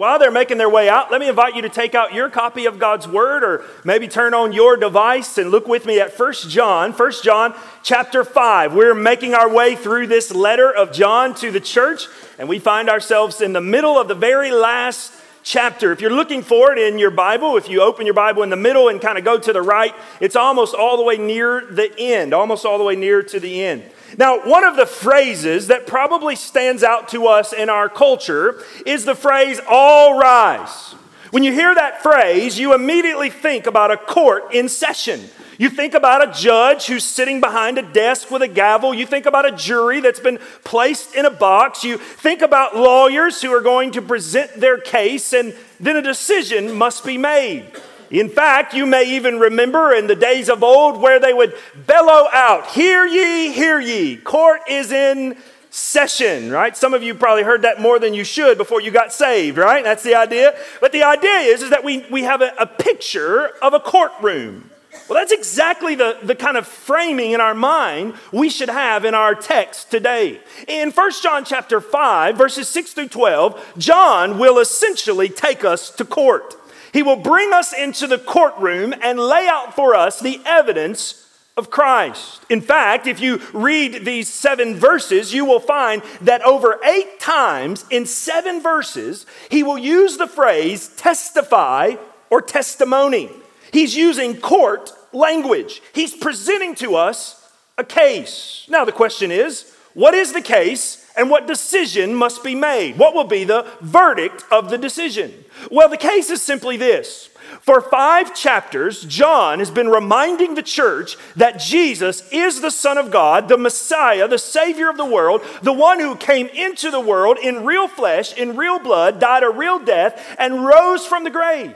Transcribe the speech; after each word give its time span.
While 0.00 0.18
they're 0.18 0.30
making 0.30 0.56
their 0.56 0.70
way 0.70 0.88
out, 0.88 1.10
let 1.10 1.20
me 1.20 1.28
invite 1.28 1.54
you 1.54 1.60
to 1.60 1.68
take 1.68 1.94
out 1.94 2.14
your 2.14 2.30
copy 2.30 2.64
of 2.64 2.78
God's 2.78 3.06
Word 3.06 3.44
or 3.44 3.66
maybe 3.84 4.08
turn 4.08 4.32
on 4.32 4.50
your 4.54 4.78
device 4.78 5.36
and 5.36 5.50
look 5.50 5.68
with 5.68 5.84
me 5.84 6.00
at 6.00 6.18
1 6.18 6.32
John, 6.48 6.92
1 6.92 7.12
John 7.22 7.54
chapter 7.82 8.24
5. 8.24 8.72
We're 8.72 8.94
making 8.94 9.34
our 9.34 9.52
way 9.52 9.76
through 9.76 10.06
this 10.06 10.34
letter 10.34 10.74
of 10.74 10.90
John 10.90 11.34
to 11.34 11.50
the 11.50 11.60
church, 11.60 12.06
and 12.38 12.48
we 12.48 12.58
find 12.58 12.88
ourselves 12.88 13.42
in 13.42 13.52
the 13.52 13.60
middle 13.60 13.98
of 13.98 14.08
the 14.08 14.14
very 14.14 14.50
last 14.50 15.12
chapter. 15.42 15.92
If 15.92 16.00
you're 16.00 16.10
looking 16.10 16.40
for 16.40 16.72
it 16.72 16.78
in 16.78 16.98
your 16.98 17.10
Bible, 17.10 17.58
if 17.58 17.68
you 17.68 17.82
open 17.82 18.06
your 18.06 18.14
Bible 18.14 18.42
in 18.42 18.48
the 18.48 18.56
middle 18.56 18.88
and 18.88 19.02
kind 19.02 19.18
of 19.18 19.24
go 19.24 19.38
to 19.38 19.52
the 19.52 19.60
right, 19.60 19.94
it's 20.18 20.34
almost 20.34 20.74
all 20.74 20.96
the 20.96 21.02
way 21.02 21.18
near 21.18 21.60
the 21.70 21.92
end, 21.98 22.32
almost 22.32 22.64
all 22.64 22.78
the 22.78 22.84
way 22.84 22.96
near 22.96 23.22
to 23.22 23.38
the 23.38 23.62
end. 23.62 23.82
Now, 24.18 24.40
one 24.40 24.64
of 24.64 24.76
the 24.76 24.86
phrases 24.86 25.68
that 25.68 25.86
probably 25.86 26.36
stands 26.36 26.82
out 26.82 27.08
to 27.08 27.26
us 27.26 27.52
in 27.52 27.68
our 27.70 27.88
culture 27.88 28.62
is 28.86 29.04
the 29.04 29.14
phrase, 29.14 29.60
all 29.68 30.18
rise. 30.18 30.94
When 31.30 31.44
you 31.44 31.52
hear 31.52 31.74
that 31.74 32.02
phrase, 32.02 32.58
you 32.58 32.74
immediately 32.74 33.30
think 33.30 33.66
about 33.66 33.92
a 33.92 33.96
court 33.96 34.52
in 34.52 34.68
session. 34.68 35.20
You 35.58 35.68
think 35.68 35.94
about 35.94 36.26
a 36.26 36.32
judge 36.32 36.86
who's 36.86 37.04
sitting 37.04 37.40
behind 37.40 37.76
a 37.76 37.82
desk 37.82 38.30
with 38.30 38.40
a 38.42 38.48
gavel. 38.48 38.94
You 38.94 39.06
think 39.06 39.26
about 39.26 39.46
a 39.46 39.52
jury 39.52 40.00
that's 40.00 40.18
been 40.18 40.38
placed 40.64 41.14
in 41.14 41.26
a 41.26 41.30
box. 41.30 41.84
You 41.84 41.98
think 41.98 42.40
about 42.40 42.76
lawyers 42.76 43.42
who 43.42 43.52
are 43.52 43.60
going 43.60 43.92
to 43.92 44.02
present 44.02 44.54
their 44.54 44.78
case, 44.78 45.34
and 45.34 45.54
then 45.78 45.96
a 45.96 46.02
decision 46.02 46.72
must 46.72 47.04
be 47.04 47.18
made. 47.18 47.70
In 48.10 48.28
fact, 48.28 48.74
you 48.74 48.86
may 48.86 49.04
even 49.16 49.38
remember 49.38 49.92
in 49.92 50.08
the 50.08 50.16
days 50.16 50.48
of 50.48 50.64
old 50.64 51.00
where 51.00 51.20
they 51.20 51.32
would 51.32 51.54
bellow 51.86 52.28
out, 52.32 52.68
Hear 52.68 53.06
ye, 53.06 53.52
hear 53.52 53.78
ye, 53.78 54.16
court 54.16 54.62
is 54.68 54.90
in 54.90 55.36
session, 55.70 56.50
right? 56.50 56.76
Some 56.76 56.94
of 56.94 57.02
you 57.02 57.14
probably 57.14 57.44
heard 57.44 57.62
that 57.62 57.80
more 57.80 58.00
than 58.00 58.12
you 58.12 58.24
should 58.24 58.58
before 58.58 58.80
you 58.80 58.90
got 58.90 59.12
saved, 59.12 59.56
right? 59.56 59.84
That's 59.84 60.02
the 60.02 60.16
idea. 60.16 60.56
But 60.80 60.90
the 60.90 61.04
idea 61.04 61.52
is, 61.52 61.62
is 61.62 61.70
that 61.70 61.84
we, 61.84 62.04
we 62.10 62.24
have 62.24 62.42
a, 62.42 62.52
a 62.58 62.66
picture 62.66 63.46
of 63.62 63.72
a 63.72 63.80
courtroom. 63.80 64.70
Well, 65.08 65.18
that's 65.18 65.32
exactly 65.32 65.94
the, 65.94 66.18
the 66.22 66.34
kind 66.34 66.56
of 66.56 66.66
framing 66.66 67.32
in 67.32 67.40
our 67.40 67.54
mind 67.54 68.14
we 68.32 68.48
should 68.48 68.68
have 68.68 69.04
in 69.04 69.14
our 69.14 69.34
text 69.34 69.90
today. 69.90 70.40
In 70.66 70.90
1 70.90 71.12
John 71.22 71.44
chapter 71.44 71.80
5, 71.80 72.36
verses 72.36 72.68
6 72.68 72.92
through 72.92 73.08
12, 73.08 73.74
John 73.78 74.38
will 74.38 74.58
essentially 74.58 75.28
take 75.28 75.64
us 75.64 75.90
to 75.90 76.04
court. 76.04 76.56
He 76.92 77.02
will 77.02 77.16
bring 77.16 77.52
us 77.52 77.72
into 77.72 78.06
the 78.06 78.18
courtroom 78.18 78.94
and 79.02 79.18
lay 79.18 79.46
out 79.48 79.74
for 79.74 79.94
us 79.94 80.20
the 80.20 80.40
evidence 80.44 81.26
of 81.56 81.70
Christ. 81.70 82.44
In 82.48 82.60
fact, 82.60 83.06
if 83.06 83.20
you 83.20 83.40
read 83.52 84.04
these 84.04 84.28
seven 84.28 84.76
verses, 84.76 85.34
you 85.34 85.44
will 85.44 85.60
find 85.60 86.02
that 86.22 86.42
over 86.42 86.80
eight 86.84 87.20
times 87.20 87.84
in 87.90 88.06
seven 88.06 88.62
verses, 88.62 89.26
he 89.50 89.62
will 89.62 89.78
use 89.78 90.16
the 90.16 90.26
phrase 90.26 90.88
testify 90.96 91.94
or 92.30 92.40
testimony. 92.40 93.30
He's 93.72 93.94
using 93.94 94.40
court 94.40 94.90
language. 95.12 95.82
He's 95.92 96.14
presenting 96.14 96.74
to 96.76 96.96
us 96.96 97.36
a 97.76 97.84
case. 97.84 98.66
Now, 98.68 98.84
the 98.84 98.92
question 98.92 99.30
is 99.30 99.74
what 99.94 100.14
is 100.14 100.32
the 100.32 100.42
case 100.42 100.99
and 101.16 101.30
what 101.30 101.46
decision 101.46 102.14
must 102.14 102.44
be 102.44 102.54
made? 102.54 102.98
What 102.98 103.14
will 103.14 103.24
be 103.24 103.44
the 103.44 103.66
verdict 103.80 104.44
of 104.50 104.70
the 104.70 104.78
decision? 104.78 105.44
Well, 105.70 105.88
the 105.88 105.96
case 105.96 106.30
is 106.30 106.42
simply 106.42 106.76
this. 106.76 107.30
For 107.62 107.80
five 107.80 108.34
chapters, 108.34 109.02
John 109.04 109.58
has 109.58 109.70
been 109.70 109.88
reminding 109.88 110.54
the 110.54 110.62
church 110.62 111.16
that 111.34 111.58
Jesus 111.58 112.26
is 112.32 112.60
the 112.60 112.70
Son 112.70 112.96
of 112.96 113.10
God, 113.10 113.48
the 113.48 113.58
Messiah, 113.58 114.28
the 114.28 114.38
Savior 114.38 114.88
of 114.88 114.96
the 114.96 115.04
world, 115.04 115.42
the 115.62 115.72
one 115.72 115.98
who 115.98 116.14
came 116.14 116.46
into 116.48 116.90
the 116.90 117.00
world 117.00 117.38
in 117.38 117.64
real 117.64 117.88
flesh, 117.88 118.32
in 118.34 118.56
real 118.56 118.78
blood, 118.78 119.18
died 119.18 119.42
a 119.42 119.50
real 119.50 119.78
death, 119.78 120.36
and 120.38 120.64
rose 120.64 121.06
from 121.06 121.24
the 121.24 121.30
grave. 121.30 121.74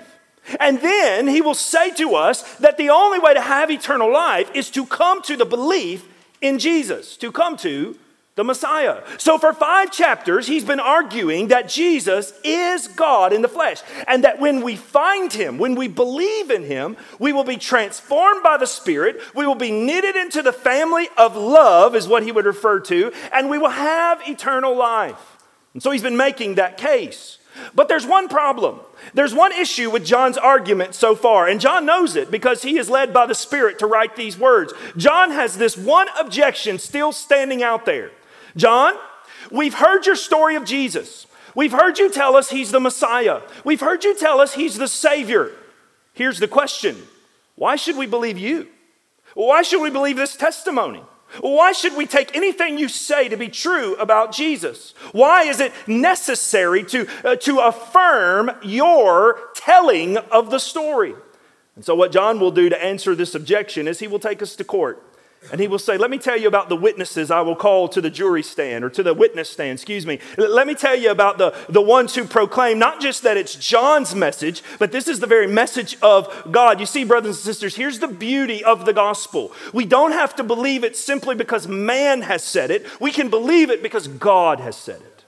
And 0.60 0.80
then 0.80 1.26
he 1.26 1.40
will 1.40 1.54
say 1.54 1.90
to 1.94 2.14
us 2.14 2.42
that 2.56 2.76
the 2.76 2.90
only 2.90 3.18
way 3.18 3.34
to 3.34 3.40
have 3.40 3.70
eternal 3.70 4.12
life 4.12 4.50
is 4.54 4.70
to 4.70 4.86
come 4.86 5.22
to 5.22 5.36
the 5.36 5.46
belief 5.46 6.06
in 6.40 6.58
Jesus, 6.58 7.16
to 7.16 7.32
come 7.32 7.56
to 7.58 7.98
the 8.36 8.44
Messiah. 8.44 9.02
So, 9.18 9.38
for 9.38 9.52
five 9.52 9.92
chapters, 9.92 10.46
he's 10.46 10.64
been 10.64 10.80
arguing 10.80 11.48
that 11.48 11.68
Jesus 11.68 12.32
is 12.42 12.88
God 12.88 13.32
in 13.32 13.42
the 13.42 13.48
flesh, 13.48 13.80
and 14.08 14.24
that 14.24 14.40
when 14.40 14.62
we 14.62 14.74
find 14.74 15.32
him, 15.32 15.58
when 15.58 15.76
we 15.76 15.86
believe 15.86 16.50
in 16.50 16.64
him, 16.64 16.96
we 17.20 17.32
will 17.32 17.44
be 17.44 17.56
transformed 17.56 18.42
by 18.42 18.56
the 18.56 18.66
Spirit, 18.66 19.20
we 19.34 19.46
will 19.46 19.54
be 19.54 19.70
knitted 19.70 20.16
into 20.16 20.42
the 20.42 20.52
family 20.52 21.08
of 21.16 21.36
love, 21.36 21.94
is 21.94 22.08
what 22.08 22.24
he 22.24 22.32
would 22.32 22.44
refer 22.44 22.80
to, 22.80 23.12
and 23.32 23.48
we 23.48 23.58
will 23.58 23.70
have 23.70 24.20
eternal 24.26 24.76
life. 24.76 25.36
And 25.72 25.82
so, 25.82 25.92
he's 25.92 26.02
been 26.02 26.16
making 26.16 26.56
that 26.56 26.76
case. 26.76 27.38
But 27.72 27.86
there's 27.86 28.04
one 28.04 28.28
problem. 28.28 28.80
There's 29.14 29.32
one 29.32 29.52
issue 29.52 29.88
with 29.88 30.04
John's 30.04 30.36
argument 30.36 30.96
so 30.96 31.14
far, 31.14 31.46
and 31.46 31.60
John 31.60 31.86
knows 31.86 32.16
it 32.16 32.32
because 32.32 32.62
he 32.62 32.78
is 32.78 32.90
led 32.90 33.14
by 33.14 33.26
the 33.26 33.34
Spirit 33.34 33.78
to 33.78 33.86
write 33.86 34.16
these 34.16 34.36
words. 34.36 34.72
John 34.96 35.30
has 35.30 35.56
this 35.56 35.76
one 35.76 36.08
objection 36.18 36.80
still 36.80 37.12
standing 37.12 37.62
out 37.62 37.86
there. 37.86 38.10
John, 38.56 38.94
we've 39.50 39.74
heard 39.74 40.06
your 40.06 40.16
story 40.16 40.56
of 40.56 40.64
Jesus. 40.64 41.26
We've 41.54 41.72
heard 41.72 41.98
you 41.98 42.10
tell 42.10 42.36
us 42.36 42.50
he's 42.50 42.70
the 42.70 42.80
Messiah. 42.80 43.42
We've 43.64 43.80
heard 43.80 44.04
you 44.04 44.16
tell 44.16 44.40
us 44.40 44.54
he's 44.54 44.76
the 44.76 44.88
Savior. 44.88 45.50
Here's 46.12 46.38
the 46.38 46.48
question 46.48 46.96
why 47.56 47.76
should 47.76 47.96
we 47.96 48.06
believe 48.06 48.38
you? 48.38 48.68
Why 49.34 49.62
should 49.62 49.82
we 49.82 49.90
believe 49.90 50.16
this 50.16 50.36
testimony? 50.36 51.02
Why 51.40 51.72
should 51.72 51.96
we 51.96 52.06
take 52.06 52.36
anything 52.36 52.78
you 52.78 52.88
say 52.88 53.28
to 53.28 53.36
be 53.36 53.48
true 53.48 53.96
about 53.96 54.32
Jesus? 54.32 54.94
Why 55.12 55.42
is 55.42 55.58
it 55.58 55.72
necessary 55.86 56.84
to, 56.84 57.08
uh, 57.24 57.36
to 57.36 57.58
affirm 57.58 58.52
your 58.62 59.38
telling 59.54 60.16
of 60.16 60.50
the 60.50 60.60
story? 60.60 61.14
And 61.74 61.84
so, 61.84 61.94
what 61.94 62.12
John 62.12 62.38
will 62.38 62.52
do 62.52 62.68
to 62.68 62.82
answer 62.82 63.16
this 63.16 63.34
objection 63.34 63.88
is 63.88 63.98
he 63.98 64.06
will 64.06 64.20
take 64.20 64.42
us 64.42 64.54
to 64.56 64.64
court. 64.64 65.02
And 65.52 65.60
he 65.60 65.68
will 65.68 65.78
say, 65.78 65.98
Let 65.98 66.10
me 66.10 66.18
tell 66.18 66.36
you 66.36 66.48
about 66.48 66.68
the 66.68 66.76
witnesses 66.76 67.30
I 67.30 67.40
will 67.42 67.56
call 67.56 67.88
to 67.88 68.00
the 68.00 68.10
jury 68.10 68.42
stand 68.42 68.84
or 68.84 68.90
to 68.90 69.02
the 69.02 69.14
witness 69.14 69.50
stand, 69.50 69.78
excuse 69.78 70.06
me. 70.06 70.18
Let 70.36 70.66
me 70.66 70.74
tell 70.74 70.96
you 70.96 71.10
about 71.10 71.38
the, 71.38 71.54
the 71.68 71.82
ones 71.82 72.14
who 72.14 72.24
proclaim 72.24 72.78
not 72.78 73.00
just 73.00 73.22
that 73.22 73.36
it's 73.36 73.54
John's 73.54 74.14
message, 74.14 74.62
but 74.78 74.92
this 74.92 75.08
is 75.08 75.20
the 75.20 75.26
very 75.26 75.46
message 75.46 75.96
of 76.02 76.50
God. 76.50 76.80
You 76.80 76.86
see, 76.86 77.04
brothers 77.04 77.36
and 77.36 77.44
sisters, 77.44 77.76
here's 77.76 77.98
the 77.98 78.08
beauty 78.08 78.64
of 78.64 78.86
the 78.86 78.92
gospel. 78.92 79.52
We 79.72 79.84
don't 79.84 80.12
have 80.12 80.34
to 80.36 80.44
believe 80.44 80.84
it 80.84 80.96
simply 80.96 81.34
because 81.34 81.68
man 81.68 82.22
has 82.22 82.42
said 82.42 82.70
it, 82.70 82.86
we 83.00 83.12
can 83.12 83.28
believe 83.28 83.70
it 83.70 83.82
because 83.82 84.08
God 84.08 84.60
has 84.60 84.76
said 84.76 85.00
it. 85.00 85.24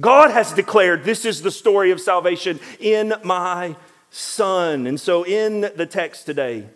God 0.00 0.30
has 0.30 0.52
declared, 0.52 1.04
This 1.04 1.24
is 1.24 1.42
the 1.42 1.50
story 1.50 1.90
of 1.90 2.00
salvation 2.00 2.58
in 2.80 3.14
my 3.22 3.76
Son. 4.10 4.86
And 4.86 4.98
so, 4.98 5.24
in 5.24 5.60
the 5.60 5.86
text 5.86 6.26
today, 6.26 6.68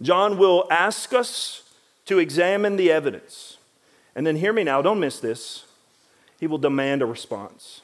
John 0.00 0.38
will 0.38 0.66
ask 0.70 1.12
us 1.12 1.67
to 2.08 2.18
examine 2.18 2.76
the 2.76 2.90
evidence. 2.90 3.58
And 4.16 4.26
then 4.26 4.36
hear 4.36 4.52
me 4.52 4.64
now, 4.64 4.82
don't 4.82 4.98
miss 4.98 5.20
this. 5.20 5.64
He 6.40 6.46
will 6.46 6.58
demand 6.58 7.02
a 7.02 7.06
response. 7.06 7.82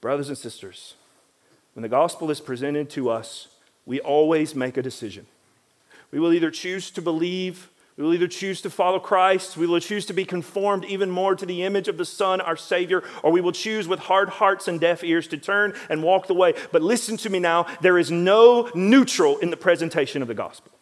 Brothers 0.00 0.28
and 0.28 0.38
sisters, 0.38 0.94
when 1.74 1.82
the 1.82 1.88
gospel 1.88 2.30
is 2.30 2.40
presented 2.40 2.88
to 2.90 3.10
us, 3.10 3.48
we 3.84 4.00
always 4.00 4.54
make 4.54 4.76
a 4.76 4.82
decision. 4.82 5.26
We 6.12 6.20
will 6.20 6.32
either 6.32 6.50
choose 6.50 6.90
to 6.92 7.02
believe, 7.02 7.68
we 7.96 8.04
will 8.04 8.14
either 8.14 8.28
choose 8.28 8.60
to 8.60 8.70
follow 8.70 9.00
Christ, 9.00 9.56
we 9.56 9.66
will 9.66 9.80
choose 9.80 10.06
to 10.06 10.12
be 10.12 10.24
conformed 10.24 10.84
even 10.84 11.10
more 11.10 11.34
to 11.34 11.46
the 11.46 11.64
image 11.64 11.88
of 11.88 11.98
the 11.98 12.04
Son, 12.04 12.40
our 12.40 12.56
Savior, 12.56 13.02
or 13.24 13.32
we 13.32 13.40
will 13.40 13.52
choose 13.52 13.88
with 13.88 13.98
hard 13.98 14.28
hearts 14.28 14.68
and 14.68 14.80
deaf 14.80 15.02
ears 15.02 15.26
to 15.28 15.38
turn 15.38 15.74
and 15.90 16.02
walk 16.02 16.28
the 16.28 16.34
way. 16.34 16.54
But 16.70 16.82
listen 16.82 17.16
to 17.18 17.30
me 17.30 17.40
now 17.40 17.66
there 17.80 17.98
is 17.98 18.12
no 18.12 18.70
neutral 18.74 19.38
in 19.38 19.50
the 19.50 19.56
presentation 19.56 20.22
of 20.22 20.28
the 20.28 20.34
gospel. 20.34 20.75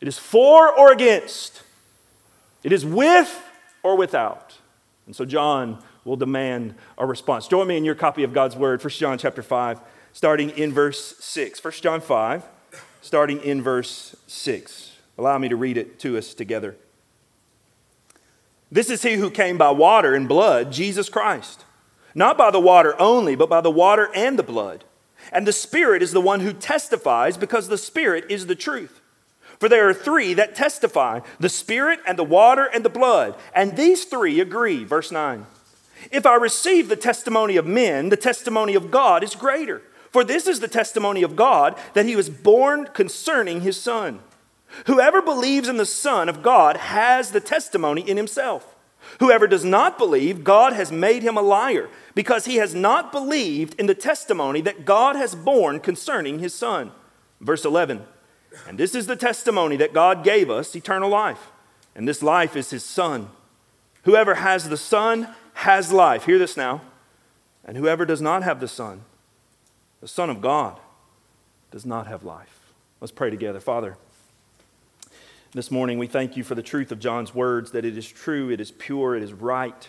It 0.00 0.08
is 0.08 0.18
for 0.18 0.72
or 0.72 0.92
against. 0.92 1.62
It 2.62 2.72
is 2.72 2.84
with 2.84 3.42
or 3.82 3.96
without. 3.96 4.58
And 5.06 5.14
so 5.14 5.24
John 5.24 5.82
will 6.04 6.16
demand 6.16 6.74
a 6.96 7.06
response. 7.06 7.48
Join 7.48 7.66
me 7.66 7.76
in 7.76 7.84
your 7.84 7.94
copy 7.94 8.22
of 8.22 8.32
God's 8.32 8.56
word, 8.56 8.82
1 8.82 8.90
John 8.90 9.18
chapter 9.18 9.42
5, 9.42 9.80
starting 10.12 10.50
in 10.50 10.72
verse 10.72 11.16
6. 11.18 11.62
1 11.62 11.72
John 11.74 12.00
5, 12.00 12.44
starting 13.02 13.40
in 13.42 13.62
verse 13.62 14.16
6. 14.26 14.96
Allow 15.18 15.38
me 15.38 15.48
to 15.48 15.56
read 15.56 15.76
it 15.76 15.98
to 16.00 16.16
us 16.16 16.32
together. 16.32 16.76
This 18.72 18.88
is 18.88 19.02
he 19.02 19.14
who 19.14 19.30
came 19.30 19.58
by 19.58 19.70
water 19.70 20.14
and 20.14 20.28
blood, 20.28 20.72
Jesus 20.72 21.08
Christ. 21.08 21.64
Not 22.14 22.38
by 22.38 22.50
the 22.50 22.60
water 22.60 22.94
only, 23.00 23.34
but 23.34 23.48
by 23.48 23.60
the 23.60 23.70
water 23.70 24.08
and 24.14 24.38
the 24.38 24.42
blood. 24.42 24.84
And 25.32 25.46
the 25.46 25.52
Spirit 25.52 26.02
is 26.02 26.12
the 26.12 26.20
one 26.20 26.40
who 26.40 26.52
testifies 26.52 27.36
because 27.36 27.68
the 27.68 27.78
Spirit 27.78 28.24
is 28.28 28.46
the 28.46 28.54
truth. 28.54 28.99
For 29.60 29.68
there 29.68 29.88
are 29.90 29.94
three 29.94 30.32
that 30.34 30.56
testify 30.56 31.20
the 31.38 31.50
Spirit 31.50 32.00
and 32.06 32.18
the 32.18 32.24
water 32.24 32.64
and 32.64 32.82
the 32.82 32.88
blood, 32.88 33.36
and 33.54 33.76
these 33.76 34.04
three 34.04 34.40
agree. 34.40 34.84
Verse 34.84 35.12
9. 35.12 35.46
If 36.10 36.24
I 36.24 36.36
receive 36.36 36.88
the 36.88 36.96
testimony 36.96 37.56
of 37.56 37.66
men, 37.66 38.08
the 38.08 38.16
testimony 38.16 38.74
of 38.74 38.90
God 38.90 39.22
is 39.22 39.34
greater. 39.34 39.82
For 40.10 40.24
this 40.24 40.46
is 40.46 40.60
the 40.60 40.66
testimony 40.66 41.22
of 41.22 41.36
God 41.36 41.78
that 41.92 42.06
he 42.06 42.16
was 42.16 42.30
borne 42.30 42.86
concerning 42.86 43.60
his 43.60 43.80
Son. 43.80 44.20
Whoever 44.86 45.20
believes 45.20 45.68
in 45.68 45.76
the 45.76 45.84
Son 45.84 46.30
of 46.30 46.42
God 46.42 46.78
has 46.78 47.30
the 47.30 47.40
testimony 47.40 48.00
in 48.00 48.16
himself. 48.16 48.74
Whoever 49.18 49.46
does 49.46 49.64
not 49.64 49.98
believe, 49.98 50.42
God 50.42 50.72
has 50.72 50.90
made 50.90 51.22
him 51.22 51.36
a 51.36 51.42
liar, 51.42 51.90
because 52.14 52.46
he 52.46 52.56
has 52.56 52.74
not 52.74 53.12
believed 53.12 53.78
in 53.78 53.86
the 53.86 53.94
testimony 53.94 54.62
that 54.62 54.86
God 54.86 55.16
has 55.16 55.34
borne 55.34 55.80
concerning 55.80 56.38
his 56.38 56.54
Son. 56.54 56.92
Verse 57.40 57.66
11 57.66 58.04
And 58.66 58.78
this 58.78 58.94
is 58.94 59.06
the 59.06 59.16
testimony 59.16 59.76
that 59.76 59.92
God 59.92 60.24
gave 60.24 60.50
us 60.50 60.74
eternal 60.74 61.08
life, 61.08 61.50
and 61.94 62.06
this 62.08 62.22
life 62.22 62.56
is 62.56 62.70
his 62.70 62.84
Son. 62.84 63.28
Whoever 64.04 64.36
has 64.36 64.68
the 64.68 64.76
Son 64.76 65.28
has 65.54 65.92
life. 65.92 66.24
Hear 66.24 66.38
this 66.38 66.56
now. 66.56 66.82
And 67.64 67.76
whoever 67.76 68.06
does 68.06 68.20
not 68.20 68.42
have 68.42 68.58
the 68.58 68.66
Son, 68.66 69.02
the 70.00 70.08
Son 70.08 70.30
of 70.30 70.40
God, 70.40 70.80
does 71.70 71.84
not 71.84 72.06
have 72.06 72.24
life. 72.24 72.72
Let's 73.00 73.12
pray 73.12 73.30
together. 73.30 73.60
Father, 73.60 73.96
this 75.52 75.70
morning 75.70 75.98
we 75.98 76.06
thank 76.06 76.36
you 76.36 76.42
for 76.42 76.54
the 76.54 76.62
truth 76.62 76.90
of 76.90 76.98
John's 76.98 77.34
words, 77.34 77.70
that 77.72 77.84
it 77.84 77.96
is 77.96 78.08
true, 78.08 78.50
it 78.50 78.60
is 78.60 78.70
pure, 78.70 79.14
it 79.14 79.22
is 79.22 79.32
right. 79.32 79.88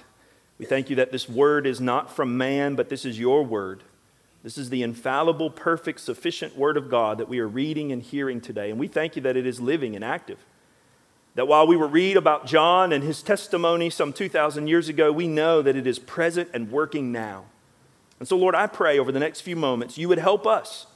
We 0.59 0.65
thank 0.65 0.89
you 0.89 0.97
that 0.97 1.11
this 1.11 1.27
word 1.27 1.65
is 1.65 1.81
not 1.81 2.13
from 2.15 2.37
man, 2.37 2.75
but 2.75 2.89
this 2.89 3.05
is 3.05 3.17
your 3.17 3.43
word. 3.43 3.83
This 4.43 4.57
is 4.57 4.69
the 4.69 4.81
infallible, 4.81 5.51
perfect, 5.51 5.99
sufficient 5.99 6.57
word 6.57 6.75
of 6.75 6.89
God 6.89 7.19
that 7.19 7.29
we 7.29 7.39
are 7.39 7.47
reading 7.47 7.91
and 7.91 8.01
hearing 8.01 8.41
today. 8.41 8.71
And 8.71 8.79
we 8.79 8.87
thank 8.87 9.15
you 9.15 9.21
that 9.21 9.37
it 9.37 9.45
is 9.45 9.59
living 9.59 9.95
and 9.95 10.03
active. 10.03 10.39
That 11.35 11.47
while 11.47 11.67
we 11.67 11.77
were 11.77 11.87
read 11.87 12.17
about 12.17 12.47
John 12.47 12.91
and 12.91 13.03
his 13.03 13.21
testimony 13.21 13.89
some 13.89 14.11
2,000 14.11 14.67
years 14.67 14.89
ago, 14.89 15.11
we 15.11 15.27
know 15.27 15.61
that 15.61 15.75
it 15.75 15.85
is 15.85 15.99
present 15.99 16.49
and 16.53 16.71
working 16.71 17.11
now. 17.11 17.45
And 18.19 18.27
so, 18.27 18.35
Lord, 18.35 18.55
I 18.55 18.67
pray 18.67 18.99
over 18.99 19.11
the 19.11 19.19
next 19.19 19.41
few 19.41 19.55
moments 19.55 19.97
you 19.97 20.07
would 20.09 20.19
help 20.19 20.45
us. 20.45 20.87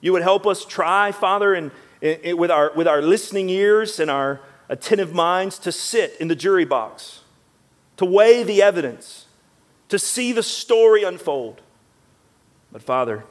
You 0.00 0.12
would 0.12 0.22
help 0.22 0.46
us 0.46 0.64
try, 0.64 1.12
Father, 1.12 1.54
and 1.54 1.70
with, 2.02 2.50
our, 2.50 2.72
with 2.74 2.86
our 2.86 3.02
listening 3.02 3.50
ears 3.50 3.98
and 3.98 4.10
our 4.10 4.40
attentive 4.68 5.12
minds 5.12 5.58
to 5.58 5.72
sit 5.72 6.16
in 6.20 6.28
the 6.28 6.36
jury 6.36 6.64
box, 6.64 7.20
to 7.96 8.04
weigh 8.04 8.42
the 8.42 8.62
evidence, 8.62 9.26
to 9.88 9.98
see 9.98 10.32
the 10.32 10.42
story 10.42 11.02
unfold. 11.02 11.60
But, 12.72 12.82
Father, 12.82 13.24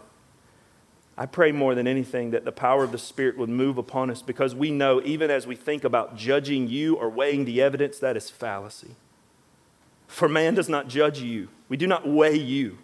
I 1.18 1.26
pray 1.26 1.52
more 1.52 1.76
than 1.76 1.86
anything 1.88 2.32
that 2.32 2.46
the 2.46 2.52
power 2.52 2.84
of 2.84 2.94
the 2.94 2.98
Spirit 2.98 3.38
would 3.38 3.50
move 3.50 3.78
upon 3.78 4.10
us 4.10 4.22
because 4.22 4.56
we 4.56 4.72
know, 4.72 5.02
even 5.04 5.30
as 5.30 5.46
we 5.46 5.56
think 5.56 5.84
about 5.84 6.16
judging 6.16 6.68
you 6.68 6.96
or 6.96 7.10
weighing 7.10 7.44
the 7.44 7.62
evidence, 7.62 8.00
that 8.00 8.16
is 8.16 8.30
fallacy. 8.30 8.96
For 10.08 10.30
man 10.30 10.56
does 10.56 10.70
not 10.70 10.88
judge 10.88 11.20
you, 11.20 11.50
we 11.68 11.78
do 11.78 11.88
not 11.88 12.08
weigh 12.08 12.38
you. 12.38 12.78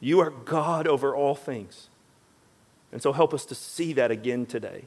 You 0.00 0.18
are 0.20 0.30
God 0.30 0.86
over 0.86 1.14
all 1.14 1.34
things. 1.34 1.88
And 2.90 3.00
so 3.00 3.12
help 3.12 3.32
us 3.32 3.44
to 3.46 3.54
see 3.54 3.92
that 3.92 4.10
again 4.10 4.46
today. 4.46 4.84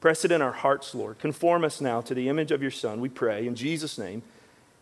Press 0.00 0.24
it 0.24 0.32
in 0.32 0.42
our 0.42 0.52
hearts, 0.52 0.94
Lord. 0.94 1.18
Conform 1.18 1.64
us 1.64 1.80
now 1.80 2.00
to 2.02 2.12
the 2.12 2.28
image 2.28 2.50
of 2.50 2.60
your 2.60 2.70
Son, 2.70 3.00
we 3.00 3.08
pray. 3.08 3.46
In 3.46 3.54
Jesus' 3.54 3.96
name, 3.96 4.22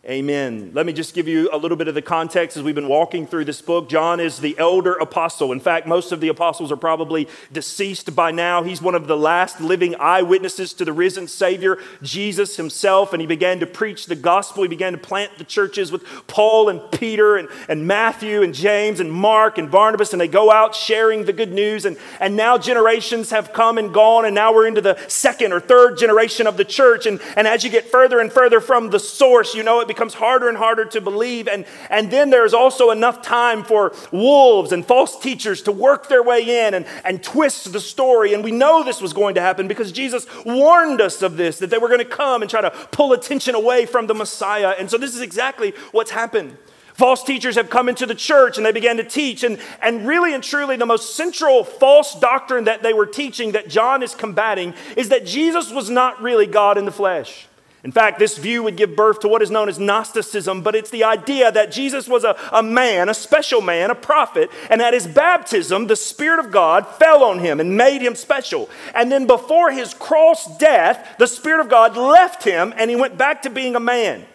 Amen. 0.09 0.71
Let 0.73 0.87
me 0.87 0.93
just 0.93 1.13
give 1.13 1.27
you 1.27 1.47
a 1.53 1.57
little 1.57 1.77
bit 1.77 1.87
of 1.87 1.93
the 1.93 2.01
context 2.01 2.57
as 2.57 2.63
we've 2.63 2.73
been 2.73 2.87
walking 2.87 3.27
through 3.27 3.45
this 3.45 3.61
book. 3.61 3.87
John 3.87 4.19
is 4.19 4.39
the 4.39 4.57
elder 4.57 4.93
apostle. 4.93 5.51
In 5.51 5.59
fact, 5.59 5.85
most 5.85 6.11
of 6.11 6.19
the 6.19 6.29
apostles 6.29 6.71
are 6.71 6.75
probably 6.75 7.27
deceased 7.51 8.15
by 8.15 8.31
now. 8.31 8.63
He's 8.63 8.81
one 8.81 8.95
of 8.95 9.05
the 9.05 9.15
last 9.15 9.61
living 9.61 9.95
eyewitnesses 9.99 10.73
to 10.73 10.85
the 10.85 10.91
risen 10.91 11.27
Savior, 11.27 11.77
Jesus 12.01 12.57
himself, 12.57 13.13
and 13.13 13.21
he 13.21 13.27
began 13.27 13.59
to 13.59 13.67
preach 13.67 14.07
the 14.07 14.15
gospel. 14.15 14.63
He 14.63 14.69
began 14.69 14.93
to 14.93 14.97
plant 14.97 15.37
the 15.37 15.43
churches 15.43 15.91
with 15.91 16.03
Paul 16.25 16.67
and 16.67 16.81
Peter 16.91 17.35
and, 17.35 17.47
and 17.69 17.85
Matthew 17.85 18.41
and 18.41 18.55
James 18.55 18.99
and 18.99 19.11
Mark 19.11 19.59
and 19.59 19.69
Barnabas, 19.69 20.13
and 20.13 20.19
they 20.19 20.27
go 20.27 20.51
out 20.51 20.73
sharing 20.73 21.25
the 21.25 21.33
good 21.33 21.53
news. 21.53 21.85
And, 21.85 21.95
and 22.19 22.35
now 22.35 22.57
generations 22.57 23.29
have 23.29 23.53
come 23.53 23.77
and 23.77 23.93
gone, 23.93 24.25
and 24.25 24.33
now 24.33 24.51
we're 24.51 24.65
into 24.65 24.81
the 24.81 24.97
second 25.07 25.53
or 25.53 25.59
third 25.59 25.99
generation 25.99 26.47
of 26.47 26.57
the 26.57 26.65
church. 26.65 27.05
And, 27.05 27.21
and 27.37 27.47
as 27.47 27.63
you 27.63 27.69
get 27.69 27.91
further 27.91 28.19
and 28.19 28.33
further 28.33 28.59
from 28.59 28.89
the 28.89 28.99
source, 28.99 29.53
you 29.53 29.61
know 29.61 29.79
it 29.79 29.90
becomes 29.91 30.13
harder 30.13 30.47
and 30.47 30.57
harder 30.57 30.85
to 30.85 31.01
believe. 31.01 31.47
And, 31.47 31.65
and 31.89 32.09
then 32.09 32.29
there's 32.29 32.53
also 32.53 32.91
enough 32.91 33.21
time 33.21 33.63
for 33.63 33.93
wolves 34.11 34.71
and 34.71 34.85
false 34.85 35.19
teachers 35.19 35.61
to 35.63 35.71
work 35.71 36.07
their 36.07 36.23
way 36.23 36.65
in 36.65 36.73
and, 36.73 36.85
and 37.03 37.21
twist 37.21 37.73
the 37.73 37.81
story. 37.81 38.33
And 38.33 38.43
we 38.43 38.51
know 38.51 38.83
this 38.83 39.01
was 39.01 39.11
going 39.11 39.35
to 39.35 39.41
happen 39.41 39.67
because 39.67 39.91
Jesus 39.91 40.25
warned 40.45 41.01
us 41.01 41.21
of 41.21 41.35
this, 41.35 41.59
that 41.59 41.69
they 41.69 41.77
were 41.77 41.89
going 41.89 41.99
to 41.99 42.05
come 42.05 42.41
and 42.41 42.49
try 42.49 42.61
to 42.61 42.71
pull 42.91 43.11
attention 43.11 43.53
away 43.53 43.85
from 43.85 44.07
the 44.07 44.13
Messiah. 44.13 44.73
And 44.79 44.89
so 44.89 44.97
this 44.97 45.13
is 45.13 45.21
exactly 45.21 45.73
what's 45.91 46.11
happened. 46.11 46.57
False 46.93 47.23
teachers 47.23 47.55
have 47.55 47.69
come 47.69 47.89
into 47.89 48.05
the 48.05 48.15
church 48.15 48.57
and 48.57 48.65
they 48.65 48.71
began 48.71 48.97
to 48.97 49.03
teach. 49.03 49.43
And, 49.43 49.59
and 49.81 50.07
really 50.07 50.33
and 50.33 50.43
truly, 50.43 50.77
the 50.77 50.85
most 50.85 51.15
central 51.15 51.63
false 51.63 52.17
doctrine 52.19 52.65
that 52.65 52.83
they 52.83 52.93
were 52.93 53.07
teaching 53.07 53.53
that 53.53 53.69
John 53.69 54.03
is 54.03 54.13
combating 54.13 54.73
is 54.95 55.09
that 55.09 55.25
Jesus 55.25 55.71
was 55.71 55.89
not 55.89 56.21
really 56.21 56.47
God 56.47 56.77
in 56.77 56.85
the 56.85 56.91
flesh. 56.91 57.47
In 57.83 57.91
fact, 57.91 58.19
this 58.19 58.37
view 58.37 58.61
would 58.61 58.77
give 58.77 58.95
birth 58.95 59.21
to 59.21 59.27
what 59.27 59.41
is 59.41 59.49
known 59.49 59.67
as 59.67 59.79
Gnosticism, 59.79 60.61
but 60.61 60.75
it's 60.75 60.91
the 60.91 61.03
idea 61.03 61.51
that 61.51 61.71
Jesus 61.71 62.07
was 62.07 62.23
a, 62.23 62.37
a 62.51 62.61
man, 62.61 63.09
a 63.09 63.13
special 63.13 63.59
man, 63.59 63.89
a 63.89 63.95
prophet, 63.95 64.51
and 64.69 64.83
at 64.83 64.93
his 64.93 65.07
baptism, 65.07 65.87
the 65.87 65.95
Spirit 65.95 66.39
of 66.39 66.51
God 66.51 66.85
fell 66.87 67.23
on 67.23 67.39
him 67.39 67.59
and 67.59 67.75
made 67.75 68.01
him 68.01 68.13
special. 68.13 68.69
And 68.93 69.11
then 69.11 69.25
before 69.25 69.71
his 69.71 69.95
cross 69.95 70.57
death, 70.59 71.15
the 71.17 71.25
Spirit 71.25 71.59
of 71.59 71.69
God 71.69 71.97
left 71.97 72.43
him 72.43 72.71
and 72.77 72.89
he 72.89 72.95
went 72.95 73.17
back 73.17 73.41
to 73.43 73.49
being 73.49 73.75
a 73.75 73.79
man. 73.79 74.25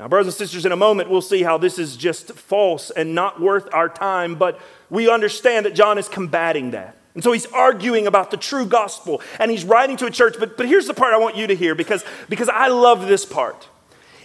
Now, 0.00 0.08
brothers 0.08 0.34
and 0.34 0.34
sisters, 0.34 0.66
in 0.66 0.72
a 0.72 0.76
moment, 0.76 1.08
we'll 1.08 1.22
see 1.22 1.42
how 1.42 1.58
this 1.58 1.78
is 1.78 1.96
just 1.96 2.32
false 2.32 2.90
and 2.90 3.14
not 3.14 3.40
worth 3.40 3.68
our 3.72 3.88
time, 3.88 4.36
but 4.36 4.60
we 4.90 5.08
understand 5.08 5.66
that 5.66 5.74
John 5.74 5.98
is 5.98 6.08
combating 6.08 6.72
that. 6.72 6.96
And 7.14 7.24
so 7.24 7.32
he's 7.32 7.46
arguing 7.46 8.06
about 8.06 8.30
the 8.30 8.36
true 8.36 8.66
gospel 8.66 9.20
and 9.38 9.50
he's 9.50 9.64
writing 9.64 9.96
to 9.98 10.06
a 10.06 10.10
church. 10.10 10.36
But, 10.38 10.56
but 10.56 10.66
here's 10.66 10.86
the 10.86 10.94
part 10.94 11.14
I 11.14 11.18
want 11.18 11.36
you 11.36 11.46
to 11.46 11.54
hear 11.56 11.74
because, 11.74 12.04
because 12.28 12.48
I 12.48 12.68
love 12.68 13.08
this 13.08 13.24
part. 13.24 13.68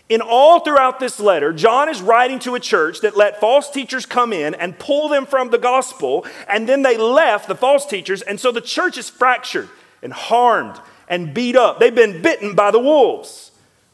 In 0.10 0.22
all 0.22 0.60
throughout 0.60 1.00
this 1.00 1.20
letter, 1.20 1.54
John 1.54 1.88
is 1.88 2.02
writing 2.02 2.38
to 2.40 2.56
a 2.56 2.60
church 2.60 3.02
that 3.02 3.16
let 3.16 3.40
false 3.40 3.70
teachers 3.70 4.06
come 4.06 4.34
in 4.34 4.54
and 4.54 4.78
pull 4.78 5.08
them 5.08 5.26
from 5.26 5.50
the 5.50 5.58
gospel, 5.58 6.26
and 6.48 6.68
then 6.68 6.82
they 6.82 6.98
left 6.98 7.48
the 7.48 7.56
false 7.56 7.86
teachers, 7.86 8.22
and 8.22 8.38
so 8.38 8.52
the 8.52 8.60
church 8.62 8.98
is 8.98 9.10
fractured 9.10 9.70
and 10.04 10.12
harmed 10.12 10.80
and 11.08 11.34
beat 11.34 11.56
up. 11.56 11.80
They've 11.80 11.96
been 11.96 12.22
bitten 12.22 12.54
by 12.54 12.70
the 12.70 12.80
wolves. 12.80 13.52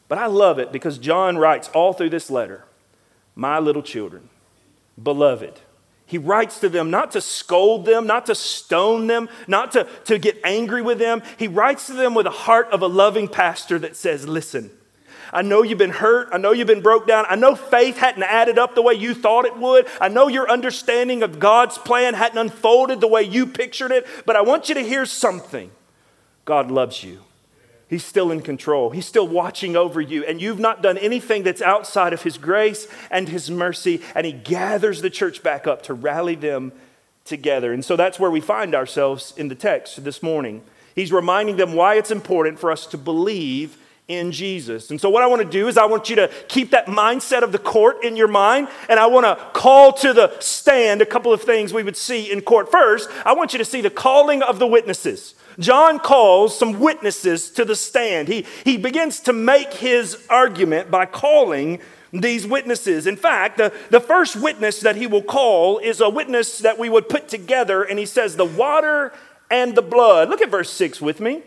But 0.08 0.18
I 0.18 0.26
love 0.26 0.58
it 0.58 0.72
because 0.72 0.98
John 0.98 1.38
writes 1.38 1.70
all 1.70 1.94
through 1.94 2.10
this 2.10 2.32
letter, 2.32 2.66
My 3.36 3.60
little 3.60 3.84
children, 3.84 4.30
beloved 5.02 5.62
he 6.10 6.18
writes 6.18 6.60
to 6.62 6.70
them 6.70 6.90
not 6.90 7.12
to 7.12 7.22
scold 7.22 7.86
them, 7.86 8.08
not 8.08 8.26
to 8.26 8.34
stone 8.34 9.06
them, 9.06 9.30
not 9.48 9.74
to, 9.74 9.88
to 10.06 10.18
get 10.18 10.40
angry 10.44 10.82
with 10.82 10.98
them. 10.98 11.22
He 11.38 11.48
writes 11.48 11.86
to 11.86 11.94
them 11.94 12.16
with 12.16 12.26
a 12.26 12.32
heart 12.32 12.68
of 12.72 12.82
a 12.82 12.88
loving 12.88 13.28
pastor 13.28 13.78
that 13.78 13.96
says, 13.96 14.28
Listen, 14.28 14.72
I 15.32 15.44
know 15.44 15.62
you've 15.62 15.78
been 15.78 15.92
hurt. 15.92 16.30
I 16.32 16.40
know 16.40 16.52
you've 16.52 16.66
been 16.66 16.82
broke 16.82 17.06
down. 17.06 17.26
I 17.30 17.36
know 17.36 17.54
faith 17.54 17.98
hadn't 17.98 18.24
added 18.24 18.58
up 18.58 18.74
the 18.74 18.82
way 18.82 18.96
you 18.96 19.14
thought 19.14 19.46
it 19.46 19.56
would. 19.56 19.86
I 20.02 20.08
know 20.08 20.28
your 20.28 20.50
understanding 20.50 21.22
of 21.22 21.38
God's 21.38 21.78
plan 21.78 22.16
hadn't 22.16 22.40
unfolded 22.40 23.02
the 23.02 23.08
way 23.08 23.22
you 23.22 23.46
pictured 23.46 23.92
it. 23.92 24.08
But 24.26 24.36
I 24.36 24.42
want 24.42 24.68
you 24.68 24.74
to 24.74 24.82
hear 24.82 25.06
something 25.06 25.70
God 26.44 26.72
loves 26.72 27.04
you. 27.04 27.20
He's 27.90 28.06
still 28.06 28.32
in 28.32 28.42
control. 28.42 28.92
He's 28.92 29.08
still 29.08 29.28
watching 29.28 29.76
over 29.76 30.00
you. 30.00 30.24
And 30.24 30.40
you've 30.40 30.60
not 30.60 30.84
done 30.84 30.98
anything 31.00 31.42
that's 31.42 31.62
outside 31.62 32.14
of 32.14 32.22
His 32.22 32.38
grace 32.38 32.88
and 33.10 33.28
His 33.28 33.50
mercy. 33.50 34.02
And 34.14 34.28
He 34.28 34.32
gathers 34.32 35.02
the 35.02 35.10
church 35.10 35.42
back 35.42 35.66
up 35.66 35.82
to 35.84 35.96
rally 35.96 36.36
them 36.36 36.72
together. 37.26 37.74
And 37.74 37.84
so 37.84 37.96
that's 37.96 38.20
where 38.20 38.30
we 38.30 38.42
find 38.42 38.76
ourselves 38.76 39.34
in 39.38 39.48
the 39.48 39.56
text 39.56 40.04
this 40.04 40.22
morning. 40.22 40.62
He's 40.94 41.12
reminding 41.12 41.58
them 41.58 41.74
why 41.74 41.96
it's 41.96 42.12
important 42.12 42.60
for 42.60 42.72
us 42.72 42.86
to 42.88 42.98
believe 42.98 43.78
in 44.08 44.32
Jesus. 44.32 44.90
And 44.90 45.00
so, 45.00 45.10
what 45.10 45.24
I 45.24 45.28
want 45.28 45.42
to 45.44 45.48
do 45.48 45.68
is, 45.68 45.78
I 45.78 45.86
want 45.86 46.10
you 46.10 46.16
to 46.18 46.30
keep 46.48 46.72
that 46.72 46.88
mindset 46.88 47.44
of 47.44 47.52
the 47.52 47.60
court 47.60 48.04
in 48.04 48.16
your 48.18 48.28
mind, 48.28 48.68
and 48.90 49.00
I 49.00 49.06
want 49.06 49.26
to 49.26 49.46
call 49.54 49.94
to 49.94 50.14
the 50.14 50.38
stand 50.40 51.02
a 51.02 51.06
couple 51.06 51.32
of 51.32 51.42
things 51.42 51.74
we 51.74 51.84
would 51.84 51.96
see 51.96 52.32
in 52.32 52.42
court. 52.42 52.72
First, 52.72 53.10
I 53.24 53.34
want 53.34 53.54
you 53.54 53.60
to 53.60 53.66
see 53.66 53.82
the 53.82 53.92
calling 53.92 54.42
of 54.42 54.60
the 54.60 54.68
witnesses. 54.68 55.36
John 55.60 56.00
calls 56.00 56.58
some 56.58 56.80
witnesses 56.80 57.50
to 57.52 57.66
the 57.66 57.76
stand. 57.76 58.30
He, 58.30 58.46
he 58.64 58.78
begins 58.78 59.20
to 59.22 59.34
make 59.34 59.74
his 59.74 60.26
argument 60.30 60.90
by 60.90 61.06
calling 61.06 61.80
these 62.14 62.48
witnesses. 62.48 63.06
In 63.06 63.18
fact, 63.18 63.58
the, 63.58 63.74
the 63.90 64.00
first 64.00 64.36
witness 64.36 64.80
that 64.80 64.96
he 64.96 65.06
will 65.06 65.22
call 65.22 65.78
is 65.80 66.00
a 66.00 66.10
witness 66.10 66.60
that 66.60 66.80
we 66.80 66.90
would 66.90 67.10
put 67.10 67.28
together, 67.28 67.84
and 67.84 68.00
he 68.00 68.06
says, 68.06 68.36
The 68.36 68.46
water 68.46 69.14
and 69.52 69.76
the 69.76 69.82
blood. 69.82 70.30
Look 70.30 70.42
at 70.42 70.50
verse 70.50 70.72
6 70.72 71.02
with 71.02 71.20
me. 71.20 71.44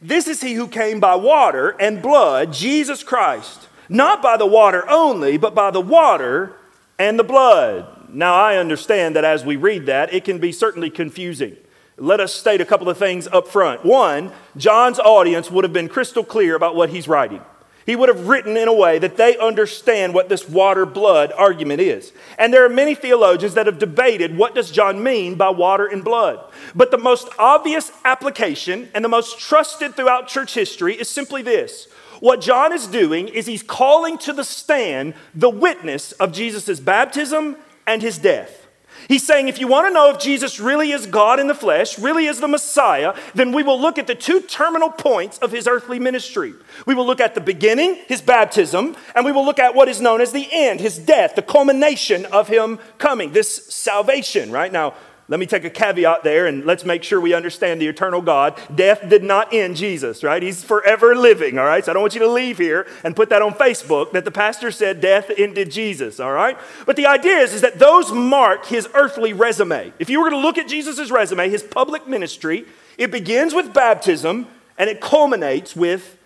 This 0.00 0.26
is 0.26 0.40
he 0.40 0.54
who 0.54 0.68
came 0.68 1.00
by 1.00 1.16
water 1.16 1.76
and 1.78 2.02
blood, 2.02 2.52
Jesus 2.52 3.02
Christ, 3.02 3.68
not 3.88 4.22
by 4.22 4.36
the 4.36 4.46
water 4.46 4.88
only, 4.88 5.36
but 5.36 5.54
by 5.54 5.70
the 5.70 5.80
water 5.80 6.56
and 6.98 7.18
the 7.18 7.24
blood. 7.24 8.08
Now, 8.08 8.34
I 8.34 8.56
understand 8.56 9.16
that 9.16 9.24
as 9.24 9.44
we 9.44 9.56
read 9.56 9.86
that, 9.86 10.12
it 10.12 10.24
can 10.24 10.38
be 10.38 10.52
certainly 10.52 10.90
confusing 10.90 11.56
let 11.96 12.20
us 12.20 12.34
state 12.34 12.60
a 12.60 12.64
couple 12.64 12.88
of 12.88 12.98
things 12.98 13.28
up 13.28 13.48
front. 13.48 13.84
One, 13.84 14.32
John's 14.56 14.98
audience 14.98 15.50
would 15.50 15.64
have 15.64 15.72
been 15.72 15.88
crystal 15.88 16.24
clear 16.24 16.54
about 16.54 16.74
what 16.74 16.90
he's 16.90 17.08
writing. 17.08 17.42
He 17.84 17.96
would 17.96 18.08
have 18.08 18.28
written 18.28 18.56
in 18.56 18.68
a 18.68 18.72
way 18.72 18.98
that 18.98 19.16
they 19.16 19.36
understand 19.36 20.14
what 20.14 20.28
this 20.28 20.48
water 20.48 20.86
blood 20.86 21.32
argument 21.32 21.80
is. 21.80 22.12
And 22.38 22.52
there 22.52 22.64
are 22.64 22.68
many 22.68 22.94
theologians 22.94 23.54
that 23.54 23.66
have 23.66 23.78
debated 23.78 24.36
what 24.36 24.54
does 24.54 24.70
John 24.70 25.02
mean 25.02 25.34
by 25.34 25.50
water 25.50 25.86
and 25.86 26.04
blood. 26.04 26.40
But 26.74 26.90
the 26.90 26.98
most 26.98 27.28
obvious 27.38 27.90
application 28.04 28.88
and 28.94 29.04
the 29.04 29.08
most 29.08 29.40
trusted 29.40 29.96
throughout 29.96 30.28
church 30.28 30.54
history 30.54 30.94
is 30.94 31.08
simply 31.08 31.42
this. 31.42 31.88
What 32.20 32.40
John 32.40 32.72
is 32.72 32.86
doing 32.86 33.26
is 33.26 33.46
he's 33.46 33.64
calling 33.64 34.16
to 34.18 34.32
the 34.32 34.44
stand 34.44 35.14
the 35.34 35.50
witness 35.50 36.12
of 36.12 36.32
Jesus' 36.32 36.78
baptism 36.78 37.56
and 37.84 38.00
his 38.00 38.16
death. 38.16 38.61
He's 39.08 39.26
saying 39.26 39.48
if 39.48 39.58
you 39.58 39.68
want 39.68 39.88
to 39.88 39.92
know 39.92 40.10
if 40.10 40.18
Jesus 40.18 40.60
really 40.60 40.92
is 40.92 41.06
God 41.06 41.40
in 41.40 41.46
the 41.46 41.54
flesh, 41.54 41.98
really 41.98 42.26
is 42.26 42.40
the 42.40 42.48
Messiah, 42.48 43.14
then 43.34 43.52
we 43.52 43.62
will 43.62 43.80
look 43.80 43.98
at 43.98 44.06
the 44.06 44.14
two 44.14 44.40
terminal 44.40 44.90
points 44.90 45.38
of 45.38 45.52
his 45.52 45.66
earthly 45.66 45.98
ministry. 45.98 46.54
We 46.86 46.94
will 46.94 47.06
look 47.06 47.20
at 47.20 47.34
the 47.34 47.40
beginning, 47.40 47.96
his 48.06 48.22
baptism, 48.22 48.96
and 49.14 49.24
we 49.24 49.32
will 49.32 49.44
look 49.44 49.58
at 49.58 49.74
what 49.74 49.88
is 49.88 50.00
known 50.00 50.20
as 50.20 50.32
the 50.32 50.48
end, 50.52 50.80
his 50.80 50.98
death, 50.98 51.34
the 51.34 51.42
culmination 51.42 52.26
of 52.26 52.48
him 52.48 52.78
coming, 52.98 53.32
this 53.32 53.66
salvation, 53.66 54.50
right? 54.50 54.72
Now, 54.72 54.94
let 55.32 55.40
me 55.40 55.46
take 55.46 55.64
a 55.64 55.70
caveat 55.70 56.24
there 56.24 56.46
and 56.46 56.66
let's 56.66 56.84
make 56.84 57.02
sure 57.02 57.18
we 57.18 57.32
understand 57.32 57.80
the 57.80 57.86
eternal 57.86 58.20
God. 58.20 58.60
Death 58.74 59.08
did 59.08 59.24
not 59.24 59.50
end 59.50 59.76
Jesus, 59.76 60.22
right? 60.22 60.42
He's 60.42 60.62
forever 60.62 61.16
living, 61.16 61.58
all 61.58 61.64
right? 61.64 61.82
So 61.82 61.90
I 61.90 61.94
don't 61.94 62.02
want 62.02 62.12
you 62.12 62.20
to 62.20 62.28
leave 62.28 62.58
here 62.58 62.86
and 63.02 63.16
put 63.16 63.30
that 63.30 63.40
on 63.40 63.54
Facebook 63.54 64.12
that 64.12 64.26
the 64.26 64.30
pastor 64.30 64.70
said 64.70 65.00
death 65.00 65.30
ended 65.38 65.70
Jesus, 65.70 66.20
all 66.20 66.32
right? 66.32 66.58
But 66.84 66.96
the 66.96 67.06
idea 67.06 67.38
is, 67.38 67.54
is 67.54 67.62
that 67.62 67.78
those 67.78 68.12
mark 68.12 68.66
his 68.66 68.86
earthly 68.92 69.32
resume. 69.32 69.94
If 69.98 70.10
you 70.10 70.20
were 70.20 70.28
to 70.28 70.36
look 70.36 70.58
at 70.58 70.68
Jesus' 70.68 71.10
resume, 71.10 71.48
his 71.48 71.62
public 71.62 72.06
ministry, 72.06 72.66
it 72.98 73.10
begins 73.10 73.54
with 73.54 73.72
baptism 73.72 74.48
and 74.76 74.90
it 74.90 75.00
culminates 75.00 75.74
with 75.74 76.18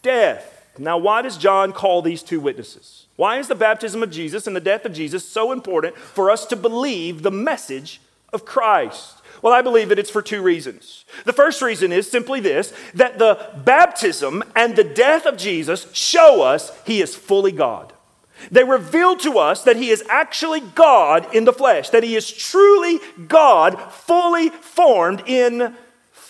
death. 0.00 0.70
Now, 0.78 0.96
why 0.96 1.20
does 1.20 1.36
John 1.36 1.74
call 1.74 2.00
these 2.00 2.22
two 2.22 2.40
witnesses? 2.40 3.04
Why 3.16 3.38
is 3.38 3.48
the 3.48 3.54
baptism 3.54 4.02
of 4.02 4.10
Jesus 4.10 4.46
and 4.46 4.56
the 4.56 4.60
death 4.60 4.86
of 4.86 4.94
Jesus 4.94 5.28
so 5.28 5.52
important 5.52 5.98
for 5.98 6.30
us 6.30 6.46
to 6.46 6.56
believe 6.56 7.22
the 7.22 7.30
message 7.30 8.00
of 8.34 8.44
Christ? 8.44 9.22
Well, 9.40 9.52
I 9.52 9.62
believe 9.62 9.90
that 9.90 9.98
it's 9.98 10.10
for 10.10 10.22
two 10.22 10.42
reasons. 10.42 11.04
The 11.24 11.32
first 11.32 11.60
reason 11.60 11.92
is 11.92 12.10
simply 12.10 12.40
this 12.40 12.72
that 12.94 13.18
the 13.18 13.50
baptism 13.64 14.42
and 14.56 14.74
the 14.74 14.84
death 14.84 15.26
of 15.26 15.36
Jesus 15.36 15.86
show 15.92 16.42
us 16.42 16.72
he 16.86 17.00
is 17.02 17.14
fully 17.14 17.52
God. 17.52 17.92
They 18.50 18.64
reveal 18.64 19.16
to 19.18 19.38
us 19.38 19.62
that 19.64 19.76
he 19.76 19.90
is 19.90 20.02
actually 20.08 20.60
God 20.60 21.34
in 21.34 21.44
the 21.44 21.52
flesh, 21.52 21.90
that 21.90 22.02
he 22.02 22.16
is 22.16 22.30
truly 22.30 23.00
God, 23.28 23.80
fully 23.92 24.50
formed 24.50 25.22
in 25.26 25.74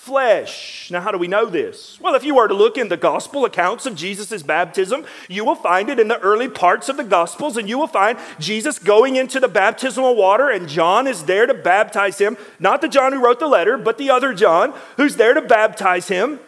flesh. 0.05 0.91
Now, 0.91 1.01
how 1.01 1.11
do 1.11 1.19
we 1.19 1.29
know 1.29 1.47
this? 1.47 1.99
Well, 1.99 2.15
if 2.15 2.25
you 2.25 2.35
were 2.35 2.47
to 2.47 2.53
look 2.53 2.77
in 2.77 2.89
the 2.89 2.97
gospel 2.97 3.47
accounts 3.47 3.87
of 3.87 3.97
Jesus' 3.97 4.43
baptism, 4.43 5.07
you 5.31 5.47
will 5.47 5.55
find 5.55 5.89
it 5.89 5.99
in 5.99 6.09
the 6.09 6.21
early 6.21 6.49
parts 6.49 6.91
of 6.91 6.99
the 6.99 7.05
gospels, 7.05 7.57
and 7.57 7.71
you 7.71 7.79
will 7.79 7.87
find 7.87 8.19
Jesus 8.39 8.79
going 8.79 9.17
into 9.17 9.41
the 9.41 9.49
baptismal 9.49 10.15
water, 10.15 10.51
and 10.51 10.69
John 10.69 11.07
is 11.07 11.25
there 11.25 11.47
to 11.47 11.55
baptize 11.55 12.19
him. 12.19 12.37
Not 12.59 12.83
the 12.83 12.89
John 12.89 13.15
who 13.15 13.25
wrote 13.25 13.41
the 13.41 13.49
letter, 13.49 13.79
but 13.79 13.97
the 13.97 14.11
other 14.11 14.35
John 14.35 14.75
who's 14.99 15.17
there 15.17 15.33
to 15.33 15.41
baptize 15.41 16.09
him. 16.09 16.39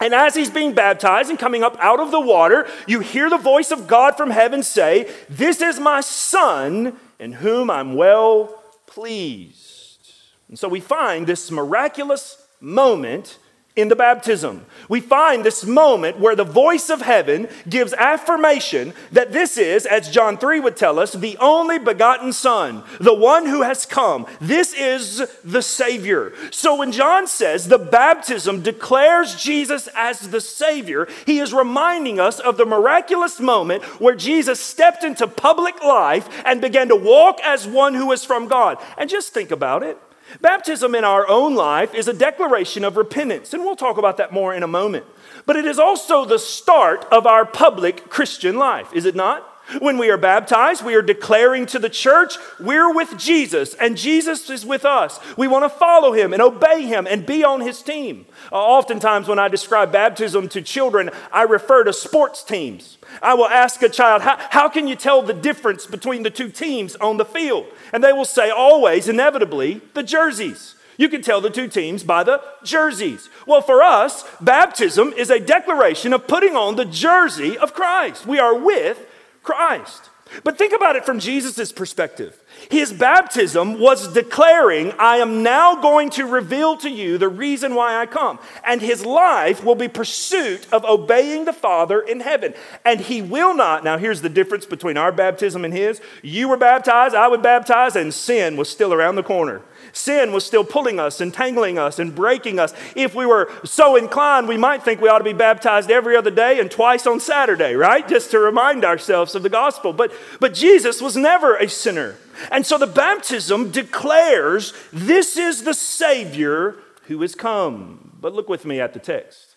And 0.00 0.14
as 0.14 0.36
he's 0.36 0.50
being 0.50 0.72
baptized 0.72 1.28
and 1.28 1.38
coming 1.38 1.64
up 1.64 1.76
out 1.80 1.98
of 1.98 2.12
the 2.12 2.20
water, 2.20 2.68
you 2.86 3.00
hear 3.00 3.28
the 3.28 3.36
voice 3.36 3.72
of 3.72 3.88
God 3.88 4.16
from 4.16 4.30
heaven 4.30 4.62
say, 4.62 5.12
This 5.28 5.60
is 5.60 5.80
my 5.80 6.00
son 6.02 6.96
in 7.18 7.32
whom 7.32 7.68
I'm 7.68 7.94
well 7.94 8.62
pleased. 8.86 10.10
And 10.48 10.58
so 10.58 10.68
we 10.68 10.80
find 10.80 11.26
this 11.26 11.50
miraculous 11.50 12.41
moment 12.62 13.38
in 13.74 13.88
the 13.88 13.96
baptism. 13.96 14.66
We 14.90 15.00
find 15.00 15.42
this 15.42 15.64
moment 15.64 16.20
where 16.20 16.36
the 16.36 16.44
voice 16.44 16.90
of 16.90 17.00
heaven 17.00 17.48
gives 17.66 17.94
affirmation 17.94 18.92
that 19.12 19.32
this 19.32 19.56
is, 19.56 19.86
as 19.86 20.10
John 20.10 20.36
3 20.36 20.60
would 20.60 20.76
tell 20.76 20.98
us, 20.98 21.12
the 21.12 21.38
only 21.38 21.78
begotten 21.78 22.34
Son, 22.34 22.84
the 23.00 23.14
one 23.14 23.46
who 23.46 23.62
has 23.62 23.86
come. 23.86 24.26
This 24.42 24.74
is 24.74 25.26
the 25.42 25.62
Savior. 25.62 26.34
So 26.50 26.76
when 26.76 26.92
John 26.92 27.26
says 27.26 27.68
the 27.68 27.78
baptism 27.78 28.60
declares 28.60 29.36
Jesus 29.36 29.88
as 29.96 30.20
the 30.20 30.42
Savior, 30.42 31.08
he 31.24 31.38
is 31.38 31.54
reminding 31.54 32.20
us 32.20 32.40
of 32.40 32.58
the 32.58 32.66
miraculous 32.66 33.40
moment 33.40 33.84
where 34.02 34.14
Jesus 34.14 34.60
stepped 34.60 35.02
into 35.02 35.26
public 35.26 35.82
life 35.82 36.28
and 36.44 36.60
began 36.60 36.88
to 36.88 36.96
walk 36.96 37.40
as 37.42 37.66
one 37.66 37.94
who 37.94 38.12
is 38.12 38.22
from 38.22 38.48
God. 38.48 38.76
And 38.98 39.08
just 39.08 39.32
think 39.32 39.50
about 39.50 39.82
it. 39.82 39.98
Baptism 40.40 40.94
in 40.94 41.04
our 41.04 41.28
own 41.28 41.54
life 41.54 41.94
is 41.94 42.08
a 42.08 42.12
declaration 42.12 42.84
of 42.84 42.96
repentance, 42.96 43.52
and 43.52 43.64
we'll 43.64 43.76
talk 43.76 43.98
about 43.98 44.16
that 44.16 44.32
more 44.32 44.54
in 44.54 44.62
a 44.62 44.68
moment. 44.68 45.04
But 45.46 45.56
it 45.56 45.64
is 45.64 45.78
also 45.78 46.24
the 46.24 46.38
start 46.38 47.04
of 47.12 47.26
our 47.26 47.44
public 47.44 48.08
Christian 48.08 48.56
life, 48.56 48.92
is 48.92 49.04
it 49.04 49.14
not? 49.14 49.48
When 49.78 49.98
we 49.98 50.10
are 50.10 50.16
baptized, 50.16 50.84
we 50.84 50.94
are 50.94 51.02
declaring 51.02 51.66
to 51.66 51.78
the 51.78 51.88
church, 51.88 52.36
we're 52.60 52.92
with 52.92 53.16
Jesus, 53.18 53.74
and 53.74 53.96
Jesus 53.96 54.50
is 54.50 54.66
with 54.66 54.84
us. 54.84 55.18
We 55.36 55.48
want 55.48 55.64
to 55.64 55.68
follow 55.68 56.12
him 56.12 56.32
and 56.32 56.42
obey 56.42 56.82
him 56.82 57.06
and 57.08 57.24
be 57.24 57.44
on 57.44 57.60
his 57.60 57.82
team. 57.82 58.26
Uh, 58.50 58.56
oftentimes, 58.56 59.28
when 59.28 59.38
I 59.38 59.48
describe 59.48 59.92
baptism 59.92 60.48
to 60.50 60.62
children, 60.62 61.10
I 61.32 61.42
refer 61.42 61.84
to 61.84 61.92
sports 61.92 62.42
teams. 62.42 62.98
I 63.22 63.34
will 63.34 63.48
ask 63.48 63.82
a 63.82 63.88
child, 63.88 64.22
how, 64.22 64.36
how 64.50 64.68
can 64.68 64.86
you 64.86 64.96
tell 64.96 65.22
the 65.22 65.32
difference 65.32 65.86
between 65.86 66.22
the 66.22 66.30
two 66.30 66.48
teams 66.48 66.96
on 66.96 67.16
the 67.16 67.24
field? 67.24 67.66
And 67.92 68.02
they 68.02 68.12
will 68.12 68.24
say, 68.24 68.50
always, 68.50 69.08
inevitably, 69.08 69.80
the 69.94 70.02
jerseys. 70.02 70.74
You 70.98 71.08
can 71.08 71.22
tell 71.22 71.40
the 71.40 71.50
two 71.50 71.68
teams 71.68 72.04
by 72.04 72.22
the 72.22 72.42
jerseys. 72.62 73.28
Well, 73.46 73.62
for 73.62 73.82
us, 73.82 74.24
baptism 74.40 75.12
is 75.14 75.30
a 75.30 75.40
declaration 75.40 76.12
of 76.12 76.28
putting 76.28 76.54
on 76.54 76.76
the 76.76 76.84
jersey 76.84 77.56
of 77.56 77.74
Christ. 77.74 78.26
We 78.26 78.38
are 78.38 78.56
with 78.56 79.08
Christ. 79.42 80.10
But 80.44 80.56
think 80.56 80.72
about 80.72 80.96
it 80.96 81.04
from 81.04 81.18
Jesus' 81.18 81.72
perspective. 81.72 82.42
His 82.70 82.92
baptism 82.92 83.78
was 83.78 84.12
declaring, 84.14 84.92
I 84.98 85.18
am 85.18 85.42
now 85.42 85.80
going 85.80 86.10
to 86.10 86.24
reveal 86.24 86.76
to 86.78 86.88
you 86.88 87.18
the 87.18 87.28
reason 87.28 87.74
why 87.74 87.96
I 87.96 88.06
come. 88.06 88.38
And 88.64 88.80
his 88.80 89.04
life 89.04 89.62
will 89.62 89.74
be 89.74 89.88
pursuit 89.88 90.66
of 90.72 90.84
obeying 90.84 91.44
the 91.44 91.52
Father 91.52 92.00
in 92.00 92.20
heaven. 92.20 92.54
And 92.84 93.00
he 93.00 93.20
will 93.20 93.54
not, 93.54 93.84
now 93.84 93.98
here's 93.98 94.22
the 94.22 94.28
difference 94.30 94.64
between 94.64 94.96
our 94.96 95.12
baptism 95.12 95.64
and 95.64 95.74
his. 95.74 96.00
You 96.22 96.48
were 96.48 96.56
baptized, 96.56 97.14
I 97.14 97.28
was 97.28 97.40
baptized, 97.40 97.96
and 97.96 98.14
sin 98.14 98.56
was 98.56 98.70
still 98.70 98.94
around 98.94 99.16
the 99.16 99.22
corner. 99.22 99.60
Sin 99.92 100.32
was 100.32 100.44
still 100.44 100.64
pulling 100.64 100.98
us, 100.98 101.20
entangling 101.20 101.78
us, 101.78 101.98
and 101.98 102.14
breaking 102.14 102.58
us. 102.58 102.74
If 102.96 103.14
we 103.14 103.26
were 103.26 103.52
so 103.64 103.94
inclined, 103.94 104.48
we 104.48 104.56
might 104.56 104.82
think 104.82 105.00
we 105.00 105.08
ought 105.08 105.18
to 105.18 105.24
be 105.24 105.32
baptized 105.32 105.90
every 105.90 106.16
other 106.16 106.30
day 106.30 106.58
and 106.58 106.70
twice 106.70 107.06
on 107.06 107.20
Saturday, 107.20 107.74
right? 107.74 108.06
Just 108.08 108.30
to 108.30 108.38
remind 108.38 108.84
ourselves 108.84 109.34
of 109.34 109.42
the 109.42 109.48
gospel. 109.48 109.92
But, 109.92 110.12
but 110.40 110.54
Jesus 110.54 111.02
was 111.02 111.16
never 111.16 111.56
a 111.56 111.68
sinner. 111.68 112.16
And 112.50 112.64
so 112.64 112.78
the 112.78 112.86
baptism 112.86 113.70
declares 113.70 114.72
this 114.92 115.36
is 115.36 115.64
the 115.64 115.74
Savior 115.74 116.76
who 117.06 117.20
has 117.20 117.34
come. 117.34 118.16
But 118.20 118.34
look 118.34 118.48
with 118.48 118.64
me 118.64 118.80
at 118.80 118.94
the 118.94 118.98
text 118.98 119.56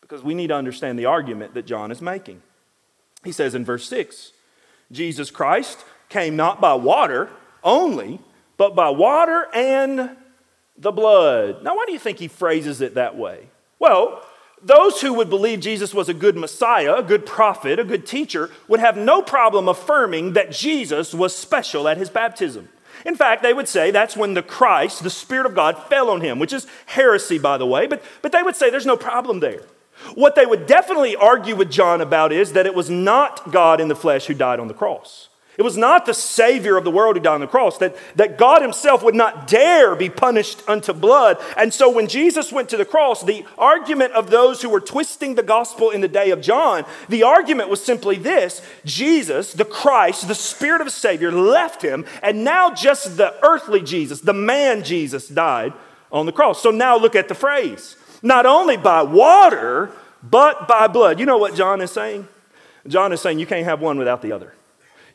because 0.00 0.22
we 0.22 0.34
need 0.34 0.48
to 0.48 0.56
understand 0.56 0.98
the 0.98 1.06
argument 1.06 1.54
that 1.54 1.66
John 1.66 1.90
is 1.90 2.02
making. 2.02 2.42
He 3.24 3.32
says 3.32 3.54
in 3.54 3.64
verse 3.64 3.88
6 3.88 4.32
Jesus 4.92 5.30
Christ 5.30 5.84
came 6.08 6.36
not 6.36 6.60
by 6.60 6.74
water 6.74 7.30
only, 7.62 8.20
but 8.60 8.74
by 8.74 8.90
water 8.90 9.46
and 9.54 10.18
the 10.76 10.92
blood. 10.92 11.64
Now, 11.64 11.76
why 11.76 11.86
do 11.86 11.94
you 11.94 11.98
think 11.98 12.18
he 12.18 12.28
phrases 12.28 12.82
it 12.82 12.92
that 12.92 13.16
way? 13.16 13.48
Well, 13.78 14.22
those 14.62 15.00
who 15.00 15.14
would 15.14 15.30
believe 15.30 15.60
Jesus 15.60 15.94
was 15.94 16.10
a 16.10 16.14
good 16.14 16.36
Messiah, 16.36 16.96
a 16.96 17.02
good 17.02 17.24
prophet, 17.24 17.78
a 17.78 17.84
good 17.84 18.06
teacher, 18.06 18.50
would 18.68 18.78
have 18.78 18.98
no 18.98 19.22
problem 19.22 19.66
affirming 19.66 20.34
that 20.34 20.52
Jesus 20.52 21.14
was 21.14 21.34
special 21.34 21.88
at 21.88 21.96
his 21.96 22.10
baptism. 22.10 22.68
In 23.06 23.16
fact, 23.16 23.42
they 23.42 23.54
would 23.54 23.66
say 23.66 23.90
that's 23.90 24.14
when 24.14 24.34
the 24.34 24.42
Christ, 24.42 25.02
the 25.02 25.08
Spirit 25.08 25.46
of 25.46 25.54
God, 25.54 25.82
fell 25.84 26.10
on 26.10 26.20
him, 26.20 26.38
which 26.38 26.52
is 26.52 26.66
heresy, 26.84 27.38
by 27.38 27.56
the 27.56 27.66
way, 27.66 27.86
but, 27.86 28.04
but 28.20 28.30
they 28.30 28.42
would 28.42 28.56
say 28.56 28.68
there's 28.68 28.84
no 28.84 28.94
problem 28.94 29.40
there. 29.40 29.62
What 30.14 30.34
they 30.34 30.44
would 30.44 30.66
definitely 30.66 31.16
argue 31.16 31.56
with 31.56 31.70
John 31.70 32.02
about 32.02 32.30
is 32.30 32.52
that 32.52 32.66
it 32.66 32.74
was 32.74 32.90
not 32.90 33.50
God 33.50 33.80
in 33.80 33.88
the 33.88 33.96
flesh 33.96 34.26
who 34.26 34.34
died 34.34 34.60
on 34.60 34.68
the 34.68 34.74
cross. 34.74 35.29
It 35.58 35.62
was 35.62 35.76
not 35.76 36.06
the 36.06 36.14
Savior 36.14 36.76
of 36.76 36.84
the 36.84 36.90
world 36.90 37.16
who 37.16 37.22
died 37.22 37.34
on 37.34 37.40
the 37.40 37.46
cross, 37.46 37.78
that, 37.78 37.96
that 38.16 38.38
God 38.38 38.62
Himself 38.62 39.02
would 39.02 39.14
not 39.14 39.46
dare 39.46 39.94
be 39.94 40.08
punished 40.08 40.62
unto 40.68 40.92
blood. 40.92 41.38
And 41.56 41.74
so 41.74 41.90
when 41.90 42.06
Jesus 42.06 42.52
went 42.52 42.68
to 42.70 42.76
the 42.76 42.84
cross, 42.84 43.22
the 43.22 43.44
argument 43.58 44.12
of 44.12 44.30
those 44.30 44.62
who 44.62 44.70
were 44.70 44.80
twisting 44.80 45.34
the 45.34 45.42
gospel 45.42 45.90
in 45.90 46.00
the 46.00 46.08
day 46.08 46.30
of 46.30 46.40
John, 46.40 46.84
the 47.08 47.24
argument 47.24 47.68
was 47.68 47.84
simply 47.84 48.16
this 48.16 48.62
Jesus, 48.84 49.52
the 49.52 49.64
Christ, 49.64 50.28
the 50.28 50.34
Spirit 50.34 50.80
of 50.80 50.86
a 50.86 50.90
Savior, 50.90 51.30
left 51.30 51.82
Him, 51.82 52.06
and 52.22 52.44
now 52.44 52.72
just 52.72 53.16
the 53.16 53.34
earthly 53.44 53.82
Jesus, 53.82 54.20
the 54.20 54.32
man 54.32 54.82
Jesus, 54.82 55.28
died 55.28 55.72
on 56.10 56.26
the 56.26 56.32
cross. 56.32 56.62
So 56.62 56.70
now 56.70 56.96
look 56.96 57.14
at 57.14 57.28
the 57.28 57.34
phrase 57.34 57.96
not 58.22 58.46
only 58.46 58.76
by 58.76 59.02
water, 59.02 59.90
but 60.22 60.68
by 60.68 60.86
blood. 60.86 61.18
You 61.18 61.26
know 61.26 61.38
what 61.38 61.54
John 61.54 61.80
is 61.80 61.90
saying? 61.90 62.28
John 62.86 63.12
is 63.12 63.20
saying 63.20 63.38
you 63.38 63.46
can't 63.46 63.64
have 63.64 63.80
one 63.80 63.98
without 63.98 64.22
the 64.22 64.32
other. 64.32 64.54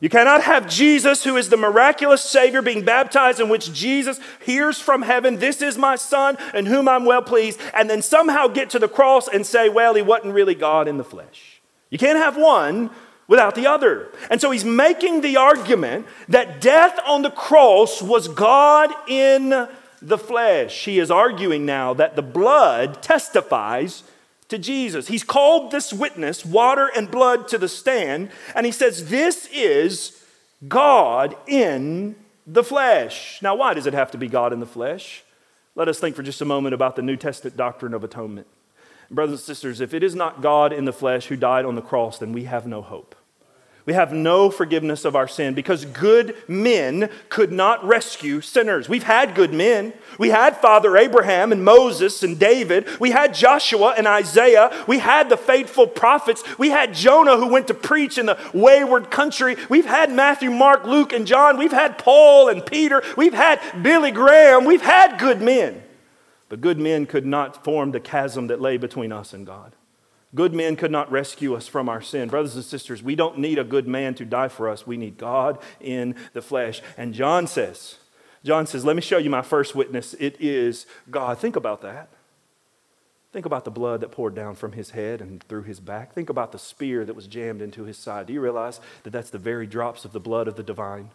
You 0.00 0.08
cannot 0.08 0.42
have 0.42 0.68
Jesus, 0.68 1.24
who 1.24 1.36
is 1.36 1.48
the 1.48 1.56
miraculous 1.56 2.22
Savior, 2.22 2.60
being 2.60 2.84
baptized, 2.84 3.40
in 3.40 3.48
which 3.48 3.72
Jesus 3.72 4.20
hears 4.44 4.78
from 4.78 5.02
heaven, 5.02 5.38
This 5.38 5.62
is 5.62 5.78
my 5.78 5.96
Son, 5.96 6.36
in 6.52 6.66
whom 6.66 6.88
I'm 6.88 7.04
well 7.04 7.22
pleased, 7.22 7.60
and 7.72 7.88
then 7.88 8.02
somehow 8.02 8.46
get 8.46 8.70
to 8.70 8.78
the 8.78 8.88
cross 8.88 9.26
and 9.28 9.46
say, 9.46 9.68
Well, 9.68 9.94
he 9.94 10.02
wasn't 10.02 10.34
really 10.34 10.54
God 10.54 10.86
in 10.86 10.98
the 10.98 11.04
flesh. 11.04 11.62
You 11.90 11.98
can't 11.98 12.18
have 12.18 12.36
one 12.36 12.90
without 13.28 13.54
the 13.54 13.66
other. 13.66 14.08
And 14.30 14.40
so 14.40 14.50
he's 14.50 14.64
making 14.64 15.20
the 15.20 15.36
argument 15.36 16.06
that 16.28 16.60
death 16.60 16.98
on 17.06 17.22
the 17.22 17.30
cross 17.30 18.02
was 18.02 18.28
God 18.28 18.90
in 19.08 19.68
the 20.02 20.18
flesh. 20.18 20.84
He 20.84 20.98
is 20.98 21.10
arguing 21.10 21.64
now 21.64 21.94
that 21.94 22.16
the 22.16 22.22
blood 22.22 23.02
testifies 23.02 24.02
to 24.48 24.58
Jesus. 24.58 25.08
He's 25.08 25.24
called 25.24 25.70
this 25.70 25.92
witness, 25.92 26.44
water 26.44 26.90
and 26.94 27.10
blood, 27.10 27.48
to 27.48 27.58
the 27.58 27.68
stand, 27.68 28.30
and 28.54 28.66
he 28.66 28.72
says, 28.72 29.08
This 29.08 29.48
is 29.52 30.22
God 30.68 31.36
in 31.46 32.16
the 32.46 32.64
flesh. 32.64 33.40
Now, 33.42 33.56
why 33.56 33.74
does 33.74 33.86
it 33.86 33.94
have 33.94 34.10
to 34.12 34.18
be 34.18 34.28
God 34.28 34.52
in 34.52 34.60
the 34.60 34.66
flesh? 34.66 35.24
Let 35.74 35.88
us 35.88 35.98
think 35.98 36.16
for 36.16 36.22
just 36.22 36.40
a 36.40 36.46
moment 36.46 36.74
about 36.74 36.96
the 36.96 37.02
New 37.02 37.16
Testament 37.16 37.56
doctrine 37.56 37.92
of 37.92 38.04
atonement. 38.04 38.46
Brothers 39.10 39.40
and 39.40 39.46
sisters, 39.46 39.80
if 39.80 39.94
it 39.94 40.02
is 40.02 40.14
not 40.14 40.40
God 40.40 40.72
in 40.72 40.84
the 40.84 40.92
flesh 40.92 41.26
who 41.26 41.36
died 41.36 41.64
on 41.64 41.74
the 41.74 41.82
cross, 41.82 42.18
then 42.18 42.32
we 42.32 42.44
have 42.44 42.66
no 42.66 42.82
hope. 42.82 43.14
We 43.86 43.92
have 43.92 44.12
no 44.12 44.50
forgiveness 44.50 45.04
of 45.04 45.14
our 45.14 45.28
sin 45.28 45.54
because 45.54 45.84
good 45.84 46.36
men 46.48 47.08
could 47.28 47.52
not 47.52 47.84
rescue 47.86 48.40
sinners. 48.40 48.88
We've 48.88 49.04
had 49.04 49.36
good 49.36 49.54
men. 49.54 49.92
We 50.18 50.30
had 50.30 50.56
Father 50.56 50.96
Abraham 50.96 51.52
and 51.52 51.64
Moses 51.64 52.24
and 52.24 52.36
David. 52.36 52.88
We 52.98 53.12
had 53.12 53.32
Joshua 53.32 53.94
and 53.96 54.08
Isaiah. 54.08 54.72
We 54.88 54.98
had 54.98 55.28
the 55.28 55.36
faithful 55.36 55.86
prophets. 55.86 56.42
We 56.58 56.70
had 56.70 56.94
Jonah 56.94 57.36
who 57.36 57.46
went 57.46 57.68
to 57.68 57.74
preach 57.74 58.18
in 58.18 58.26
the 58.26 58.38
wayward 58.52 59.12
country. 59.12 59.56
We've 59.68 59.86
had 59.86 60.10
Matthew, 60.10 60.50
Mark, 60.50 60.84
Luke, 60.84 61.12
and 61.12 61.24
John. 61.24 61.56
We've 61.56 61.70
had 61.70 61.96
Paul 61.96 62.48
and 62.48 62.66
Peter. 62.66 63.04
We've 63.16 63.34
had 63.34 63.60
Billy 63.82 64.10
Graham. 64.10 64.64
We've 64.64 64.82
had 64.82 65.16
good 65.16 65.40
men. 65.40 65.80
But 66.48 66.60
good 66.60 66.80
men 66.80 67.06
could 67.06 67.26
not 67.26 67.62
form 67.62 67.92
the 67.92 68.00
chasm 68.00 68.48
that 68.48 68.60
lay 68.60 68.78
between 68.78 69.12
us 69.12 69.32
and 69.32 69.46
God. 69.46 69.76
Good 70.34 70.52
men 70.52 70.76
could 70.76 70.90
not 70.90 71.10
rescue 71.10 71.54
us 71.54 71.66
from 71.66 71.88
our 71.88 72.02
sin. 72.02 72.28
Brothers 72.28 72.56
and 72.56 72.64
sisters, 72.64 73.02
we 73.02 73.14
don't 73.14 73.38
need 73.38 73.58
a 73.58 73.64
good 73.64 73.86
man 73.86 74.14
to 74.16 74.24
die 74.24 74.48
for 74.48 74.68
us. 74.68 74.86
We 74.86 74.96
need 74.96 75.18
God 75.18 75.58
in 75.80 76.14
the 76.32 76.42
flesh. 76.42 76.82
And 76.96 77.14
John 77.14 77.46
says, 77.46 77.96
John 78.44 78.66
says, 78.66 78.84
let 78.84 78.96
me 78.96 79.02
show 79.02 79.18
you 79.18 79.30
my 79.30 79.42
first 79.42 79.74
witness. 79.74 80.14
It 80.14 80.36
is 80.40 80.86
God. 81.10 81.38
Think 81.38 81.56
about 81.56 81.80
that. 81.82 82.08
Think 83.32 83.46
about 83.46 83.64
the 83.64 83.70
blood 83.70 84.00
that 84.00 84.12
poured 84.12 84.34
down 84.34 84.54
from 84.54 84.72
his 84.72 84.90
head 84.90 85.20
and 85.20 85.42
through 85.44 85.64
his 85.64 85.80
back. 85.80 86.12
Think 86.12 86.30
about 86.30 86.52
the 86.52 86.58
spear 86.58 87.04
that 87.04 87.16
was 87.16 87.26
jammed 87.26 87.60
into 87.60 87.84
his 87.84 87.98
side. 87.98 88.26
Do 88.26 88.32
you 88.32 88.40
realize 88.40 88.80
that 89.02 89.10
that's 89.10 89.30
the 89.30 89.38
very 89.38 89.66
drops 89.66 90.04
of 90.04 90.12
the 90.12 90.20
blood 90.20 90.48
of 90.48 90.56
the 90.56 90.62
divine? 90.62 91.10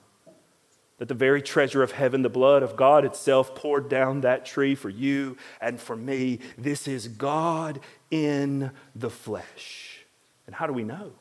That 1.01 1.07
the 1.07 1.15
very 1.15 1.41
treasure 1.41 1.81
of 1.81 1.93
heaven, 1.93 2.21
the 2.21 2.29
blood 2.29 2.61
of 2.61 2.75
God 2.75 3.05
itself, 3.05 3.55
poured 3.55 3.89
down 3.89 4.21
that 4.21 4.45
tree 4.45 4.75
for 4.75 4.87
you 4.87 5.35
and 5.59 5.79
for 5.79 5.95
me. 5.95 6.37
This 6.59 6.87
is 6.87 7.07
God 7.07 7.79
in 8.11 8.69
the 8.95 9.09
flesh. 9.09 10.05
And 10.45 10.53
how 10.53 10.67
do 10.67 10.73
we 10.73 10.83
know? 10.83 11.13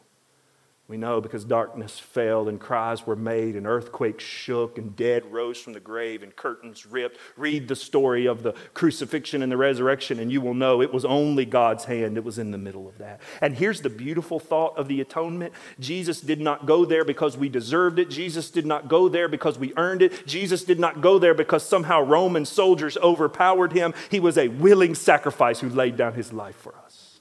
We 0.90 0.96
know 0.96 1.20
because 1.20 1.44
darkness 1.44 2.00
fell 2.00 2.48
and 2.48 2.58
cries 2.58 3.06
were 3.06 3.14
made 3.14 3.54
and 3.54 3.64
earthquakes 3.64 4.24
shook 4.24 4.76
and 4.76 4.96
dead 4.96 5.24
rose 5.30 5.60
from 5.60 5.72
the 5.72 5.78
grave 5.78 6.24
and 6.24 6.34
curtains 6.34 6.84
ripped. 6.84 7.16
Read 7.36 7.68
the 7.68 7.76
story 7.76 8.26
of 8.26 8.42
the 8.42 8.54
crucifixion 8.74 9.40
and 9.40 9.52
the 9.52 9.56
resurrection 9.56 10.18
and 10.18 10.32
you 10.32 10.40
will 10.40 10.52
know 10.52 10.82
it 10.82 10.92
was 10.92 11.04
only 11.04 11.44
God's 11.44 11.84
hand 11.84 12.16
that 12.16 12.24
was 12.24 12.40
in 12.40 12.50
the 12.50 12.58
middle 12.58 12.88
of 12.88 12.98
that. 12.98 13.20
And 13.40 13.54
here's 13.54 13.82
the 13.82 13.88
beautiful 13.88 14.40
thought 14.40 14.76
of 14.76 14.88
the 14.88 15.00
atonement 15.00 15.52
Jesus 15.78 16.20
did 16.20 16.40
not 16.40 16.66
go 16.66 16.84
there 16.84 17.04
because 17.04 17.36
we 17.36 17.48
deserved 17.48 18.00
it. 18.00 18.10
Jesus 18.10 18.50
did 18.50 18.66
not 18.66 18.88
go 18.88 19.08
there 19.08 19.28
because 19.28 19.60
we 19.60 19.72
earned 19.76 20.02
it. 20.02 20.26
Jesus 20.26 20.64
did 20.64 20.80
not 20.80 21.00
go 21.00 21.20
there 21.20 21.34
because 21.34 21.62
somehow 21.62 22.02
Roman 22.02 22.44
soldiers 22.44 22.96
overpowered 22.96 23.72
him. 23.72 23.94
He 24.10 24.18
was 24.18 24.36
a 24.36 24.48
willing 24.48 24.96
sacrifice 24.96 25.60
who 25.60 25.68
laid 25.68 25.96
down 25.96 26.14
his 26.14 26.32
life 26.32 26.56
for 26.56 26.74
us. 26.84 27.20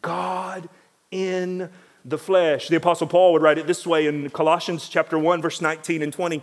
God 0.00 0.70
in 1.10 1.68
the 2.08 2.18
flesh. 2.18 2.68
The 2.68 2.76
Apostle 2.76 3.06
Paul 3.06 3.32
would 3.32 3.42
write 3.42 3.58
it 3.58 3.66
this 3.66 3.86
way 3.86 4.06
in 4.06 4.30
Colossians 4.30 4.88
chapter 4.88 5.18
1, 5.18 5.42
verse 5.42 5.60
19 5.60 6.02
and 6.02 6.12
20. 6.12 6.42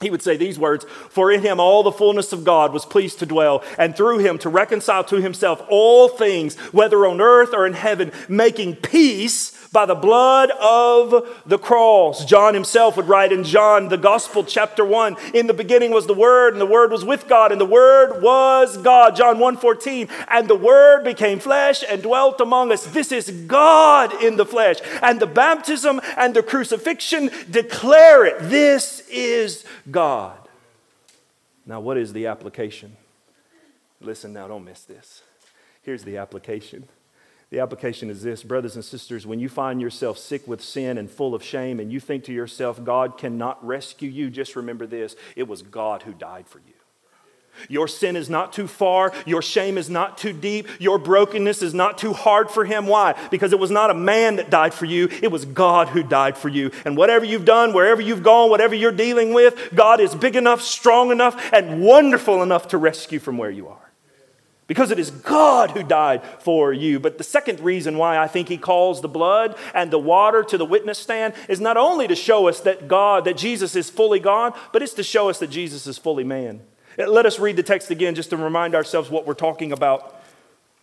He 0.00 0.10
would 0.10 0.22
say 0.22 0.36
these 0.36 0.58
words 0.58 0.86
For 1.10 1.30
in 1.30 1.42
him 1.42 1.60
all 1.60 1.82
the 1.82 1.92
fullness 1.92 2.32
of 2.32 2.44
God 2.44 2.72
was 2.72 2.86
pleased 2.86 3.18
to 3.18 3.26
dwell, 3.26 3.62
and 3.78 3.96
through 3.96 4.18
him 4.18 4.38
to 4.38 4.48
reconcile 4.48 5.04
to 5.04 5.16
himself 5.16 5.62
all 5.68 6.08
things, 6.08 6.56
whether 6.72 7.06
on 7.06 7.20
earth 7.20 7.52
or 7.52 7.66
in 7.66 7.74
heaven, 7.74 8.12
making 8.28 8.76
peace 8.76 9.50
by 9.72 9.86
the 9.86 9.94
blood 9.94 10.50
of 10.60 11.28
the 11.46 11.58
cross. 11.58 12.24
John 12.24 12.54
himself 12.54 12.96
would 12.96 13.08
write 13.08 13.32
in 13.32 13.44
John, 13.44 13.88
the 13.88 13.96
Gospel, 13.96 14.42
chapter 14.42 14.84
1, 14.84 15.16
in 15.32 15.46
the 15.46 15.54
beginning 15.54 15.92
was 15.92 16.06
the 16.06 16.14
Word, 16.14 16.54
and 16.54 16.60
the 16.60 16.66
Word 16.66 16.90
was 16.90 17.04
with 17.04 17.28
God, 17.28 17.52
and 17.52 17.60
the 17.60 17.66
Word 17.66 18.20
was 18.20 18.76
God. 18.78 19.14
John 19.14 19.38
1 19.38 19.56
14, 19.56 20.08
and 20.28 20.48
the 20.48 20.56
Word 20.56 21.04
became 21.04 21.38
flesh 21.38 21.84
and 21.88 22.02
dwelt 22.02 22.40
among 22.40 22.72
us. 22.72 22.84
This 22.86 23.12
is 23.12 23.30
God 23.30 24.22
in 24.22 24.36
the 24.36 24.46
flesh. 24.46 24.78
And 25.02 25.20
the 25.20 25.26
baptism 25.26 26.00
and 26.16 26.34
the 26.34 26.42
crucifixion 26.42 27.30
declare 27.48 28.26
it. 28.26 28.36
This 28.40 29.06
is 29.08 29.64
God. 29.90 30.36
Now, 31.64 31.78
what 31.80 31.96
is 31.96 32.12
the 32.12 32.26
application? 32.26 32.96
Listen 34.00 34.32
now, 34.32 34.48
don't 34.48 34.64
miss 34.64 34.82
this. 34.82 35.22
Here's 35.82 36.02
the 36.02 36.16
application. 36.16 36.88
The 37.50 37.58
application 37.58 38.10
is 38.10 38.22
this, 38.22 38.44
brothers 38.44 38.76
and 38.76 38.84
sisters, 38.84 39.26
when 39.26 39.40
you 39.40 39.48
find 39.48 39.80
yourself 39.80 40.18
sick 40.18 40.46
with 40.46 40.62
sin 40.62 40.96
and 40.98 41.10
full 41.10 41.34
of 41.34 41.42
shame 41.42 41.80
and 41.80 41.92
you 41.92 41.98
think 41.98 42.24
to 42.24 42.32
yourself, 42.32 42.82
God 42.82 43.18
cannot 43.18 43.64
rescue 43.66 44.08
you, 44.08 44.30
just 44.30 44.54
remember 44.54 44.86
this 44.86 45.16
it 45.34 45.48
was 45.48 45.62
God 45.62 46.02
who 46.02 46.12
died 46.12 46.46
for 46.46 46.58
you. 46.58 46.74
Your 47.68 47.88
sin 47.88 48.14
is 48.14 48.30
not 48.30 48.52
too 48.52 48.68
far. 48.68 49.12
Your 49.26 49.42
shame 49.42 49.76
is 49.76 49.90
not 49.90 50.16
too 50.16 50.32
deep. 50.32 50.68
Your 50.78 50.98
brokenness 50.98 51.60
is 51.60 51.74
not 51.74 51.98
too 51.98 52.12
hard 52.12 52.48
for 52.48 52.64
him. 52.64 52.86
Why? 52.86 53.16
Because 53.30 53.52
it 53.52 53.58
was 53.58 53.72
not 53.72 53.90
a 53.90 53.94
man 53.94 54.36
that 54.36 54.50
died 54.50 54.72
for 54.72 54.86
you, 54.86 55.08
it 55.20 55.32
was 55.32 55.44
God 55.44 55.88
who 55.88 56.04
died 56.04 56.38
for 56.38 56.48
you. 56.48 56.70
And 56.84 56.96
whatever 56.96 57.24
you've 57.24 57.44
done, 57.44 57.72
wherever 57.72 58.00
you've 58.00 58.22
gone, 58.22 58.48
whatever 58.48 58.76
you're 58.76 58.92
dealing 58.92 59.34
with, 59.34 59.74
God 59.74 60.00
is 60.00 60.14
big 60.14 60.36
enough, 60.36 60.62
strong 60.62 61.10
enough, 61.10 61.52
and 61.52 61.82
wonderful 61.82 62.44
enough 62.44 62.68
to 62.68 62.78
rescue 62.78 63.18
from 63.18 63.36
where 63.36 63.50
you 63.50 63.66
are 63.68 63.89
because 64.70 64.92
it 64.92 65.00
is 65.00 65.10
God 65.10 65.72
who 65.72 65.82
died 65.82 66.22
for 66.38 66.72
you. 66.72 67.00
But 67.00 67.18
the 67.18 67.24
second 67.24 67.58
reason 67.58 67.98
why 67.98 68.16
I 68.16 68.28
think 68.28 68.46
he 68.46 68.56
calls 68.56 69.00
the 69.00 69.08
blood 69.08 69.56
and 69.74 69.90
the 69.90 69.98
water 69.98 70.44
to 70.44 70.56
the 70.56 70.64
witness 70.64 70.96
stand 70.96 71.34
is 71.48 71.60
not 71.60 71.76
only 71.76 72.06
to 72.06 72.14
show 72.14 72.46
us 72.46 72.60
that 72.60 72.86
God, 72.86 73.24
that 73.24 73.36
Jesus 73.36 73.74
is 73.74 73.90
fully 73.90 74.20
God, 74.20 74.54
but 74.72 74.80
it's 74.80 74.94
to 74.94 75.02
show 75.02 75.28
us 75.28 75.40
that 75.40 75.50
Jesus 75.50 75.88
is 75.88 75.98
fully 75.98 76.22
man. 76.22 76.60
Let 76.96 77.26
us 77.26 77.40
read 77.40 77.56
the 77.56 77.64
text 77.64 77.90
again 77.90 78.14
just 78.14 78.30
to 78.30 78.36
remind 78.36 78.76
ourselves 78.76 79.10
what 79.10 79.26
we're 79.26 79.34
talking 79.34 79.72
about. 79.72 80.22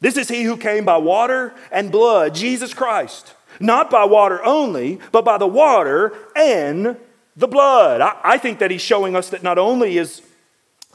This 0.02 0.18
is 0.18 0.28
he 0.28 0.44
who 0.44 0.58
came 0.58 0.84
by 0.84 0.98
water 0.98 1.54
and 1.72 1.90
blood, 1.90 2.36
Jesus 2.36 2.74
Christ. 2.74 3.36
Not 3.58 3.90
by 3.90 4.04
water 4.04 4.44
only, 4.44 5.00
but 5.14 5.24
by 5.24 5.38
the 5.38 5.48
water 5.48 6.14
and 6.36 6.98
the 7.38 7.48
blood. 7.48 8.02
I, 8.02 8.20
I 8.22 8.38
think 8.38 8.60
that 8.60 8.70
he's 8.70 8.82
showing 8.82 9.16
us 9.16 9.30
that 9.30 9.44
not 9.44 9.58
only 9.58 9.98
is 9.98 10.22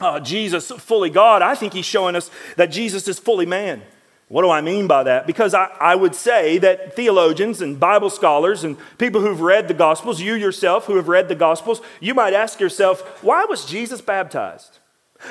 uh, 0.03 0.19
Jesus 0.19 0.71
fully 0.71 1.09
God, 1.09 1.41
I 1.41 1.55
think 1.55 1.73
he's 1.73 1.85
showing 1.85 2.15
us 2.15 2.29
that 2.57 2.67
Jesus 2.67 3.07
is 3.07 3.19
fully 3.19 3.45
man. 3.45 3.81
What 4.27 4.41
do 4.41 4.49
I 4.49 4.61
mean 4.61 4.87
by 4.87 5.03
that? 5.03 5.27
Because 5.27 5.53
I, 5.53 5.65
I 5.79 5.95
would 5.95 6.15
say 6.15 6.57
that 6.57 6.95
theologians 6.95 7.61
and 7.61 7.79
Bible 7.79 8.09
scholars 8.09 8.63
and 8.63 8.77
people 8.97 9.21
who've 9.21 9.41
read 9.41 9.67
the 9.67 9.73
Gospels, 9.73 10.21
you 10.21 10.33
yourself 10.33 10.85
who 10.85 10.95
have 10.95 11.07
read 11.07 11.27
the 11.27 11.35
Gospels, 11.35 11.81
you 11.99 12.13
might 12.13 12.33
ask 12.33 12.59
yourself, 12.59 13.23
why 13.23 13.45
was 13.45 13.65
Jesus 13.65 14.01
baptized? 14.01 14.79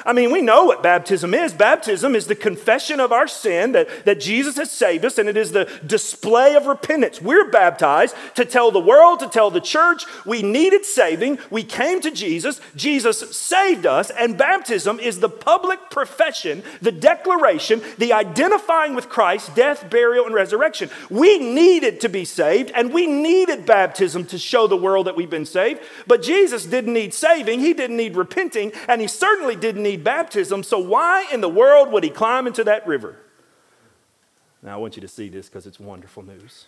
I 0.05 0.13
mean, 0.13 0.31
we 0.31 0.43
know 0.43 0.65
what 0.65 0.83
baptism 0.83 1.35
is. 1.35 1.53
Baptism 1.53 2.15
is 2.15 2.27
the 2.27 2.35
confession 2.35 3.01
of 3.01 3.13
our 3.13 3.29
sin 3.29 3.73
that, 3.73 4.05
that 4.05 4.21
Jesus 4.21 4.57
has 4.57 4.71
saved 4.71 5.05
us, 5.05 5.19
and 5.19 5.29
it 5.29 5.37
is 5.37 5.53
the 5.53 5.71
display 5.87 6.55
of 6.55 6.67
repentance. 6.67 7.21
We're 7.21 7.51
baptized 7.51 8.15
to 8.37 8.45
tell 8.45 8.71
the 8.71 8.81
world, 8.81 9.21
to 9.21 9.29
tell 9.29 9.51
the 9.51 9.61
church, 9.61 10.05
we 10.25 10.43
needed 10.43 10.85
saving. 10.85 11.39
We 11.51 11.65
came 11.65 12.01
to 12.01 12.11
Jesus. 12.11 12.61
Jesus 12.77 13.37
saved 13.37 13.87
us, 13.87 14.11
and 14.11 14.39
baptism 14.39 14.99
is 14.99 15.21
the 15.21 15.29
public 15.29 15.91
profession, 15.91 16.63
the 16.81 16.93
declaration, 16.93 17.83
the 17.99 18.13
identifying 18.13 18.95
with 18.95 19.09
Christ's 19.09 19.51
death, 19.55 19.91
burial, 19.91 20.27
and 20.27 20.35
resurrection. 20.35 20.91
We 21.11 21.39
needed 21.39 22.01
to 22.01 22.09
be 22.09 22.25
saved, 22.25 22.71
and 22.75 22.93
we 22.93 23.07
needed 23.07 23.67
baptism 23.67 24.27
to 24.27 24.39
show 24.39 24.67
the 24.67 24.77
world 24.77 25.07
that 25.07 25.17
we've 25.17 25.31
been 25.31 25.47
saved. 25.47 25.81
But 26.07 26.23
Jesus 26.23 26.67
didn't 26.67 26.95
need 26.95 27.15
saving, 27.15 27.61
He 27.61 27.73
didn't 27.73 27.97
need 27.97 28.17
repenting, 28.17 28.73
and 28.89 29.01
He 29.01 29.07
certainly 29.07 29.57
didn't 29.57 29.82
didn't 29.83 29.99
need 29.99 30.05
baptism, 30.05 30.63
so 30.63 30.79
why 30.79 31.27
in 31.33 31.41
the 31.41 31.49
world 31.49 31.91
would 31.93 32.05
he 32.05 32.11
climb 32.11 32.47
into 32.47 32.65
that 32.65 32.87
river? 32.87 33.17
Now, 34.63 34.75
I 34.75 34.77
want 34.77 34.97
you 34.97 35.03
to 35.03 35.09
see 35.09 35.29
this 35.29 35.49
because 35.49 35.67
it's 35.67 35.81
wonderful 35.81 36.23
news. 36.23 36.67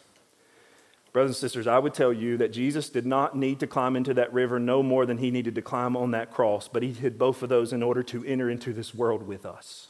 Brothers 1.13 1.31
and 1.31 1.37
sisters, 1.37 1.69
I 1.69 1.79
would 1.79 1.95
tell 1.95 2.13
you 2.13 2.37
that 2.39 2.53
Jesus 2.53 2.89
did 2.89 3.07
not 3.07 3.37
need 3.37 3.61
to 3.61 3.69
climb 3.69 3.95
into 3.95 4.15
that 4.15 4.33
river 4.33 4.59
no 4.59 4.83
more 4.83 5.07
than 5.07 5.19
he 5.19 5.31
needed 5.31 5.55
to 5.55 5.63
climb 5.63 5.97
on 5.97 6.11
that 6.11 6.33
cross, 6.33 6.67
but 6.67 6.83
he 6.83 6.91
did 6.91 7.19
both 7.19 7.41
of 7.43 7.49
those 7.49 7.73
in 7.73 7.85
order 7.85 8.03
to 8.03 8.25
enter 8.25 8.51
into 8.51 8.73
this 8.73 8.93
world 8.93 9.25
with 9.25 9.47
us. 9.47 9.89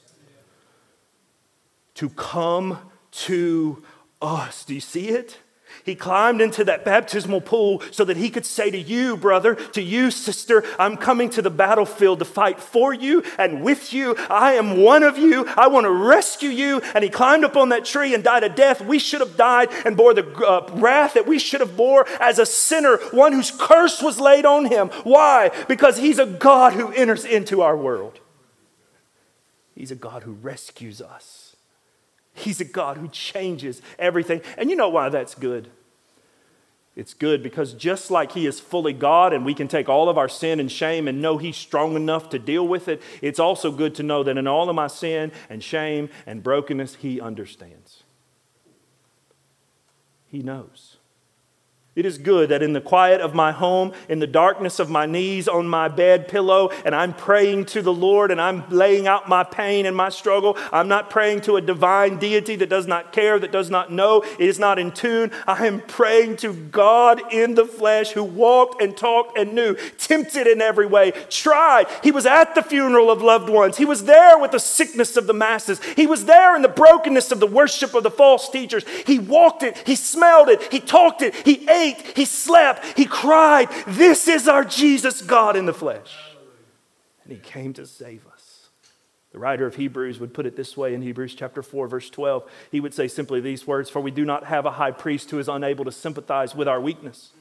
To 1.94 2.10
come 2.10 2.90
to 3.12 3.82
us. 4.20 4.66
Do 4.66 4.74
you 4.74 4.80
see 4.80 5.08
it? 5.08 5.38
He 5.84 5.94
climbed 5.94 6.40
into 6.40 6.64
that 6.64 6.84
baptismal 6.84 7.40
pool 7.40 7.82
so 7.90 8.04
that 8.04 8.16
he 8.16 8.30
could 8.30 8.46
say 8.46 8.70
to 8.70 8.78
you, 8.78 9.16
brother, 9.16 9.54
to 9.54 9.82
you, 9.82 10.10
sister, 10.10 10.64
I'm 10.78 10.96
coming 10.96 11.30
to 11.30 11.42
the 11.42 11.50
battlefield 11.50 12.20
to 12.20 12.24
fight 12.24 12.60
for 12.60 12.92
you 12.92 13.22
and 13.38 13.62
with 13.62 13.92
you. 13.92 14.16
I 14.30 14.52
am 14.52 14.80
one 14.80 15.02
of 15.02 15.18
you. 15.18 15.46
I 15.56 15.68
want 15.68 15.84
to 15.84 15.90
rescue 15.90 16.50
you. 16.50 16.80
And 16.94 17.02
he 17.02 17.10
climbed 17.10 17.44
up 17.44 17.56
on 17.56 17.70
that 17.70 17.84
tree 17.84 18.14
and 18.14 18.22
died 18.22 18.44
a 18.44 18.48
death 18.48 18.80
we 18.80 18.98
should 18.98 19.20
have 19.20 19.37
died 19.37 19.68
and 19.84 19.96
bore 19.96 20.14
the 20.14 20.26
uh, 20.46 20.68
wrath 20.74 21.14
that 21.14 21.26
we 21.26 21.38
should 21.38 21.60
have 21.60 21.76
bore 21.76 22.06
as 22.20 22.38
a 22.38 22.46
sinner, 22.46 22.98
one 23.10 23.32
whose 23.32 23.50
curse 23.50 24.02
was 24.02 24.20
laid 24.20 24.46
on 24.46 24.66
him. 24.66 24.88
Why? 25.02 25.50
Because 25.68 25.98
he's 25.98 26.18
a 26.18 26.26
God 26.26 26.74
who 26.74 26.92
enters 26.92 27.24
into 27.24 27.62
our 27.62 27.76
world. 27.76 28.20
He's 29.74 29.90
a 29.90 29.96
God 29.96 30.22
who 30.22 30.32
rescues 30.32 31.00
us. 31.00 31.53
He's 32.35 32.61
a 32.61 32.64
God 32.64 32.99
who 32.99 33.09
changes 33.09 33.81
everything. 33.99 34.42
And 34.59 34.68
you 34.68 34.77
know 34.77 34.88
why 34.88 35.09
that's 35.09 35.35
good? 35.35 35.70
It's 36.97 37.14
good 37.14 37.42
because 37.42 37.75
just 37.75 38.11
like 38.11 38.33
He 38.33 38.47
is 38.47 38.61
fully 38.61 38.92
God 38.92 39.33
and 39.33 39.44
we 39.44 39.55
can 39.55 39.66
take 39.66 39.88
all 39.88 40.09
of 40.09 40.18
our 40.18 40.29
sin 40.29 40.61
and 40.61 40.70
shame 40.70 41.09
and 41.09 41.23
know 41.23 41.38
He's 41.38 41.57
strong 41.57 41.97
enough 41.97 42.29
to 42.31 42.38
deal 42.38 42.66
with 42.66 42.88
it, 42.88 43.01
it's 43.23 43.40
also 43.40 43.73
good 43.73 43.94
to 43.97 44.03
know 44.03 44.23
that 44.23 44.37
in 44.37 44.47
all 44.47 44.68
of 44.68 44.77
my 44.77 44.87
sin 44.88 45.33
and 45.49 45.62
shame 45.62 46.09
and 46.27 46.42
brokenness, 46.42 46.97
He 46.97 47.20
understands. 47.20 48.03
He 50.27 50.40
knows. 50.42 50.99
It 51.96 52.07
is 52.07 52.18
good 52.18 52.48
that 52.48 52.61
in 52.61 52.72
the 52.72 52.80
quiet 52.80 53.20
of 53.20 53.37
my 53.37 53.52
home, 53.52 53.92
in 54.09 54.18
the 54.18 54.26
darkness 54.26 54.80
of 54.80 54.90
my 54.90 55.07
knees 55.07 55.46
on 55.46 55.68
my 55.68 55.87
bed 55.87 56.26
pillow, 56.26 56.70
and 56.85 56.92
I'm 56.92 57.14
praying 57.14 57.66
to 57.66 57.83
the 57.83 57.92
Lord 57.92 58.33
and 58.33 58.40
I'm 58.40 58.68
laying 58.68 59.07
out 59.07 59.28
my 59.28 59.44
pain 59.44 59.87
and 59.87 59.96
my 59.96 60.09
struggle, 60.09 60.59
I'm 60.72 60.88
not 60.88 61.09
praying 61.09 61.42
to 61.42 61.54
a 61.54 61.61
divine 61.61 62.18
deity 62.18 62.57
that 62.57 62.68
does 62.68 62.88
not 62.88 63.12
care, 63.12 63.38
that 63.38 63.52
does 63.52 63.70
not 63.70 63.92
know, 63.92 64.22
it 64.22 64.48
is 64.48 64.59
not 64.59 64.80
in 64.80 64.90
tune. 64.90 65.30
I 65.46 65.66
am 65.68 65.83
praying 65.83 66.38
to 66.38 66.52
God 66.52 67.33
in 67.33 67.54
the 67.54 67.64
flesh 67.64 68.11
who 68.11 68.24
walked 68.24 68.83
and 68.83 68.96
talked 68.96 69.38
and 69.38 69.54
knew, 69.54 69.76
tempted 69.96 70.48
in 70.48 70.61
every 70.61 70.87
way, 70.87 71.12
tried. 71.30 71.87
He 72.02 72.11
was 72.11 72.26
at 72.26 72.57
the 72.57 72.62
funeral 72.64 73.09
of 73.09 73.22
loved 73.22 73.48
ones. 73.48 73.76
He 73.76 73.85
was 73.85 74.02
there 74.02 74.37
with 74.37 74.50
the 74.50 74.59
sickness 74.59 75.16
of 75.16 75.28
the 75.28 75.33
masses. 75.33 75.80
He 75.94 76.09
was 76.09 76.24
there 76.24 76.57
in 76.57 76.62
the 76.62 76.68
brokenness 76.68 77.30
of 77.30 77.38
the 77.38 77.46
worship 77.46 77.94
of 77.94 78.02
the 78.02 78.11
false 78.11 78.48
teachers. 78.48 78.85
He 79.07 79.20
walked 79.20 79.62
it, 79.62 79.78
he 79.87 79.94
smelled 79.94 80.48
it, 80.48 80.61
he 80.72 80.80
talked 80.80 81.22
it, 81.22 81.37
he 81.37 81.68
ate 81.70 81.84
ate, 81.90 82.16
he 82.16 82.25
slept, 82.25 82.97
he 82.97 83.05
cried. 83.05 83.68
This 83.87 84.29
is 84.29 84.49
our 84.49 84.64
Jesus, 84.64 85.23
God 85.23 85.57
in 85.57 85.66
the 85.66 85.75
flesh. 85.75 86.14
And 87.25 87.33
he 87.33 87.38
came 87.38 87.73
to 87.75 87.87
save 87.87 88.27
us. 88.27 88.68
The 89.33 89.40
writer 89.40 89.66
of 89.66 89.75
Hebrews 89.75 90.20
would 90.20 90.33
put 90.33 90.47
it 90.47 90.55
this 90.55 90.77
way 90.77 90.94
in 90.94 91.03
Hebrews 91.03 91.35
chapter 91.35 91.61
4, 91.61 91.88
verse 91.88 92.09
12. 92.09 92.49
He 92.70 92.79
would 92.79 92.94
say 92.94 93.09
simply 93.09 93.40
these 93.40 93.66
words 93.66 93.90
For 93.90 94.01
we 94.01 94.12
do 94.12 94.25
not 94.25 94.44
have 94.44 94.64
a 94.64 94.70
high 94.70 94.92
priest 94.92 95.31
who 95.31 95.40
is 95.40 95.49
unable 95.49 95.85
to 95.85 95.92
sympathize 95.92 96.55
with 96.55 96.68
our 96.68 96.81
weakness. 96.81 97.33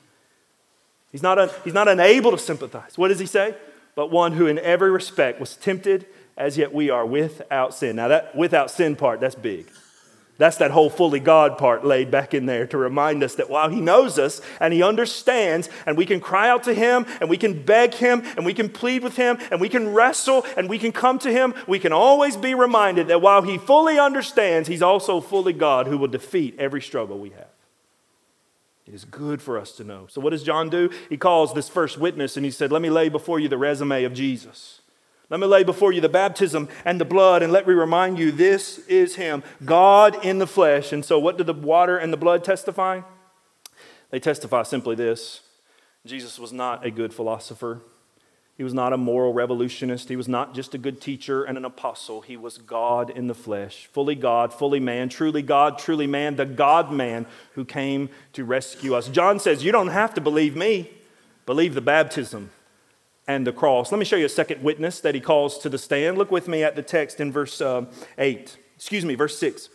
He's 1.11 1.21
not, 1.21 1.37
un, 1.37 1.51
he's 1.63 1.75
not 1.75 1.87
unable 1.87 2.31
to 2.31 2.39
sympathize. 2.39 2.97
What 2.97 3.09
does 3.09 3.19
he 3.19 3.27
say? 3.27 3.55
But 3.93 4.09
one 4.09 4.31
who 4.31 4.47
in 4.47 4.57
every 4.57 4.89
respect 4.89 5.39
was 5.39 5.55
tempted 5.55 6.07
as 6.35 6.57
yet 6.57 6.73
we 6.73 6.89
are 6.89 7.05
without 7.05 7.75
sin. 7.75 7.97
Now, 7.97 8.07
that 8.07 8.35
without 8.35 8.71
sin 8.71 8.95
part, 8.95 9.19
that's 9.19 9.35
big. 9.35 9.67
That's 10.37 10.57
that 10.57 10.71
whole 10.71 10.89
fully 10.89 11.19
God 11.19 11.59
part 11.59 11.85
laid 11.85 12.09
back 12.09 12.33
in 12.33 12.47
there 12.47 12.65
to 12.67 12.77
remind 12.77 13.21
us 13.23 13.35
that 13.35 13.51
while 13.51 13.69
He 13.69 13.79
knows 13.79 14.17
us 14.17 14.41
and 14.59 14.73
He 14.73 14.81
understands, 14.81 15.69
and 15.85 15.95
we 15.95 16.05
can 16.05 16.19
cry 16.19 16.49
out 16.49 16.63
to 16.63 16.73
Him 16.73 17.05
and 17.21 17.29
we 17.29 17.37
can 17.37 17.63
beg 17.63 17.93
Him 17.93 18.23
and 18.35 18.45
we 18.45 18.53
can 18.53 18.69
plead 18.69 19.03
with 19.03 19.15
Him 19.15 19.37
and 19.51 19.61
we 19.61 19.69
can 19.69 19.93
wrestle 19.93 20.43
and 20.57 20.67
we 20.67 20.79
can 20.79 20.91
come 20.91 21.19
to 21.19 21.31
Him, 21.31 21.53
we 21.67 21.77
can 21.77 21.93
always 21.93 22.35
be 22.35 22.55
reminded 22.55 23.07
that 23.09 23.21
while 23.21 23.43
He 23.43 23.59
fully 23.59 23.99
understands, 23.99 24.67
He's 24.67 24.81
also 24.81 25.21
fully 25.21 25.53
God 25.53 25.85
who 25.85 25.99
will 25.99 26.07
defeat 26.07 26.55
every 26.57 26.81
struggle 26.81 27.19
we 27.19 27.29
have. 27.29 27.47
It 28.87 28.93
is 28.93 29.05
good 29.05 29.41
for 29.41 29.57
us 29.57 29.71
to 29.73 29.83
know. 29.83 30.07
So, 30.07 30.19
what 30.19 30.31
does 30.31 30.43
John 30.43 30.69
do? 30.69 30.89
He 31.09 31.15
calls 31.15 31.53
this 31.53 31.69
first 31.69 31.97
witness 31.97 32.35
and 32.35 32.45
he 32.45 32.51
said, 32.51 32.71
Let 32.71 32.81
me 32.81 32.89
lay 32.89 33.07
before 33.07 33.39
you 33.39 33.47
the 33.47 33.57
resume 33.57 34.03
of 34.03 34.13
Jesus. 34.13 34.81
Let 35.33 35.39
me 35.39 35.47
lay 35.47 35.63
before 35.63 35.91
you 35.91 35.99
the 35.99 36.09
baptism 36.09 36.69
and 36.85 37.01
the 37.01 37.05
blood, 37.05 37.41
and 37.41 37.51
let 37.51 37.67
me 37.67 37.73
remind 37.73 38.19
you 38.19 38.31
this 38.31 38.77
is 38.87 39.15
Him, 39.15 39.41
God 39.65 40.23
in 40.23 40.37
the 40.37 40.45
flesh. 40.45 40.93
And 40.93 41.03
so, 41.03 41.17
what 41.17 41.39
do 41.39 41.43
the 41.43 41.55
water 41.55 41.97
and 41.97 42.13
the 42.13 42.17
blood 42.17 42.43
testify? 42.43 43.01
They 44.11 44.19
testify 44.19 44.61
simply 44.61 44.93
this 44.93 45.41
Jesus 46.05 46.37
was 46.37 46.53
not 46.53 46.85
a 46.85 46.91
good 46.91 47.15
philosopher. 47.15 47.81
He 48.57 48.63
was 48.63 48.75
not 48.75 48.93
a 48.93 48.97
moral 48.97 49.33
revolutionist. 49.33 50.07
He 50.07 50.15
was 50.15 50.27
not 50.27 50.53
just 50.53 50.75
a 50.75 50.77
good 50.77 51.01
teacher 51.01 51.43
and 51.43 51.57
an 51.57 51.65
apostle. 51.65 52.21
He 52.21 52.37
was 52.37 52.59
God 52.59 53.09
in 53.09 53.25
the 53.25 53.33
flesh, 53.33 53.89
fully 53.91 54.13
God, 54.13 54.53
fully 54.53 54.79
man, 54.79 55.09
truly 55.09 55.41
God, 55.41 55.79
truly 55.79 56.05
man, 56.05 56.35
the 56.35 56.45
God 56.45 56.91
man 56.91 57.25
who 57.53 57.65
came 57.65 58.09
to 58.33 58.45
rescue 58.45 58.93
us. 58.93 59.09
John 59.09 59.39
says, 59.39 59.63
You 59.63 59.71
don't 59.71 59.87
have 59.87 60.13
to 60.13 60.21
believe 60.21 60.55
me, 60.55 60.91
believe 61.47 61.73
the 61.73 61.81
baptism 61.81 62.51
and 63.27 63.47
the 63.47 63.51
cross. 63.51 63.91
Let 63.91 63.99
me 63.99 64.05
show 64.05 64.15
you 64.15 64.25
a 64.25 64.29
second 64.29 64.63
witness 64.63 64.99
that 64.99 65.15
he 65.15 65.21
calls 65.21 65.57
to 65.59 65.69
the 65.69 65.77
stand. 65.77 66.17
Look 66.17 66.31
with 66.31 66.47
me 66.47 66.63
at 66.63 66.75
the 66.75 66.81
text 66.81 67.19
in 67.19 67.31
verse 67.31 67.61
uh, 67.61 67.85
8, 68.17 68.57
excuse 68.75 69.05
me, 69.05 69.15
verse 69.15 69.37
6. 69.37 69.69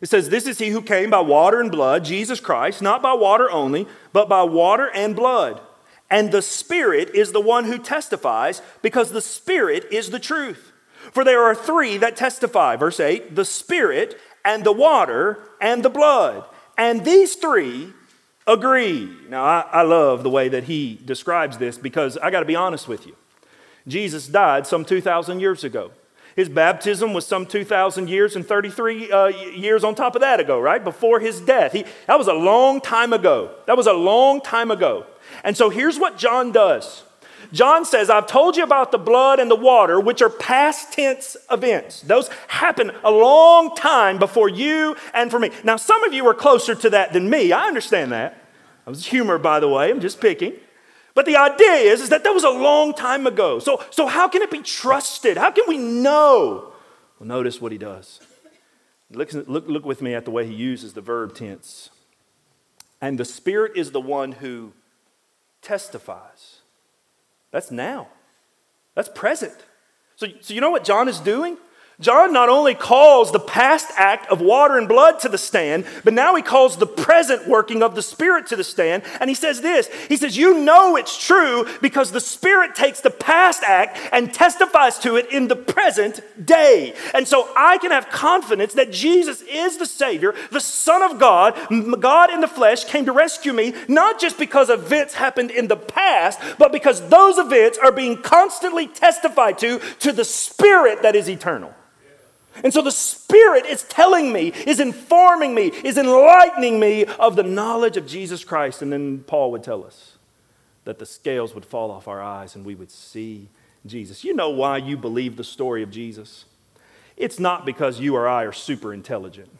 It 0.00 0.08
says, 0.08 0.28
This 0.28 0.46
is 0.46 0.58
he 0.58 0.70
who 0.70 0.82
came 0.82 1.10
by 1.10 1.20
water 1.20 1.60
and 1.60 1.70
blood, 1.70 2.04
Jesus 2.04 2.40
Christ, 2.40 2.82
not 2.82 3.02
by 3.02 3.14
water 3.14 3.50
only, 3.50 3.86
but 4.12 4.28
by 4.28 4.42
water 4.42 4.90
and 4.94 5.16
blood. 5.16 5.60
And 6.10 6.30
the 6.30 6.42
Spirit 6.42 7.10
is 7.14 7.32
the 7.32 7.40
one 7.40 7.64
who 7.64 7.78
testifies, 7.78 8.60
because 8.82 9.12
the 9.12 9.22
Spirit 9.22 9.86
is 9.90 10.10
the 10.10 10.18
truth. 10.18 10.72
For 11.12 11.24
there 11.24 11.42
are 11.42 11.54
three 11.54 11.96
that 11.98 12.16
testify. 12.16 12.76
Verse 12.76 13.00
8 13.00 13.34
the 13.34 13.44
Spirit, 13.44 14.18
and 14.44 14.64
the 14.64 14.72
water, 14.72 15.38
and 15.60 15.84
the 15.84 15.90
blood. 15.90 16.44
And 16.76 17.04
these 17.04 17.36
three 17.36 17.92
agree. 18.46 19.10
Now, 19.28 19.44
I, 19.44 19.60
I 19.72 19.82
love 19.82 20.22
the 20.22 20.30
way 20.30 20.48
that 20.48 20.64
he 20.64 21.00
describes 21.04 21.58
this 21.58 21.78
because 21.78 22.16
I 22.18 22.30
got 22.30 22.40
to 22.40 22.46
be 22.46 22.56
honest 22.56 22.88
with 22.88 23.06
you. 23.06 23.16
Jesus 23.86 24.26
died 24.26 24.66
some 24.66 24.84
2,000 24.84 25.40
years 25.40 25.64
ago. 25.64 25.90
His 26.34 26.48
baptism 26.48 27.12
was 27.12 27.26
some 27.26 27.44
2,000 27.44 28.08
years 28.08 28.36
and 28.36 28.46
33 28.46 29.12
uh, 29.12 29.26
years 29.26 29.84
on 29.84 29.94
top 29.94 30.14
of 30.14 30.22
that 30.22 30.40
ago, 30.40 30.58
right? 30.58 30.82
Before 30.82 31.20
his 31.20 31.40
death. 31.40 31.72
He, 31.72 31.84
that 32.06 32.18
was 32.18 32.28
a 32.28 32.32
long 32.32 32.80
time 32.80 33.12
ago. 33.12 33.54
That 33.66 33.76
was 33.76 33.86
a 33.86 33.92
long 33.92 34.40
time 34.40 34.70
ago. 34.70 35.06
And 35.44 35.56
so 35.56 35.68
here's 35.68 35.98
what 35.98 36.16
John 36.16 36.52
does 36.52 37.02
John 37.52 37.84
says, 37.84 38.10
I've 38.10 38.26
told 38.26 38.56
you 38.56 38.62
about 38.62 38.92
the 38.92 38.98
blood 38.98 39.38
and 39.38 39.50
the 39.50 39.56
water, 39.56 39.98
which 39.98 40.22
are 40.22 40.30
past 40.30 40.92
tense 40.92 41.36
events. 41.50 42.02
Those 42.02 42.28
happen 42.48 42.92
a 43.02 43.10
long 43.10 43.74
time 43.74 44.18
before 44.18 44.48
you 44.48 44.96
and 45.14 45.30
for 45.30 45.38
me. 45.38 45.50
Now, 45.64 45.76
some 45.76 46.04
of 46.04 46.12
you 46.12 46.26
are 46.28 46.34
closer 46.34 46.74
to 46.74 46.90
that 46.90 47.12
than 47.12 47.28
me. 47.28 47.52
I 47.52 47.66
understand 47.66 48.12
that. 48.12 48.38
I 48.86 48.90
was 48.90 49.06
humor, 49.06 49.38
by 49.38 49.60
the 49.60 49.68
way. 49.68 49.90
I'm 49.90 50.00
just 50.00 50.20
picking. 50.20 50.54
But 51.14 51.26
the 51.26 51.36
idea 51.36 51.92
is, 51.92 52.00
is 52.00 52.08
that 52.08 52.24
that 52.24 52.32
was 52.32 52.44
a 52.44 52.50
long 52.50 52.94
time 52.94 53.26
ago. 53.26 53.58
So, 53.58 53.82
so 53.90 54.06
how 54.06 54.28
can 54.28 54.42
it 54.42 54.50
be 54.50 54.62
trusted? 54.62 55.36
How 55.36 55.50
can 55.50 55.64
we 55.68 55.78
know? 55.78 56.72
Well, 57.18 57.28
notice 57.28 57.60
what 57.60 57.72
he 57.72 57.78
does. 57.78 58.20
Look, 59.10 59.32
look, 59.32 59.68
look 59.68 59.84
with 59.84 60.00
me 60.00 60.14
at 60.14 60.24
the 60.24 60.30
way 60.30 60.46
he 60.46 60.54
uses 60.54 60.94
the 60.94 61.02
verb 61.02 61.34
tense. 61.34 61.90
And 63.00 63.18
the 63.18 63.24
Spirit 63.24 63.72
is 63.76 63.90
the 63.90 64.00
one 64.00 64.32
who 64.32 64.72
testifies. 65.60 66.61
That's 67.52 67.70
now, 67.70 68.08
that's 68.94 69.08
present. 69.08 69.54
So, 70.16 70.26
so 70.40 70.54
you 70.54 70.60
know 70.60 70.70
what 70.70 70.84
John 70.84 71.08
is 71.08 71.20
doing? 71.20 71.56
John 72.02 72.32
not 72.32 72.48
only 72.48 72.74
calls 72.74 73.30
the 73.30 73.38
past 73.38 73.90
act 73.96 74.30
of 74.30 74.40
water 74.40 74.76
and 74.76 74.88
blood 74.88 75.20
to 75.20 75.28
the 75.28 75.38
stand, 75.38 75.86
but 76.02 76.12
now 76.12 76.34
he 76.34 76.42
calls 76.42 76.76
the 76.76 76.86
present 76.86 77.48
working 77.48 77.82
of 77.82 77.94
the 77.94 78.02
Spirit 78.02 78.48
to 78.48 78.56
the 78.56 78.64
stand. 78.64 79.04
And 79.20 79.30
he 79.30 79.34
says 79.34 79.60
this 79.60 79.86
He 80.08 80.16
says, 80.16 80.36
You 80.36 80.58
know 80.58 80.96
it's 80.96 81.24
true 81.24 81.66
because 81.80 82.10
the 82.10 82.20
Spirit 82.20 82.74
takes 82.74 83.00
the 83.00 83.10
past 83.10 83.62
act 83.62 83.98
and 84.12 84.34
testifies 84.34 84.98
to 85.00 85.16
it 85.16 85.30
in 85.30 85.46
the 85.46 85.56
present 85.56 86.20
day. 86.44 86.94
And 87.14 87.26
so 87.26 87.48
I 87.56 87.78
can 87.78 87.92
have 87.92 88.10
confidence 88.10 88.74
that 88.74 88.92
Jesus 88.92 89.40
is 89.42 89.78
the 89.78 89.86
Savior, 89.86 90.34
the 90.50 90.60
Son 90.60 91.02
of 91.02 91.20
God, 91.20 91.54
God 92.00 92.32
in 92.32 92.40
the 92.40 92.48
flesh 92.48 92.84
came 92.84 93.06
to 93.06 93.12
rescue 93.12 93.52
me, 93.52 93.74
not 93.86 94.20
just 94.20 94.38
because 94.38 94.70
events 94.70 95.14
happened 95.14 95.52
in 95.52 95.68
the 95.68 95.76
past, 95.76 96.40
but 96.58 96.72
because 96.72 97.08
those 97.08 97.38
events 97.38 97.78
are 97.78 97.92
being 97.92 98.20
constantly 98.20 98.88
testified 98.88 99.58
to 99.58 99.78
to 100.00 100.12
the 100.12 100.24
Spirit 100.24 101.02
that 101.02 101.14
is 101.14 101.28
eternal. 101.28 101.72
And 102.62 102.72
so 102.72 102.82
the 102.82 102.90
Spirit 102.90 103.66
is 103.66 103.82
telling 103.84 104.32
me, 104.32 104.48
is 104.66 104.80
informing 104.80 105.54
me, 105.54 105.68
is 105.68 105.96
enlightening 105.96 106.78
me 106.78 107.04
of 107.04 107.36
the 107.36 107.42
knowledge 107.42 107.96
of 107.96 108.06
Jesus 108.06 108.44
Christ. 108.44 108.82
And 108.82 108.92
then 108.92 109.20
Paul 109.20 109.50
would 109.52 109.62
tell 109.62 109.84
us 109.84 110.16
that 110.84 110.98
the 110.98 111.06
scales 111.06 111.54
would 111.54 111.64
fall 111.64 111.90
off 111.90 112.08
our 112.08 112.20
eyes 112.20 112.54
and 112.54 112.64
we 112.64 112.74
would 112.74 112.90
see 112.90 113.48
Jesus. 113.86 114.24
You 114.24 114.34
know 114.34 114.50
why 114.50 114.78
you 114.78 114.96
believe 114.96 115.36
the 115.36 115.44
story 115.44 115.82
of 115.82 115.90
Jesus? 115.90 116.44
It's 117.16 117.38
not 117.38 117.64
because 117.64 118.00
you 118.00 118.16
or 118.16 118.28
I 118.28 118.44
are 118.44 118.52
super 118.52 118.92
intelligent. 118.92 119.50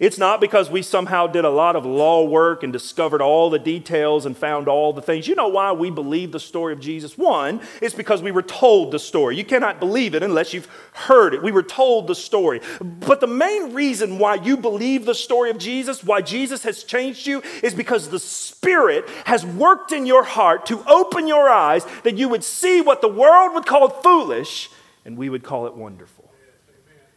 It's 0.00 0.18
not 0.18 0.40
because 0.40 0.70
we 0.70 0.82
somehow 0.82 1.26
did 1.26 1.44
a 1.44 1.50
lot 1.50 1.76
of 1.76 1.84
law 1.84 2.24
work 2.24 2.62
and 2.62 2.72
discovered 2.72 3.20
all 3.20 3.50
the 3.50 3.58
details 3.58 4.26
and 4.26 4.36
found 4.36 4.68
all 4.68 4.92
the 4.92 5.02
things. 5.02 5.28
You 5.28 5.34
know 5.34 5.48
why 5.48 5.72
we 5.72 5.90
believe 5.90 6.32
the 6.32 6.40
story 6.40 6.72
of 6.72 6.80
Jesus? 6.80 7.18
One, 7.18 7.60
it's 7.80 7.94
because 7.94 8.22
we 8.22 8.32
were 8.32 8.42
told 8.42 8.92
the 8.92 8.98
story. 8.98 9.36
You 9.36 9.44
cannot 9.44 9.80
believe 9.80 10.14
it 10.14 10.22
unless 10.22 10.52
you've 10.54 10.68
heard 10.92 11.34
it. 11.34 11.42
We 11.42 11.52
were 11.52 11.62
told 11.62 12.06
the 12.06 12.14
story. 12.14 12.60
But 12.80 13.20
the 13.20 13.26
main 13.26 13.74
reason 13.74 14.18
why 14.18 14.36
you 14.36 14.56
believe 14.56 15.04
the 15.04 15.14
story 15.14 15.50
of 15.50 15.58
Jesus, 15.58 16.02
why 16.02 16.20
Jesus 16.20 16.62
has 16.64 16.84
changed 16.84 17.26
you, 17.26 17.42
is 17.62 17.74
because 17.74 18.08
the 18.08 18.18
Spirit 18.18 19.08
has 19.24 19.44
worked 19.44 19.92
in 19.92 20.06
your 20.06 20.24
heart 20.24 20.66
to 20.66 20.82
open 20.88 21.26
your 21.26 21.48
eyes 21.48 21.84
that 22.04 22.16
you 22.16 22.28
would 22.28 22.44
see 22.44 22.80
what 22.80 23.00
the 23.00 23.08
world 23.08 23.54
would 23.54 23.66
call 23.66 23.88
foolish 23.88 24.70
and 25.04 25.16
we 25.16 25.28
would 25.28 25.42
call 25.42 25.66
it 25.66 25.74
wonderful. 25.74 26.21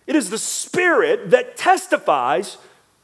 It 0.08 0.16
is 0.16 0.30
the 0.30 0.38
Spirit 0.38 1.32
that 1.32 1.58
testifies 1.58 2.58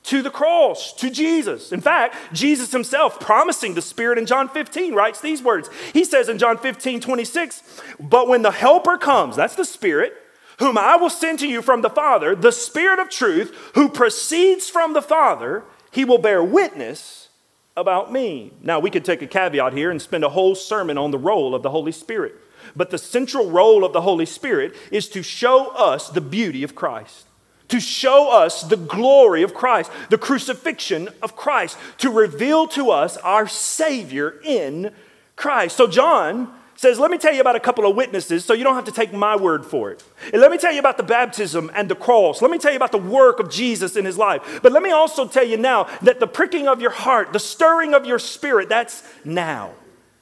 to 0.04 0.22
the 0.22 0.30
cross, 0.30 0.94
to 0.94 1.10
Jesus. 1.10 1.72
In 1.72 1.82
fact, 1.82 2.16
Jesus 2.34 2.72
himself, 2.72 3.20
promising 3.20 3.76
the 3.76 3.82
Spirit 3.82 4.18
in 4.18 4.26
John 4.26 4.50
15, 4.50 4.94
writes 4.94 5.22
these 5.22 5.44
words. 5.44 5.70
He 5.94 6.04
says 6.04 6.28
in 6.28 6.40
John 6.40 6.58
15, 6.58 7.02
26, 7.02 7.82
But 8.00 8.28
when 8.28 8.42
the 8.42 8.52
Helper 8.52 8.98
comes, 8.98 9.36
that's 9.36 9.56
the 9.56 9.66
Spirit, 9.66 10.14
whom 10.58 10.78
I 10.78 10.96
will 10.96 11.10
send 11.10 11.40
to 11.40 11.48
you 11.48 11.62
from 11.62 11.82
the 11.82 11.90
Father, 11.90 12.36
the 12.36 12.52
Spirit 12.52 13.00
of 13.00 13.10
truth, 13.10 13.56
who 13.76 13.90
proceeds 13.90 14.70
from 14.70 14.94
the 14.94 15.02
Father, 15.02 15.64
he 15.92 16.06
will 16.06 16.18
bear 16.18 16.44
witness 16.44 17.30
about 17.78 18.12
me. 18.12 18.54
Now, 18.62 18.80
we 18.80 18.90
could 18.90 19.06
take 19.06 19.22
a 19.22 19.28
caveat 19.28 19.74
here 19.74 19.92
and 19.92 20.02
spend 20.02 20.24
a 20.24 20.30
whole 20.30 20.56
sermon 20.56 20.98
on 20.98 21.12
the 21.12 21.18
role 21.18 21.56
of 21.56 21.64
the 21.64 21.70
Holy 21.70 21.92
Spirit. 21.92 22.36
But 22.76 22.90
the 22.90 22.98
central 22.98 23.50
role 23.50 23.84
of 23.84 23.94
the 23.94 24.02
Holy 24.02 24.26
Spirit 24.26 24.76
is 24.92 25.10
to 25.10 25.24
show 25.24 25.70
us 25.70 26.10
the 26.10 26.22
beauty 26.22 26.64
of 26.64 26.76
Christ, 26.76 27.26
to 27.70 27.80
show 27.80 28.32
us 28.32 28.64
the 28.64 28.78
glory 28.78 29.44
of 29.44 29.54
Christ, 29.54 29.92
the 30.10 30.18
crucifixion 30.18 31.10
of 31.22 31.36
Christ, 31.36 31.78
to 32.00 32.10
reveal 32.10 32.68
to 32.70 32.92
us 32.92 33.18
our 33.18 33.48
Savior 33.48 34.40
in 34.44 34.92
Christ. 35.36 35.78
So, 35.78 35.88
John 35.88 36.54
says, 36.82 37.00
Let 37.00 37.12
me 37.12 37.18
tell 37.20 37.34
you 37.34 37.42
about 37.42 37.56
a 37.56 37.60
couple 37.60 37.86
of 37.86 37.96
witnesses 37.96 38.44
so 38.44 38.54
you 38.54 38.64
don't 38.64 38.76
have 38.76 38.86
to 38.86 38.92
take 38.92 39.14
my 39.14 39.36
word 39.36 39.66
for 39.66 39.92
it. 39.92 40.04
And 40.34 40.42
let 40.42 40.52
me 40.52 40.58
tell 40.58 40.74
you 40.74 40.80
about 40.80 40.98
the 40.98 41.04
baptism 41.04 41.72
and 41.76 41.88
the 41.88 41.96
cross. 41.96 42.42
Let 42.42 42.50
me 42.50 42.58
tell 42.58 42.72
you 42.72 42.78
about 42.78 42.92
the 42.92 42.98
work 42.98 43.40
of 43.40 43.52
Jesus 43.52 43.96
in 43.96 44.04
his 44.04 44.18
life. 44.18 44.60
But 44.64 44.72
let 44.72 44.82
me 44.82 44.92
also 44.92 45.28
tell 45.28 45.46
you 45.46 45.58
now 45.58 45.88
that 46.02 46.20
the 46.20 46.28
pricking 46.28 46.68
of 46.68 46.82
your 46.82 46.92
heart, 46.92 47.34
the 47.34 47.40
stirring 47.40 47.94
of 47.94 48.06
your 48.06 48.18
spirit, 48.18 48.68
that's 48.68 49.04
now. 49.24 49.74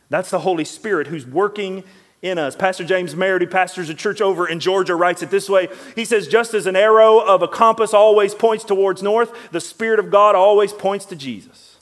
That's 0.10 0.32
the 0.32 0.39
Holy 0.39 0.65
Spirit 0.65 1.08
who's 1.08 1.25
working 1.25 1.84
in 2.22 2.38
us. 2.38 2.56
Pastor 2.56 2.84
James 2.84 3.16
Merritt, 3.16 3.42
who 3.42 3.48
pastors 3.48 3.90
a 3.90 3.94
church 3.94 4.22
over 4.22 4.48
in 4.48 4.60
Georgia, 4.60 4.96
writes 4.96 5.22
it 5.22 5.30
this 5.30 5.50
way 5.50 5.70
He 5.96 6.06
says, 6.06 6.28
Just 6.28 6.54
as 6.54 6.66
an 6.66 6.76
arrow 6.76 7.20
of 7.20 7.42
a 7.42 7.48
compass 7.48 7.94
always 7.94 8.34
points 8.34 8.64
towards 8.64 9.02
north, 9.02 9.52
the 9.52 9.62
Spirit 9.62 10.00
of 10.00 10.12
God 10.12 10.36
always 10.36 10.74
points 10.74 11.06
to 11.06 11.16
Jesus. 11.16 11.78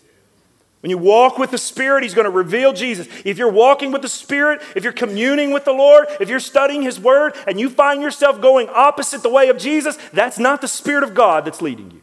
When 0.81 0.91
you 0.91 0.97
walk 0.99 1.39
with 1.39 1.49
the 1.49 1.57
Spirit, 1.57 2.03
He's 2.03 2.13
going 2.13 2.25
to 2.25 2.31
reveal 2.31 2.71
Jesus. 2.71 3.07
If 3.25 3.37
you're 3.37 3.51
walking 3.51 3.91
with 3.91 4.03
the 4.03 4.07
Spirit, 4.07 4.61
if 4.75 4.83
you're 4.83 4.93
communing 4.93 5.51
with 5.51 5.65
the 5.65 5.73
Lord, 5.73 6.07
if 6.19 6.29
you're 6.29 6.39
studying 6.39 6.83
His 6.83 6.99
Word, 6.99 7.35
and 7.47 7.59
you 7.59 7.69
find 7.69 8.01
yourself 8.01 8.39
going 8.39 8.69
opposite 8.69 9.23
the 9.23 9.29
way 9.29 9.49
of 9.49 9.57
Jesus, 9.57 9.97
that's 10.13 10.37
not 10.37 10.61
the 10.61 10.67
Spirit 10.67 11.03
of 11.03 11.15
God 11.15 11.45
that's 11.45 11.63
leading 11.63 11.89
you. 11.91 12.01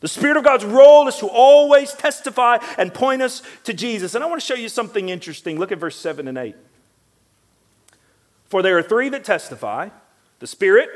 The 0.00 0.08
Spirit 0.08 0.36
of 0.36 0.44
God's 0.44 0.66
role 0.66 1.08
is 1.08 1.16
to 1.16 1.26
always 1.26 1.94
testify 1.94 2.58
and 2.76 2.92
point 2.92 3.22
us 3.22 3.42
to 3.64 3.72
Jesus. 3.72 4.14
And 4.14 4.22
I 4.22 4.26
want 4.26 4.38
to 4.38 4.46
show 4.46 4.54
you 4.54 4.68
something 4.68 5.08
interesting. 5.08 5.58
Look 5.58 5.72
at 5.72 5.78
verse 5.78 5.96
7 5.96 6.28
and 6.28 6.36
8. 6.36 6.54
For 8.54 8.62
there 8.62 8.78
are 8.78 8.84
three 8.84 9.08
that 9.08 9.24
testify 9.24 9.88
the 10.38 10.46
Spirit, 10.46 10.88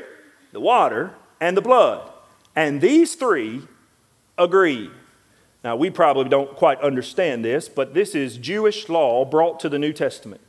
the 0.53 0.61
water, 0.61 1.11
and 1.41 1.57
the 1.57 1.61
blood. 1.61 2.09
And 2.55 2.79
these 2.79 3.15
three 3.15 3.63
agree. 4.37 4.89
Now, 5.61 5.75
we 5.75 5.89
probably 5.89 6.29
don't 6.29 6.55
quite 6.55 6.79
understand 6.79 7.43
this, 7.43 7.67
but 7.67 7.93
this 7.93 8.15
is 8.15 8.37
Jewish 8.37 8.87
law 8.87 9.25
brought 9.25 9.59
to 9.59 9.67
the 9.67 9.77
New 9.77 9.91
Testament. 9.91 10.39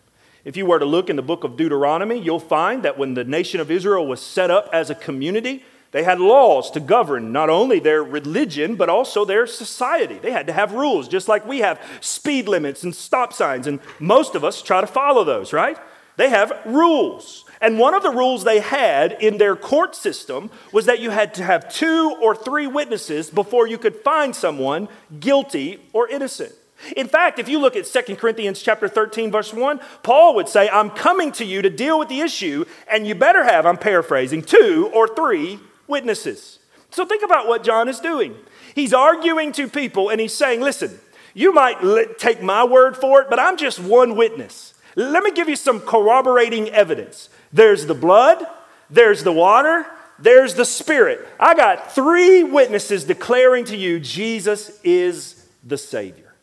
If 0.44 0.57
you 0.57 0.66
were 0.66 0.79
to 0.79 0.85
look 0.85 1.11
in 1.11 1.16
the 1.16 1.20
book 1.20 1.42
of 1.42 1.57
Deuteronomy, 1.57 2.16
you'll 2.16 2.38
find 2.38 2.85
that 2.85 2.96
when 2.96 3.14
the 3.14 3.25
nation 3.25 3.59
of 3.59 3.73
Israel 3.73 4.07
was 4.07 4.23
set 4.23 4.53
up 4.53 4.70
as 4.73 4.88
a 4.88 4.94
community, 4.94 5.64
they 5.90 6.05
had 6.05 6.20
laws 6.20 6.70
to 6.70 6.79
govern 6.79 7.33
not 7.33 7.51
only 7.51 7.81
their 7.81 8.05
religion, 8.05 8.77
but 8.77 8.88
also 8.88 9.25
their 9.25 9.49
society. 9.49 10.20
They 10.20 10.31
had 10.31 10.46
to 10.46 10.53
have 10.53 10.75
rules, 10.75 11.09
just 11.09 11.27
like 11.27 11.44
we 11.44 11.59
have 11.59 11.85
speed 12.01 12.46
limits 12.46 12.85
and 12.85 12.94
stop 12.94 13.33
signs, 13.33 13.66
and 13.66 13.81
most 13.99 14.37
of 14.37 14.44
us 14.44 14.62
try 14.62 14.81
to 14.81 14.87
follow 14.87 15.25
those, 15.25 15.53
right? 15.53 15.77
They 16.16 16.29
have 16.29 16.53
rules. 16.64 17.44
And 17.61 17.79
one 17.79 17.94
of 17.94 18.03
the 18.03 18.11
rules 18.11 18.44
they 18.44 18.61
had 18.61 19.12
in 19.20 19.38
their 19.38 19.55
court 19.55 19.94
system 19.94 20.51
was 20.73 20.87
that 20.87 21.01
you 21.01 21.11
had 21.11 21.35
to 21.35 21.44
have 21.44 21.73
two 21.73 22.16
or 22.20 22.35
three 22.35 22.66
witnesses 22.66 23.31
before 23.31 23.66
you 23.66 23.79
could 23.79 23.96
find 23.96 24.35
someone 24.35 24.88
guilty 25.18 25.81
or 25.92 26.09
innocent. 26.09 26.53
In 26.96 27.09
fact, 27.09 27.38
if 27.38 27.49
you 27.49 27.59
look 27.59 27.77
at 27.77 27.87
2 27.87 28.16
Corinthians 28.16 28.62
chapter 28.62 28.88
13 28.88 29.31
verse 29.31 29.53
1, 29.53 29.81
Paul 30.03 30.35
would 30.37 30.49
say, 30.49 30.68
"I'm 30.70 30.90
coming 30.90 31.31
to 31.33 31.44
you 31.44 31.61
to 31.61 31.68
deal 31.68 31.99
with 31.99 32.09
the 32.09 32.20
issue, 32.20 32.64
and 32.88 33.07
you 33.07 33.14
better 33.14 33.44
have, 33.44 33.66
I'm 33.66 33.77
paraphrasing, 33.77 34.42
two 34.42 34.90
or 34.94 35.07
three 35.07 35.61
witnesses." 35.87 36.59
So 36.90 37.05
think 37.05 37.23
about 37.23 37.46
what 37.46 37.62
John 37.62 37.88
is 37.88 38.01
doing. 38.01 38.35
He's 38.75 38.94
arguing 38.94 39.53
to 39.53 39.68
people 39.68 40.09
and 40.09 40.20
he's 40.20 40.33
saying, 40.33 40.62
"Listen, 40.62 40.99
you 41.35 41.53
might 41.53 42.18
take 42.18 42.42
my 42.42 42.64
word 42.64 42.96
for 42.96 43.20
it, 43.20 43.29
but 43.29 43.38
I'm 43.38 43.57
just 43.57 43.79
one 43.79 44.16
witness. 44.16 44.75
Let 44.96 45.22
me 45.22 45.33
give 45.33 45.48
you 45.48 45.57
some 45.57 45.81
corroborating 45.81 46.68
evidence. 46.70 47.29
There's 47.53 47.87
the 47.87 47.94
blood, 47.94 48.44
there's 48.88 49.22
the 49.22 49.33
water, 49.33 49.87
there's 50.18 50.55
the 50.55 50.64
Spirit. 50.64 51.26
I 51.38 51.55
got 51.55 51.92
three 51.92 52.42
witnesses 52.42 53.05
declaring 53.05 53.64
to 53.66 53.76
you 53.76 54.00
Jesus 54.00 54.81
is 54.85 55.48
the 55.64 55.79
Savior. 55.79 56.35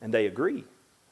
And 0.00 0.12
they 0.12 0.26
agree. 0.26 0.64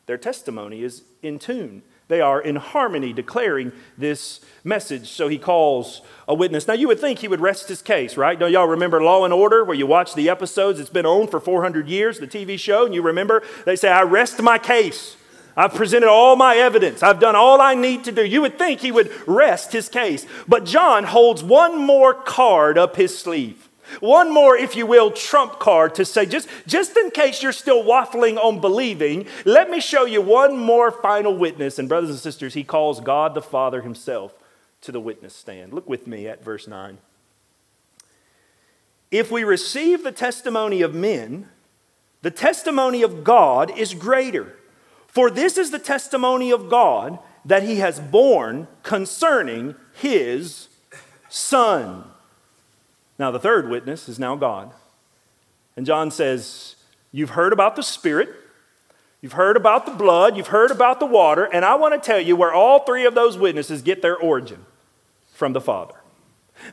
Their 0.07 0.18
testimony 0.18 0.83
is 0.83 1.03
in 1.22 1.38
tune. 1.38 1.83
They 2.09 2.22
are 2.22 2.40
in 2.40 2.57
harmony 2.57 3.12
declaring 3.12 3.70
this 3.98 4.40
message. 4.64 5.11
So 5.11 5.29
he 5.29 5.37
calls 5.38 6.01
a 6.27 6.35
witness. 6.35 6.66
Now, 6.66 6.72
you 6.72 6.88
would 6.88 6.98
think 6.98 7.18
he 7.18 7.29
would 7.29 7.42
rest 7.42 7.68
his 7.68 7.83
case, 7.83 8.16
right? 8.16 8.38
Don't 8.38 8.51
y'all 8.51 8.66
remember 8.66 9.03
Law 9.03 9.24
and 9.24 9.35
Order, 9.35 9.62
where 9.62 9.77
you 9.77 9.87
watch 9.87 10.14
the 10.14 10.31
episodes? 10.31 10.81
It's 10.81 10.88
been 10.88 11.05
on 11.05 11.29
for 11.29 11.38
400 11.38 11.87
years, 11.87 12.18
the 12.18 12.27
TV 12.27 12.59
show, 12.59 12.87
and 12.87 12.94
you 12.94 13.03
remember 13.03 13.42
they 13.66 13.77
say, 13.77 13.90
I 13.90 14.03
rest 14.03 14.40
my 14.40 14.57
case. 14.57 15.16
I've 15.59 15.75
presented 15.75 16.09
all 16.09 16.37
my 16.37 16.55
evidence. 16.55 17.03
I've 17.03 17.18
done 17.18 17.35
all 17.35 17.61
I 17.61 17.75
need 17.75 18.05
to 18.05 18.12
do. 18.12 18.25
You 18.25 18.42
would 18.42 18.57
think 18.59 18.81
he 18.81 18.92
would 18.92 19.11
rest 19.27 19.73
his 19.73 19.88
case. 19.88 20.25
But 20.47 20.64
John 20.64 21.03
holds 21.03 21.42
one 21.42 21.77
more 21.85 22.14
card 22.14 22.79
up 22.79 22.94
his 22.94 23.18
sleeve. 23.18 23.68
One 23.99 24.33
more, 24.33 24.57
if 24.57 24.77
you 24.77 24.87
will, 24.87 25.11
trump 25.11 25.59
card 25.59 25.97
to 25.97 26.05
say, 26.05 26.27
just, 26.27 26.49
just 26.68 26.97
in 26.97 27.11
case 27.11 27.42
you're 27.42 27.51
still 27.51 27.83
waffling 27.83 28.37
on 28.37 28.61
believing, 28.61 29.27
let 29.44 29.68
me 29.68 29.81
show 29.81 30.05
you 30.05 30.23
one 30.23 30.57
more 30.57 30.92
final 30.92 31.37
witness. 31.37 31.81
And, 31.81 31.88
brothers 31.88 32.11
and 32.11 32.21
sisters, 32.21 32.55
he 32.55 32.62
calls 32.62 33.01
God 33.01 33.35
the 33.35 33.42
Father 33.42 33.83
himself 33.83 34.35
to 34.83 34.92
the 34.92 35.01
witness 35.01 35.35
stand. 35.35 35.73
Look 35.73 35.88
with 35.88 36.07
me 36.07 36.29
at 36.29 36.44
verse 36.44 36.68
9. 36.68 36.99
If 39.11 39.33
we 39.33 39.42
receive 39.42 40.05
the 40.05 40.12
testimony 40.12 40.83
of 40.83 40.94
men, 40.94 41.49
the 42.23 42.31
testimony 42.31 43.03
of 43.03 43.25
God 43.25 43.77
is 43.77 43.92
greater. 43.92 44.55
For 45.19 45.33
this 45.33 45.59
is 45.59 45.73
the 45.73 45.81
testimony 45.81 46.53
of 46.53 46.69
God 46.69 47.19
that 47.45 47.65
he 47.65 47.79
has 47.81 47.99
borne 47.99 48.69
concerning 48.85 49.75
his 49.93 50.69
son. 51.29 52.05
Now, 53.19 53.33
the 53.33 53.41
third 53.41 53.69
witness 53.69 54.09
is 54.09 54.21
now 54.21 54.37
God. 54.37 54.71
And 55.77 55.85
John 55.85 56.13
says, 56.13 56.77
You've 57.11 57.31
heard 57.31 57.53
about 57.53 57.75
the 57.75 57.83
Spirit, 57.83 58.29
you've 59.21 59.33
heard 59.33 59.57
about 59.57 59.87
the 59.87 59.93
blood, 59.93 60.37
you've 60.37 60.55
heard 60.55 60.71
about 60.71 61.01
the 61.01 61.07
water, 61.07 61.47
and 61.47 61.65
I 61.65 61.75
want 61.75 62.01
to 62.01 62.07
tell 62.07 62.21
you 62.21 62.37
where 62.37 62.53
all 62.53 62.85
three 62.85 63.05
of 63.05 63.17
those 63.17 63.37
witnesses 63.37 63.83
get 63.83 64.03
their 64.03 64.17
origin 64.17 64.67
from 65.33 65.53
the 65.53 65.61
Father. 65.61 65.97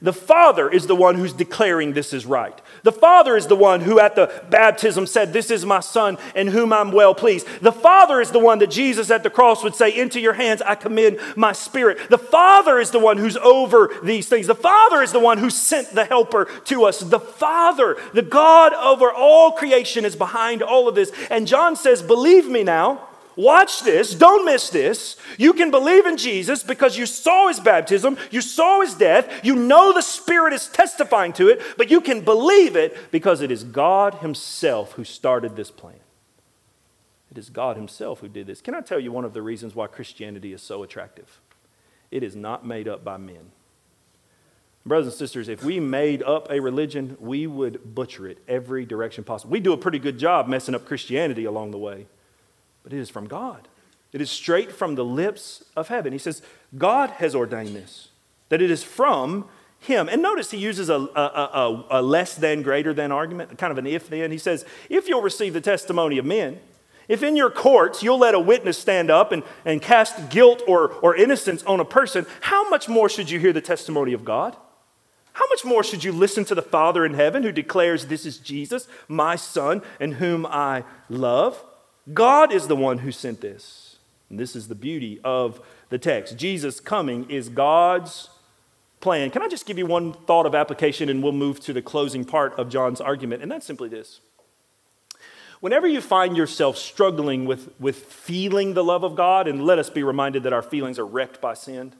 The 0.01 0.13
Father 0.13 0.69
is 0.69 0.87
the 0.87 0.95
one 0.95 1.15
who's 1.15 1.33
declaring 1.33 1.93
this 1.93 2.13
is 2.13 2.25
right. 2.25 2.59
The 2.83 2.91
Father 2.91 3.37
is 3.37 3.47
the 3.47 3.55
one 3.55 3.81
who 3.81 3.99
at 3.99 4.15
the 4.15 4.43
baptism 4.49 5.07
said, 5.07 5.31
This 5.31 5.49
is 5.49 5.65
my 5.65 5.79
Son 5.79 6.17
in 6.35 6.47
whom 6.47 6.73
I'm 6.73 6.91
well 6.91 7.15
pleased. 7.15 7.47
The 7.61 7.71
Father 7.71 8.19
is 8.19 8.31
the 8.31 8.39
one 8.39 8.59
that 8.59 8.71
Jesus 8.71 9.09
at 9.09 9.23
the 9.23 9.29
cross 9.29 9.63
would 9.63 9.75
say, 9.75 9.97
Into 9.97 10.19
your 10.19 10.33
hands 10.33 10.61
I 10.61 10.75
commend 10.75 11.19
my 11.35 11.53
spirit. 11.53 12.09
The 12.09 12.17
Father 12.17 12.79
is 12.79 12.91
the 12.91 12.99
one 12.99 13.17
who's 13.17 13.37
over 13.37 13.93
these 14.03 14.27
things. 14.27 14.47
The 14.47 14.55
Father 14.55 15.01
is 15.01 15.11
the 15.11 15.19
one 15.19 15.37
who 15.37 15.49
sent 15.49 15.95
the 15.95 16.05
Helper 16.05 16.45
to 16.65 16.83
us. 16.83 16.99
The 16.99 17.19
Father, 17.19 17.97
the 18.13 18.21
God 18.21 18.73
over 18.73 19.11
all 19.11 19.53
creation, 19.53 20.05
is 20.05 20.15
behind 20.15 20.61
all 20.61 20.87
of 20.87 20.95
this. 20.95 21.11
And 21.29 21.47
John 21.47 21.75
says, 21.75 22.01
Believe 22.01 22.47
me 22.47 22.63
now. 22.63 23.07
Watch 23.35 23.81
this, 23.81 24.15
don't 24.15 24.45
miss 24.45 24.69
this. 24.69 25.17
You 25.37 25.53
can 25.53 25.69
believe 25.69 26.05
in 26.05 26.15
Jesus 26.15 26.63
because 26.63 26.97
you 26.97 27.05
saw 27.05 27.49
his 27.49 27.59
baptism, 27.59 28.17
you 28.31 28.41
saw 28.41 28.81
his 28.81 28.93
death, 28.93 29.41
you 29.43 29.55
know 29.55 29.93
the 29.93 30.01
Spirit 30.01 30.53
is 30.53 30.67
testifying 30.67 31.33
to 31.33 31.49
it, 31.49 31.61
but 31.77 31.91
you 31.91 31.99
can 31.99 32.21
believe 32.21 32.75
it 32.75 33.11
because 33.11 33.41
it 33.41 33.51
is 33.51 33.63
God 33.63 34.15
himself 34.15 34.93
who 34.93 35.03
started 35.03 35.55
this 35.55 35.69
plan. 35.69 35.99
It 37.29 37.37
is 37.37 37.49
God 37.49 37.75
himself 37.75 38.21
who 38.21 38.29
did 38.29 38.47
this. 38.47 38.61
Can 38.61 38.73
I 38.73 38.79
tell 38.79 38.99
you 38.99 39.11
one 39.11 39.25
of 39.25 39.33
the 39.33 39.41
reasons 39.41 39.75
why 39.75 39.87
Christianity 39.87 40.53
is 40.53 40.61
so 40.61 40.83
attractive? 40.83 41.41
It 42.11 42.23
is 42.23 42.35
not 42.35 42.65
made 42.65 42.87
up 42.87 43.03
by 43.03 43.17
men. 43.17 43.51
Brothers 44.85 45.07
and 45.07 45.15
sisters, 45.15 45.49
if 45.49 45.63
we 45.63 45.79
made 45.81 46.23
up 46.23 46.49
a 46.49 46.61
religion, 46.61 47.17
we 47.19 47.47
would 47.47 47.95
butcher 47.95 48.27
it 48.27 48.37
every 48.47 48.85
direction 48.85 49.25
possible. 49.25 49.51
We 49.51 49.59
do 49.59 49.73
a 49.73 49.77
pretty 49.77 49.99
good 49.99 50.19
job 50.19 50.47
messing 50.47 50.75
up 50.75 50.85
Christianity 50.85 51.43
along 51.43 51.71
the 51.71 51.77
way 51.77 52.05
but 52.85 52.93
it 52.93 52.99
is 52.99 53.09
from 53.09 53.27
God. 53.27 53.67
It 54.13 54.21
is 54.21 54.29
straight 54.29 54.71
from 54.71 54.93
the 54.93 55.03
lips 55.03 55.65
of 55.75 55.87
heaven. 55.87 56.13
He 56.13 56.19
says, 56.19 56.43
God 56.77 57.09
has 57.09 57.33
ordained 57.33 57.75
this, 57.75 58.09
that 58.49 58.61
it 58.61 58.69
is 58.69 58.83
from 58.83 59.45
him. 59.79 60.07
And 60.07 60.21
notice 60.21 60.51
he 60.51 60.57
uses 60.57 60.87
a, 60.87 60.93
a, 60.93 61.19
a, 61.19 61.85
a 61.89 62.01
less 62.03 62.35
than, 62.35 62.61
greater 62.61 62.93
than 62.93 63.11
argument, 63.11 63.57
kind 63.57 63.71
of 63.71 63.79
an 63.79 63.87
if 63.87 64.07
then. 64.07 64.29
He 64.29 64.37
says, 64.37 64.65
if 64.87 65.09
you'll 65.09 65.23
receive 65.23 65.53
the 65.53 65.61
testimony 65.61 66.19
of 66.19 66.25
men, 66.25 66.59
if 67.07 67.23
in 67.23 67.35
your 67.35 67.49
courts 67.49 68.03
you'll 68.03 68.19
let 68.19 68.35
a 68.35 68.39
witness 68.39 68.77
stand 68.77 69.09
up 69.09 69.31
and, 69.31 69.41
and 69.65 69.81
cast 69.81 70.29
guilt 70.29 70.61
or, 70.67 70.89
or 70.89 71.15
innocence 71.15 71.63
on 71.63 71.79
a 71.79 71.85
person, 71.85 72.27
how 72.41 72.69
much 72.69 72.87
more 72.87 73.09
should 73.09 73.31
you 73.31 73.39
hear 73.39 73.51
the 73.51 73.61
testimony 73.61 74.13
of 74.13 74.23
God? 74.23 74.55
How 75.33 75.45
much 75.49 75.65
more 75.65 75.83
should 75.83 76.03
you 76.03 76.11
listen 76.11 76.45
to 76.45 76.55
the 76.55 76.61
Father 76.61 77.03
in 77.03 77.15
heaven 77.15 77.41
who 77.41 77.51
declares, 77.51 78.05
This 78.05 78.27
is 78.27 78.37
Jesus, 78.37 78.87
my 79.07 79.35
Son, 79.35 79.81
in 79.99 80.13
whom 80.13 80.45
I 80.45 80.83
love? 81.09 81.63
God 82.13 82.51
is 82.51 82.67
the 82.67 82.75
one 82.75 82.99
who 82.99 83.11
sent 83.11 83.41
this. 83.41 83.97
And 84.29 84.39
this 84.39 84.55
is 84.55 84.67
the 84.67 84.75
beauty 84.75 85.19
of 85.23 85.61
the 85.89 85.97
text. 85.97 86.37
Jesus 86.37 86.79
coming 86.79 87.29
is 87.29 87.49
God's 87.49 88.29
plan. 88.99 89.29
Can 89.29 89.41
I 89.41 89.47
just 89.47 89.65
give 89.65 89.77
you 89.77 89.85
one 89.85 90.13
thought 90.13 90.45
of 90.45 90.55
application 90.55 91.09
and 91.09 91.21
we'll 91.21 91.31
move 91.31 91.59
to 91.61 91.73
the 91.73 91.81
closing 91.81 92.25
part 92.25 92.57
of 92.59 92.69
John's 92.69 93.01
argument? 93.01 93.43
And 93.43 93.51
that's 93.51 93.65
simply 93.65 93.89
this. 93.89 94.21
Whenever 95.59 95.87
you 95.87 96.01
find 96.01 96.35
yourself 96.35 96.77
struggling 96.77 97.45
with, 97.45 97.69
with 97.79 97.97
feeling 98.05 98.73
the 98.73 98.83
love 98.83 99.03
of 99.03 99.15
God, 99.15 99.47
and 99.47 99.63
let 99.63 99.79
us 99.79 99.89
be 99.89 100.03
reminded 100.03 100.43
that 100.43 100.53
our 100.53 100.61
feelings 100.61 100.99
are 100.99 101.05
wrecked 101.05 101.39
by 101.39 101.53
sin, 101.53 101.93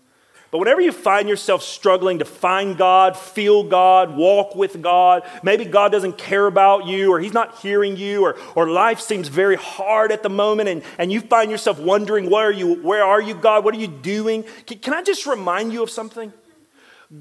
but 0.55 0.59
whenever 0.59 0.79
you 0.79 0.93
find 0.93 1.27
yourself 1.27 1.63
struggling 1.63 2.19
to 2.19 2.23
find 2.23 2.77
God, 2.77 3.17
feel 3.17 3.61
God, 3.61 4.15
walk 4.15 4.55
with 4.55 4.81
God, 4.81 5.23
maybe 5.43 5.65
God 5.65 5.91
doesn't 5.91 6.17
care 6.17 6.47
about 6.47 6.85
you 6.85 7.11
or 7.11 7.19
He's 7.19 7.33
not 7.33 7.59
hearing 7.59 7.97
you 7.97 8.23
or, 8.23 8.37
or 8.55 8.69
life 8.69 9.01
seems 9.01 9.27
very 9.27 9.57
hard 9.57 10.13
at 10.13 10.23
the 10.23 10.29
moment 10.29 10.69
and, 10.69 10.81
and 10.97 11.11
you 11.11 11.19
find 11.19 11.51
yourself 11.51 11.77
wondering, 11.77 12.29
where 12.29 12.47
are 12.47 12.53
you, 12.53 12.75
where 12.75 13.03
are 13.03 13.21
you, 13.21 13.33
God? 13.35 13.65
What 13.65 13.75
are 13.75 13.77
you 13.77 13.89
doing? 13.89 14.45
Can, 14.65 14.77
can 14.79 14.93
I 14.93 15.03
just 15.03 15.25
remind 15.25 15.73
you 15.73 15.83
of 15.83 15.89
something? 15.89 16.31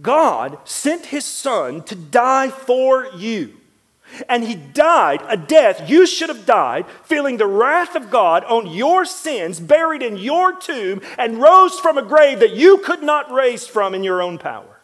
God 0.00 0.56
sent 0.62 1.06
His 1.06 1.24
Son 1.24 1.82
to 1.86 1.96
die 1.96 2.50
for 2.50 3.08
you. 3.16 3.54
And 4.28 4.44
he 4.44 4.54
died 4.54 5.22
a 5.28 5.36
death 5.36 5.88
you 5.88 6.06
should 6.06 6.28
have 6.28 6.46
died, 6.46 6.86
feeling 7.04 7.36
the 7.36 7.46
wrath 7.46 7.96
of 7.96 8.10
God 8.10 8.44
on 8.44 8.66
your 8.66 9.04
sins, 9.04 9.60
buried 9.60 10.02
in 10.02 10.16
your 10.16 10.54
tomb, 10.56 11.00
and 11.18 11.40
rose 11.40 11.78
from 11.80 11.98
a 11.98 12.02
grave 12.02 12.40
that 12.40 12.54
you 12.54 12.78
could 12.78 13.02
not 13.02 13.32
raise 13.32 13.66
from 13.66 13.94
in 13.94 14.04
your 14.04 14.22
own 14.22 14.38
power. 14.38 14.74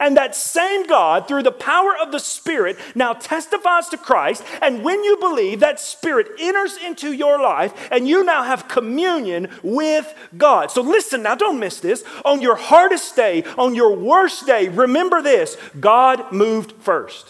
And 0.00 0.16
that 0.16 0.34
same 0.34 0.86
God, 0.86 1.28
through 1.28 1.42
the 1.42 1.52
power 1.52 1.94
of 2.00 2.10
the 2.10 2.18
Spirit, 2.18 2.78
now 2.94 3.12
testifies 3.12 3.88
to 3.90 3.98
Christ. 3.98 4.42
And 4.62 4.82
when 4.82 5.04
you 5.04 5.18
believe, 5.18 5.60
that 5.60 5.78
Spirit 5.78 6.28
enters 6.40 6.76
into 6.76 7.12
your 7.12 7.40
life, 7.40 7.88
and 7.90 8.08
you 8.08 8.24
now 8.24 8.44
have 8.44 8.68
communion 8.68 9.48
with 9.62 10.14
God. 10.36 10.70
So 10.70 10.80
listen 10.80 11.22
now, 11.22 11.34
don't 11.34 11.60
miss 11.60 11.80
this. 11.80 12.02
On 12.24 12.40
your 12.40 12.56
hardest 12.56 13.14
day, 13.14 13.44
on 13.58 13.74
your 13.74 13.94
worst 13.94 14.46
day, 14.46 14.68
remember 14.68 15.20
this 15.20 15.56
God 15.78 16.32
moved 16.32 16.72
first. 16.80 17.28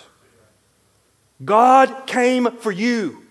God 1.42 2.06
came 2.06 2.50
for 2.58 2.70
you. 2.70 3.22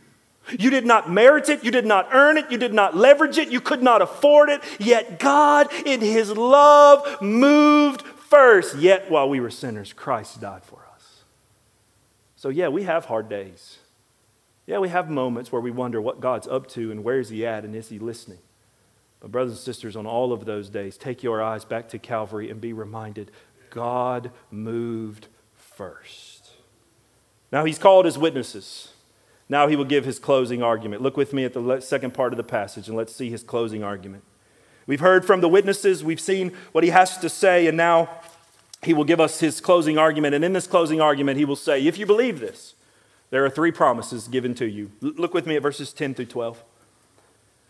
You 0.59 0.69
did 0.69 0.85
not 0.85 1.09
merit 1.09 1.47
it, 1.47 1.63
you 1.63 1.71
did 1.71 1.85
not 1.85 2.09
earn 2.11 2.37
it, 2.37 2.51
you 2.51 2.57
did 2.57 2.73
not 2.73 2.97
leverage 2.97 3.37
it, 3.37 3.49
you 3.49 3.61
could 3.61 3.81
not 3.81 4.01
afford 4.01 4.49
it, 4.49 4.61
yet 4.77 5.17
God, 5.17 5.67
in 5.85 6.01
His 6.01 6.31
love, 6.31 7.21
moved 7.21 8.01
first. 8.01 8.75
Yet, 8.75 9.09
while 9.09 9.29
we 9.29 9.39
were 9.39 9.49
sinners, 9.49 9.93
Christ 9.93 10.41
died 10.41 10.63
for 10.65 10.85
us. 10.93 11.23
So, 12.35 12.49
yeah, 12.49 12.67
we 12.67 12.83
have 12.83 13.05
hard 13.05 13.29
days. 13.29 13.77
Yeah, 14.65 14.79
we 14.79 14.89
have 14.89 15.09
moments 15.09 15.51
where 15.51 15.61
we 15.61 15.71
wonder 15.71 16.01
what 16.01 16.19
God's 16.19 16.47
up 16.47 16.67
to 16.69 16.91
and 16.91 17.03
where 17.05 17.19
is 17.19 17.29
He 17.29 17.45
at 17.45 17.63
and 17.63 17.73
is 17.73 17.87
He 17.87 17.99
listening. 17.99 18.39
But, 19.21 19.31
brothers 19.31 19.53
and 19.53 19.61
sisters, 19.61 19.95
on 19.95 20.05
all 20.05 20.33
of 20.33 20.43
those 20.43 20.69
days, 20.69 20.97
take 20.97 21.23
your 21.23 21.41
eyes 21.41 21.63
back 21.63 21.87
to 21.89 21.99
Calvary 21.99 22.49
and 22.49 22.59
be 22.59 22.73
reminded 22.73 23.31
God 23.69 24.31
moved 24.51 25.27
first. 25.55 26.42
Now 27.53 27.65
he's 27.65 27.77
called 27.77 28.05
his 28.05 28.17
witnesses. 28.17 28.89
Now 29.47 29.67
he 29.67 29.75
will 29.75 29.85
give 29.85 30.05
his 30.05 30.17
closing 30.17 30.63
argument. 30.63 31.03
Look 31.03 31.15
with 31.15 31.33
me 31.33 31.45
at 31.45 31.53
the 31.53 31.79
second 31.81 32.15
part 32.15 32.33
of 32.33 32.37
the 32.37 32.43
passage 32.43 32.87
and 32.87 32.97
let's 32.97 33.15
see 33.15 33.29
his 33.29 33.43
closing 33.43 33.83
argument. 33.83 34.23
We've 34.87 34.99
heard 34.99 35.23
from 35.23 35.39
the 35.39 35.47
witnesses, 35.47 36.03
we've 36.03 36.19
seen 36.19 36.51
what 36.71 36.83
he 36.83 36.89
has 36.89 37.17
to 37.19 37.29
say, 37.29 37.67
and 37.67 37.77
now 37.77 38.09
he 38.81 38.93
will 38.93 39.03
give 39.03 39.21
us 39.21 39.39
his 39.39 39.61
closing 39.61 39.99
argument. 39.99 40.33
And 40.33 40.43
in 40.43 40.53
this 40.53 40.65
closing 40.65 40.99
argument, 40.99 41.37
he 41.37 41.45
will 41.45 41.55
say, 41.55 41.85
If 41.85 41.99
you 41.99 42.07
believe 42.07 42.39
this, 42.39 42.73
there 43.29 43.45
are 43.45 43.49
three 43.51 43.71
promises 43.71 44.27
given 44.27 44.55
to 44.55 44.65
you. 44.65 44.91
Look 44.99 45.35
with 45.35 45.45
me 45.45 45.55
at 45.55 45.61
verses 45.61 45.93
10 45.93 46.15
through 46.15 46.25
12. 46.25 46.63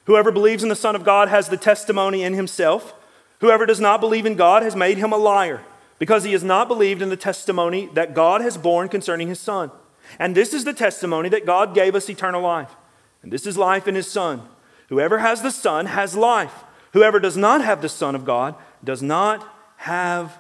Whoever 0.06 0.32
believes 0.32 0.64
in 0.64 0.70
the 0.70 0.76
Son 0.76 0.96
of 0.96 1.04
God 1.04 1.28
has 1.28 1.50
the 1.50 1.58
testimony 1.58 2.24
in 2.24 2.34
himself. 2.34 2.96
Whoever 3.42 3.66
does 3.66 3.82
not 3.82 4.00
believe 4.00 4.26
in 4.26 4.36
God 4.36 4.64
has 4.64 4.78
made 4.78 4.98
him 4.98 5.12
a 5.12 5.18
liar 5.18 5.62
because 6.04 6.26
he 6.26 6.34
has 6.34 6.44
not 6.44 6.68
believed 6.68 7.02
in 7.02 7.08
the 7.08 7.16
testimony 7.16 7.86
that 7.94 8.14
God 8.14 8.42
has 8.42 8.58
borne 8.58 8.90
concerning 8.90 9.30
his 9.30 9.40
Son. 9.40 9.72
And 10.20 10.36
this 10.36 10.54
is 10.54 10.66
the 10.66 10.74
testimony 10.74 11.30
that 11.30 11.46
God 11.46 11.74
gave 11.74 11.96
us 11.96 12.10
eternal 12.10 12.42
life. 12.42 12.76
And 13.22 13.32
this 13.32 13.48
is 13.48 13.58
life 13.58 13.88
in 13.88 13.96
his 13.96 14.12
Son. 14.12 14.42
Whoever 14.90 15.20
has 15.20 15.42
the 15.42 15.50
Son 15.50 15.86
has 15.86 16.14
life. 16.14 16.66
Whoever 16.92 17.22
does 17.22 17.38
not 17.38 17.64
have 17.64 17.82
the 17.82 17.88
Son 17.88 18.16
of 18.16 18.26
God 18.26 18.56
does 18.84 19.02
not 19.02 19.48
have 19.78 20.38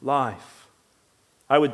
life. 0.00 0.68
I 1.50 1.58
would 1.58 1.72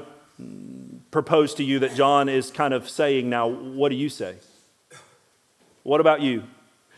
propose 1.11 1.53
to 1.57 1.63
you 1.63 1.81
that 1.81 1.95
John 1.95 2.31
is 2.31 2.51
kind 2.51 2.73
of 2.73 2.89
saying, 2.89 3.29
now, 3.29 3.47
what 3.47 3.91
do 3.91 3.97
you 3.97 4.09
say? 4.09 4.37
What 5.83 6.01
about 6.01 6.23
you? 6.23 6.45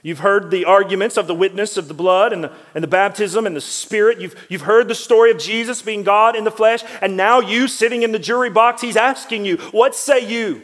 You've 0.03 0.21
heard 0.21 0.51
the 0.51 0.65
arguments 0.65 1.17
of 1.17 1.27
the 1.27 1.35
witness 1.35 1.77
of 1.77 1.89
the 1.89 1.95
blood 1.95 2.33
and 2.33 2.45
the, 2.45 2.53
and 2.75 2.83
the 2.83 2.89
baptism 2.89 3.47
and 3.47 3.55
the 3.55 3.61
spirit. 3.61 4.21
You've, 4.21 4.35
you've 4.49 4.63
heard 4.63 4.89
the 4.89 4.95
story 4.95 5.31
of 5.31 5.39
Jesus 5.39 5.83
being 5.83 6.03
God 6.03 6.37
in 6.37 6.45
the 6.45 6.51
flesh. 6.51 6.83
And 7.03 7.17
now 7.17 7.41
you, 7.41 7.69
sitting 7.69 8.03
in 8.03 8.13
the 8.13 8.19
jury 8.19 8.51
box, 8.51 8.81
he's 8.81 8.97
asking 8.97 9.45
you, 9.45 9.59
What 9.73 9.95
say 9.95 10.27
you? 10.27 10.63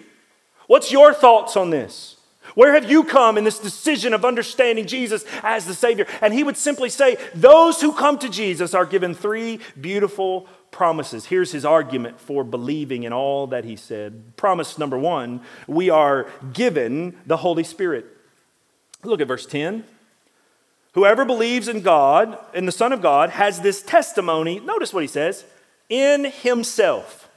What's 0.66 0.90
your 0.90 1.12
thoughts 1.12 1.57
on 1.57 1.70
this? 1.70 2.16
Where 2.55 2.72
have 2.72 2.90
you 2.90 3.05
come 3.05 3.37
in 3.37 3.44
this 3.44 3.59
decision 3.59 4.14
of 4.14 4.25
understanding 4.25 4.87
Jesus 4.87 5.27
as 5.42 5.66
the 5.66 5.75
Savior? 5.75 6.07
And 6.22 6.33
he 6.33 6.42
would 6.42 6.57
simply 6.57 6.88
say, 6.88 7.18
Those 7.35 7.83
who 7.83 7.92
come 7.92 8.18
to 8.20 8.31
Jesus 8.31 8.72
are 8.72 8.87
given 8.87 9.14
three 9.14 9.61
beautiful 9.79 10.49
promises. 10.70 11.27
Here's 11.27 11.53
his 11.53 11.66
argument 11.66 12.20
for 12.20 12.44
believing 12.44 13.03
in 13.03 13.12
all 13.12 13.46
that 13.49 13.64
he 13.64 13.77
said. 13.77 14.37
Promise 14.37 14.79
number 14.79 14.96
one 14.96 15.42
we 15.66 15.90
are 15.90 16.27
given 16.55 17.18
the 17.27 17.37
Holy 17.37 17.64
Spirit. 17.64 18.15
Look 19.07 19.21
at 19.21 19.29
verse 19.29 19.47
10. 19.47 19.85
Whoever 20.95 21.25
believes 21.25 21.69
in 21.69 21.83
God, 21.83 22.38
in 22.55 22.66
the 22.66 22.73
Son 22.73 22.92
of 22.92 23.03
God, 23.03 23.31
has 23.31 23.61
this 23.61 23.83
testimony. 23.83 24.61
Notice 24.61 24.95
what 24.95 25.03
he 25.03 25.09
says 25.09 25.45
in 25.88 26.25
himself. 26.25 27.29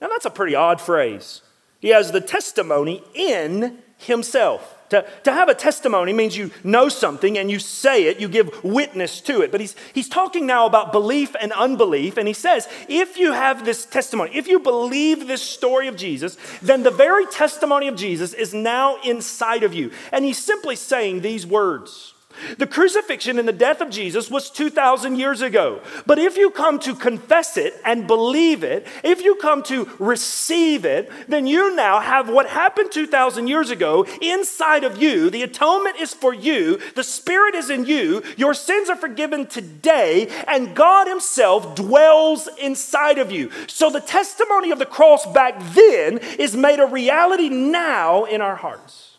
Now, 0.00 0.08
that's 0.08 0.26
a 0.26 0.30
pretty 0.30 0.54
odd 0.54 0.80
phrase. 0.80 1.42
He 1.80 1.88
has 1.88 2.12
the 2.12 2.20
testimony 2.20 3.02
in 3.14 3.78
himself. 3.98 4.78
To, 4.90 5.06
to 5.24 5.32
have 5.32 5.48
a 5.48 5.54
testimony 5.54 6.12
means 6.12 6.36
you 6.36 6.50
know 6.62 6.88
something 6.88 7.38
and 7.38 7.50
you 7.50 7.58
say 7.58 8.04
it, 8.04 8.20
you 8.20 8.28
give 8.28 8.62
witness 8.62 9.20
to 9.22 9.40
it. 9.42 9.50
But 9.50 9.60
he's, 9.60 9.74
he's 9.92 10.08
talking 10.08 10.46
now 10.46 10.66
about 10.66 10.92
belief 10.92 11.34
and 11.40 11.52
unbelief. 11.52 12.16
And 12.16 12.28
he 12.28 12.34
says, 12.34 12.68
if 12.88 13.16
you 13.16 13.32
have 13.32 13.64
this 13.64 13.86
testimony, 13.86 14.30
if 14.34 14.46
you 14.46 14.60
believe 14.60 15.26
this 15.26 15.42
story 15.42 15.88
of 15.88 15.96
Jesus, 15.96 16.36
then 16.62 16.82
the 16.82 16.90
very 16.90 17.26
testimony 17.26 17.88
of 17.88 17.96
Jesus 17.96 18.34
is 18.34 18.54
now 18.54 18.96
inside 19.02 19.62
of 19.62 19.74
you. 19.74 19.90
And 20.12 20.24
he's 20.24 20.38
simply 20.38 20.76
saying 20.76 21.20
these 21.20 21.46
words 21.46 22.13
the 22.58 22.66
crucifixion 22.66 23.38
and 23.38 23.48
the 23.48 23.52
death 23.52 23.80
of 23.80 23.90
Jesus 23.90 24.30
was 24.30 24.50
2,000 24.50 25.16
years 25.16 25.40
ago. 25.40 25.80
But 26.06 26.18
if 26.18 26.36
you 26.36 26.50
come 26.50 26.78
to 26.80 26.94
confess 26.94 27.56
it 27.56 27.80
and 27.84 28.06
believe 28.06 28.62
it, 28.62 28.86
if 29.02 29.22
you 29.22 29.36
come 29.36 29.62
to 29.64 29.90
receive 29.98 30.84
it, 30.84 31.10
then 31.28 31.46
you 31.46 31.74
now 31.74 32.00
have 32.00 32.28
what 32.28 32.48
happened 32.48 32.92
2,000 32.92 33.46
years 33.46 33.70
ago 33.70 34.04
inside 34.20 34.84
of 34.84 35.00
you. 35.00 35.30
The 35.30 35.42
atonement 35.42 35.96
is 36.00 36.14
for 36.14 36.34
you, 36.34 36.80
the 36.94 37.04
Spirit 37.04 37.54
is 37.54 37.70
in 37.70 37.84
you, 37.84 38.22
your 38.36 38.54
sins 38.54 38.88
are 38.88 38.96
forgiven 38.96 39.46
today, 39.46 40.28
and 40.46 40.74
God 40.74 41.06
Himself 41.06 41.74
dwells 41.74 42.48
inside 42.60 43.18
of 43.18 43.30
you. 43.30 43.50
So 43.66 43.90
the 43.90 44.00
testimony 44.00 44.70
of 44.70 44.78
the 44.78 44.86
cross 44.86 45.26
back 45.32 45.60
then 45.74 46.18
is 46.38 46.56
made 46.56 46.80
a 46.80 46.86
reality 46.86 47.48
now 47.48 48.24
in 48.24 48.40
our 48.40 48.56
hearts. 48.56 49.13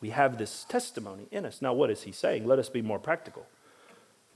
We 0.00 0.10
have 0.10 0.38
this 0.38 0.64
testimony 0.64 1.26
in 1.30 1.44
us. 1.44 1.60
Now, 1.60 1.72
what 1.72 1.90
is 1.90 2.02
he 2.02 2.12
saying? 2.12 2.46
Let 2.46 2.58
us 2.58 2.68
be 2.68 2.82
more 2.82 2.98
practical. 2.98 3.46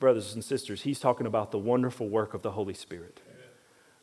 Brothers 0.01 0.35
and 0.35 0.45
sisters, 0.45 0.83
he's 0.83 0.99
talking 0.99 1.27
about 1.27 1.53
the 1.53 1.59
wonderful 1.59 2.09
work 2.09 2.35
of 2.35 2.43
the 2.43 2.53
Holy 2.53 2.75
Spirit 2.75 3.21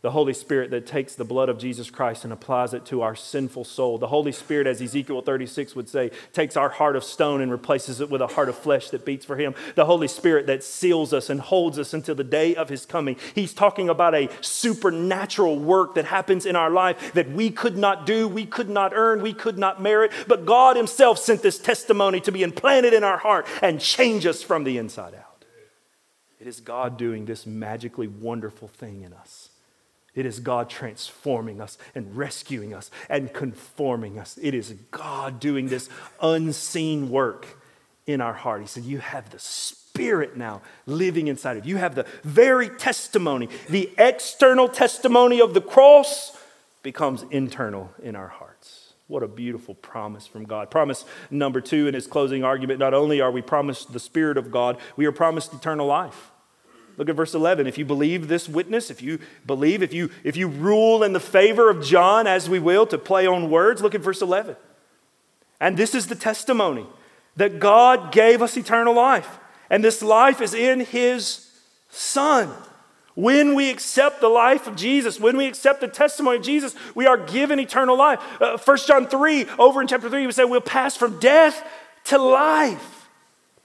the 0.02 0.12
Holy 0.12 0.34
Spirit 0.34 0.72
that 0.72 0.88
takes 0.88 1.16
the 1.16 1.26
blood 1.26 1.50
of 1.50 1.58
Jesus 1.58 1.90
Christ 1.90 2.24
and 2.24 2.32
applies 2.32 2.74
it 2.74 2.86
to 2.86 3.02
our 3.02 3.18
sinful 3.18 3.66
soul. 3.66 3.98
The 3.98 4.08
Holy 4.08 4.32
Spirit, 4.32 4.66
as 4.66 4.82
Ezekiel 4.82 5.22
36 5.22 5.76
would 5.76 5.90
say, 5.90 6.12
takes 6.32 6.56
our 6.56 6.70
heart 6.70 6.96
of 6.96 7.04
stone 7.04 7.42
and 7.42 7.52
replaces 7.52 8.00
it 8.00 8.10
with 8.10 8.22
a 8.22 8.28
heart 8.28 8.48
of 8.48 8.58
flesh 8.58 8.92
that 8.92 9.04
beats 9.04 9.26
for 9.26 9.36
Him. 9.36 9.56
The 9.76 9.86
Holy 9.86 10.08
Spirit 10.08 10.48
that 10.48 10.64
seals 10.64 11.12
us 11.12 11.30
and 11.30 11.42
holds 11.42 11.78
us 11.78 11.94
until 11.94 12.16
the 12.16 12.24
day 12.24 12.56
of 12.56 12.70
His 12.70 12.86
coming. 12.86 13.18
He's 13.36 13.54
talking 13.54 13.90
about 13.90 14.16
a 14.16 14.30
supernatural 14.40 15.60
work 15.60 15.96
that 15.96 16.06
happens 16.06 16.46
in 16.46 16.56
our 16.56 16.70
life 16.70 17.14
that 17.14 17.30
we 17.32 17.50
could 17.50 17.78
not 17.78 18.06
do, 18.06 18.26
we 18.26 18.46
could 18.46 18.70
not 18.70 18.94
earn, 18.96 19.22
we 19.22 19.34
could 19.34 19.58
not 19.58 19.82
merit, 19.82 20.14
but 20.28 20.46
God 20.46 20.78
Himself 20.78 21.20
sent 21.20 21.42
this 21.42 21.60
testimony 21.60 22.22
to 22.22 22.32
be 22.32 22.42
implanted 22.42 22.94
in 22.94 23.04
our 23.04 23.18
heart 23.18 23.46
and 23.62 23.82
change 23.82 24.26
us 24.26 24.42
from 24.42 24.64
the 24.64 24.78
inside 24.78 25.14
out. 25.14 25.44
It 26.40 26.48
is 26.48 26.62
God 26.62 26.98
doing 26.98 27.26
this 27.26 27.46
magically 27.46 28.08
wonderful 28.08 28.70
thing 28.70 29.02
in 29.02 29.12
us. 29.12 29.49
It 30.16 30.26
is 30.26 30.40
God 30.40 30.70
transforming 30.70 31.62
us 31.62 31.78
and 31.96 32.16
rescuing 32.16 32.74
us 32.74 32.90
and 33.10 33.34
conforming 33.34 34.20
us. 34.20 34.38
It 34.42 34.54
is 34.54 34.74
God 34.92 35.40
doing 35.40 35.68
this 35.68 35.90
unseen 36.22 37.10
work 37.10 37.60
in 38.06 38.22
our 38.22 38.34
heart. 38.34 38.62
He 38.62 38.68
said, 38.68 38.84
You 38.84 39.00
have 39.00 39.30
the 39.30 39.40
Spirit 39.40 40.36
now 40.38 40.62
living 40.86 41.28
inside 41.28 41.58
of 41.58 41.66
you. 41.66 41.76
You 41.76 41.78
have 41.78 41.96
the 41.96 42.06
very 42.24 42.70
testimony. 42.70 43.50
The 43.70 43.92
external 43.98 44.68
testimony 44.68 45.42
of 45.42 45.54
the 45.54 45.62
cross 45.62 46.36
becomes 46.84 47.24
internal 47.30 47.92
in 48.02 48.16
our 48.16 48.28
hearts. 48.28 48.94
What 49.08 49.24
a 49.24 49.28
beautiful 49.28 49.74
promise 49.76 50.28
from 50.28 50.46
God. 50.46 50.70
Promise 50.70 51.04
number 51.32 51.62
two 51.62 51.88
in 51.88 51.96
his 51.96 52.08
closing 52.08 52.44
argument 52.44 52.80
not 52.80 52.94
only 52.94 53.22
are 53.22 53.32
we 53.32 53.42
promised 53.42 53.92
the 53.92 54.00
Spirit 54.00 54.38
of 54.38 54.52
God, 54.52 54.78
we 54.96 55.06
are 55.06 55.12
promised 55.12 55.54
eternal 55.54 55.88
life. 55.88 56.32
Look 57.00 57.08
at 57.08 57.16
verse 57.16 57.34
11. 57.34 57.66
If 57.66 57.78
you 57.78 57.86
believe 57.86 58.28
this 58.28 58.50
witness, 58.50 58.92
if 58.92 59.02
you 59.02 59.20
believe, 59.46 59.82
if 59.82 59.94
you, 59.94 60.12
if 60.26 60.36
you 60.36 60.50
rule 60.50 61.02
in 61.02 61.14
the 61.14 61.20
favor 61.22 61.70
of 61.70 61.82
John, 61.82 62.28
as 62.28 62.50
we 62.50 62.60
will, 62.60 62.86
to 62.88 62.98
play 62.98 63.26
on 63.26 63.50
words, 63.50 63.82
look 63.82 63.96
at 63.96 64.02
verse 64.02 64.22
11. 64.22 64.58
And 65.62 65.78
this 65.78 65.96
is 65.96 66.08
the 66.08 66.16
testimony 66.16 66.86
that 67.38 67.60
God 67.62 68.12
gave 68.12 68.42
us 68.42 68.58
eternal 68.58 68.94
life. 68.94 69.40
And 69.70 69.82
this 69.82 70.02
life 70.02 70.42
is 70.42 70.54
in 70.54 70.82
his 70.82 71.50
Son. 71.90 72.50
When 73.16 73.56
we 73.56 73.70
accept 73.70 74.20
the 74.20 74.28
life 74.28 74.68
of 74.68 74.76
Jesus, 74.76 75.22
when 75.22 75.38
we 75.38 75.48
accept 75.48 75.80
the 75.80 75.88
testimony 75.88 76.36
of 76.36 76.44
Jesus, 76.44 76.76
we 76.96 77.06
are 77.06 77.18
given 77.18 77.62
eternal 77.62 77.98
life. 77.98 78.20
Uh, 78.42 78.58
1 78.58 78.78
John 78.86 79.08
3, 79.08 79.46
over 79.58 79.82
in 79.82 79.88
chapter 79.88 80.10
3, 80.10 80.26
we 80.26 80.34
say 80.34 80.44
we'll 80.44 80.60
pass 80.60 80.98
from 80.98 81.18
death 81.20 81.66
to 82.06 82.18
life. 82.18 82.99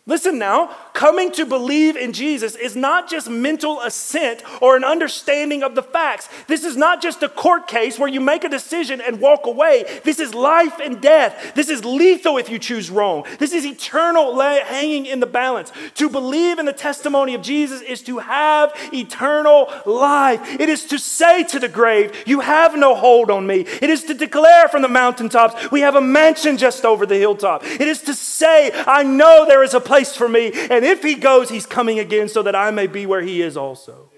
Listen 0.07 0.38
now, 0.38 0.66
coming 0.92 1.32
to 1.32 1.46
believe 1.46 1.96
in 1.96 2.12
Jesus 2.12 2.57
is 2.57 2.76
not 2.76 3.09
just 3.09 3.30
mental 3.30 3.80
assent 3.80 4.42
or 4.61 4.76
an 4.76 4.84
understanding 4.84 5.62
of 5.62 5.74
the 5.74 5.82
facts. 5.82 6.28
This 6.46 6.62
is 6.62 6.76
not 6.76 7.00
just 7.00 7.22
a 7.22 7.28
court 7.28 7.66
case 7.66 7.98
where 7.98 8.09
you 8.09 8.20
make 8.20 8.44
a 8.44 8.50
decision 8.50 9.00
and 9.00 9.18
walk 9.18 9.46
away. 9.46 10.00
This 10.05 10.20
is 10.20 10.34
life 10.34 10.78
and 10.78 11.00
death. 11.00 11.55
This 11.55 11.70
is 11.70 11.86
lethal 11.86 12.36
if 12.36 12.50
you 12.50 12.59
choose 12.59 12.90
wrong. 12.90 13.24
This 13.38 13.55
is 13.55 13.64
eternal 13.64 14.38
hanging 14.38 15.07
in 15.07 15.20
the 15.20 15.26
balance. 15.26 15.72
To 15.94 16.11
believe 16.11 16.59
in 16.59 16.66
the 16.66 16.74
testimony 16.74 17.32
of 17.32 17.40
Jesus 17.40 17.80
is 17.80 18.02
to 18.02 18.18
have 18.18 18.74
eternal 18.92 19.72
life. 19.86 20.61
It 20.61 20.68
is 20.68 20.84
to 20.86 20.98
say 20.98 21.44
to 21.44 21.59
the 21.59 21.68
grave, 21.70 22.14
You 22.26 22.40
have 22.40 22.76
no 22.76 22.94
hold 22.94 23.30
on 23.30 23.46
me. 23.46 23.61
It 23.61 23.88
is 23.88 24.05
to 24.05 24.12
declare 24.12 24.68
from 24.68 24.82
the 24.82 24.88
mountaintops, 24.88 25.70
We 25.70 25.80
have 25.80 25.94
a 25.94 26.02
mansion 26.02 26.59
just 26.59 26.84
over 26.84 27.07
the 27.07 27.16
hilltop. 27.16 27.64
It 27.64 27.88
is 27.88 28.02
to 28.02 28.12
say, 28.12 28.70
I 28.86 29.02
know 29.02 29.46
there 29.48 29.62
is 29.62 29.72
a 29.72 29.80
place 29.80 29.93
place 29.95 30.16
for 30.16 30.28
me. 30.28 30.51
And 30.70 30.84
if 30.84 31.05
he 31.05 31.14
goes, 31.14 31.51
he's 31.51 31.66
coming 31.66 32.01
again 32.01 32.28
so 32.28 32.42
that 32.42 32.57
I 32.57 32.72
may 32.72 32.88
be 32.88 33.07
where 33.07 33.22
he 33.22 33.42
is 33.42 33.57
also. 33.57 34.11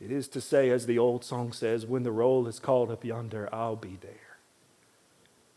It 0.00 0.10
is 0.10 0.26
to 0.28 0.40
say, 0.40 0.70
as 0.70 0.86
the 0.86 0.98
old 0.98 1.24
song 1.24 1.52
says, 1.52 1.86
when 1.86 2.02
the 2.02 2.10
roll 2.10 2.48
is 2.48 2.58
called 2.58 2.90
up 2.90 3.04
yonder, 3.04 3.48
I'll 3.52 3.76
be 3.76 3.98
there. 4.00 4.38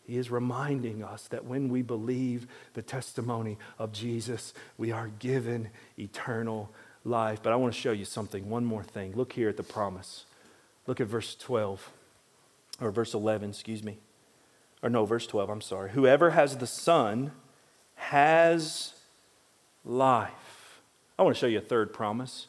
He 0.05 0.17
is 0.17 0.29
reminding 0.29 1.03
us 1.03 1.27
that 1.29 1.45
when 1.45 1.69
we 1.69 1.81
believe 1.81 2.45
the 2.73 2.81
testimony 2.81 3.57
of 3.79 3.93
Jesus, 3.93 4.53
we 4.77 4.91
are 4.91 5.07
given 5.17 5.69
eternal 5.97 6.69
life. 7.05 7.39
But 7.41 7.53
I 7.53 7.55
want 7.55 7.73
to 7.73 7.79
show 7.79 7.93
you 7.93 8.05
something, 8.05 8.49
one 8.49 8.65
more 8.65 8.83
thing. 8.83 9.13
Look 9.15 9.33
here 9.33 9.49
at 9.49 9.57
the 9.57 9.63
promise. 9.63 10.25
Look 10.85 10.99
at 10.99 11.07
verse 11.07 11.35
12, 11.35 11.89
or 12.81 12.91
verse 12.91 13.13
11, 13.13 13.51
excuse 13.51 13.81
me. 13.81 13.97
Or 14.83 14.89
no, 14.89 15.05
verse 15.05 15.25
12, 15.25 15.49
I'm 15.49 15.61
sorry. 15.61 15.91
Whoever 15.91 16.31
has 16.31 16.57
the 16.57 16.67
Son 16.67 17.31
has 17.95 18.93
life. 19.85 20.81
I 21.17 21.23
want 21.23 21.35
to 21.35 21.39
show 21.39 21.47
you 21.47 21.59
a 21.59 21.61
third 21.61 21.93
promise. 21.93 22.47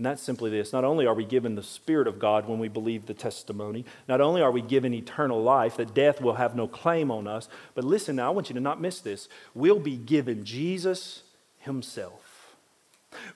And 0.00 0.06
that's 0.06 0.22
simply 0.22 0.50
this. 0.50 0.72
Not 0.72 0.82
only 0.82 1.04
are 1.04 1.12
we 1.12 1.26
given 1.26 1.56
the 1.56 1.62
Spirit 1.62 2.08
of 2.08 2.18
God 2.18 2.48
when 2.48 2.58
we 2.58 2.68
believe 2.68 3.04
the 3.04 3.12
testimony, 3.12 3.84
not 4.08 4.22
only 4.22 4.40
are 4.40 4.50
we 4.50 4.62
given 4.62 4.94
eternal 4.94 5.42
life, 5.42 5.76
that 5.76 5.92
death 5.92 6.22
will 6.22 6.36
have 6.36 6.56
no 6.56 6.66
claim 6.66 7.10
on 7.10 7.26
us, 7.26 7.50
but 7.74 7.84
listen 7.84 8.16
now, 8.16 8.28
I 8.28 8.30
want 8.30 8.48
you 8.48 8.54
to 8.54 8.60
not 8.60 8.80
miss 8.80 9.00
this. 9.00 9.28
We'll 9.54 9.78
be 9.78 9.98
given 9.98 10.42
Jesus 10.42 11.22
Himself. 11.58 12.54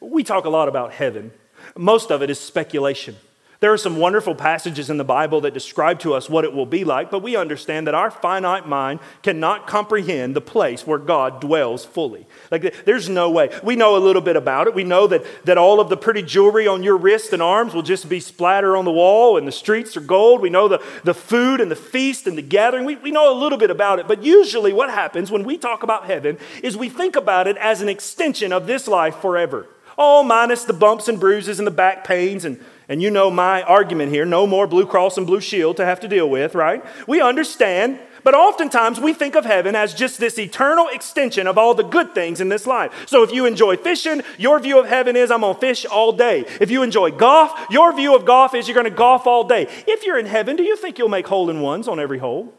We 0.00 0.24
talk 0.24 0.46
a 0.46 0.48
lot 0.48 0.68
about 0.68 0.94
heaven, 0.94 1.32
most 1.76 2.11
of 2.11 2.22
it 2.22 2.30
is 2.30 2.40
speculation. 2.40 3.16
There 3.64 3.72
are 3.72 3.78
some 3.78 3.96
wonderful 3.96 4.34
passages 4.34 4.90
in 4.90 4.98
the 4.98 5.04
Bible 5.04 5.40
that 5.40 5.54
describe 5.54 5.98
to 6.00 6.12
us 6.12 6.28
what 6.28 6.44
it 6.44 6.52
will 6.52 6.66
be 6.66 6.84
like, 6.84 7.10
but 7.10 7.22
we 7.22 7.34
understand 7.34 7.86
that 7.86 7.94
our 7.94 8.10
finite 8.10 8.68
mind 8.68 9.00
cannot 9.22 9.66
comprehend 9.66 10.36
the 10.36 10.42
place 10.42 10.86
where 10.86 10.98
God 10.98 11.40
dwells 11.40 11.82
fully. 11.82 12.26
Like, 12.50 12.84
there's 12.84 13.08
no 13.08 13.30
way. 13.30 13.48
We 13.62 13.74
know 13.74 13.96
a 13.96 14.04
little 14.04 14.20
bit 14.20 14.36
about 14.36 14.66
it. 14.66 14.74
We 14.74 14.84
know 14.84 15.06
that, 15.06 15.24
that 15.46 15.56
all 15.56 15.80
of 15.80 15.88
the 15.88 15.96
pretty 15.96 16.20
jewelry 16.20 16.66
on 16.66 16.82
your 16.82 16.98
wrist 16.98 17.32
and 17.32 17.40
arms 17.40 17.72
will 17.72 17.80
just 17.80 18.06
be 18.06 18.20
splatter 18.20 18.76
on 18.76 18.84
the 18.84 18.92
wall, 18.92 19.38
and 19.38 19.48
the 19.48 19.50
streets 19.50 19.96
are 19.96 20.02
gold. 20.02 20.42
We 20.42 20.50
know 20.50 20.68
the, 20.68 20.82
the 21.02 21.14
food 21.14 21.62
and 21.62 21.70
the 21.70 21.74
feast 21.74 22.26
and 22.26 22.36
the 22.36 22.42
gathering. 22.42 22.84
We, 22.84 22.96
we 22.96 23.12
know 23.12 23.32
a 23.32 23.40
little 23.40 23.56
bit 23.56 23.70
about 23.70 23.98
it, 23.98 24.06
but 24.06 24.22
usually 24.22 24.74
what 24.74 24.90
happens 24.90 25.30
when 25.30 25.42
we 25.42 25.56
talk 25.56 25.82
about 25.82 26.04
heaven 26.04 26.36
is 26.62 26.76
we 26.76 26.90
think 26.90 27.16
about 27.16 27.48
it 27.48 27.56
as 27.56 27.80
an 27.80 27.88
extension 27.88 28.52
of 28.52 28.66
this 28.66 28.86
life 28.86 29.16
forever. 29.16 29.68
All 29.96 30.22
minus 30.22 30.64
the 30.64 30.74
bumps 30.74 31.08
and 31.08 31.18
bruises 31.18 31.58
and 31.58 31.66
the 31.66 31.70
back 31.70 32.04
pains 32.04 32.44
and 32.44 32.62
and 32.89 33.03
you 33.03 33.11
know 33.11 33.30
my 33.30 33.62
argument 33.62 34.12
here 34.12 34.24
no 34.24 34.47
more 34.47 34.66
Blue 34.66 34.87
Cross 34.87 35.16
and 35.18 35.26
Blue 35.26 35.41
Shield 35.41 35.76
to 35.78 35.85
have 35.85 36.01
to 36.01 36.09
deal 36.09 36.28
with, 36.28 36.55
right? 36.55 36.85
We 37.07 37.20
understand, 37.20 37.99
but 38.22 38.35
oftentimes 38.35 39.01
we 39.01 39.12
think 39.12 39.35
of 39.35 39.45
heaven 39.45 39.74
as 39.74 39.95
just 39.95 40.18
this 40.18 40.39
eternal 40.39 40.89
extension 40.89 41.47
of 41.47 41.59
all 41.59 41.74
the 41.74 41.82
good 41.82 42.14
things 42.14 42.41
in 42.41 42.49
this 42.49 42.66
life. 42.66 42.93
So 43.07 43.22
if 43.22 43.32
you 43.32 43.47
enjoy 43.47 43.76
fishing, 43.76 44.22
your 44.39 44.61
view 44.61 44.78
of 44.78 44.87
heaven 44.87 45.16
is 45.16 45.30
I'm 45.30 45.41
going 45.41 45.55
to 45.55 45.61
fish 45.61 45.85
all 45.87 46.12
day. 46.12 46.45
If 46.61 46.70
you 46.70 46.82
enjoy 46.82 47.11
golf, 47.11 47.53
your 47.70 47.95
view 47.95 48.14
of 48.14 48.24
golf 48.24 48.55
is 48.55 48.68
you're 48.68 48.74
going 48.74 48.85
to 48.85 48.91
golf 48.91 49.26
all 49.26 49.45
day. 49.45 49.66
If 49.87 50.05
you're 50.05 50.18
in 50.18 50.26
heaven, 50.26 50.57
do 50.57 50.62
you 50.62 50.76
think 50.76 50.99
you'll 50.99 51.09
make 51.09 51.26
hole 51.26 51.51
in 51.51 51.61
ones 51.61 51.89
on 51.89 52.01
every 52.01 52.18
hole? 52.18 52.55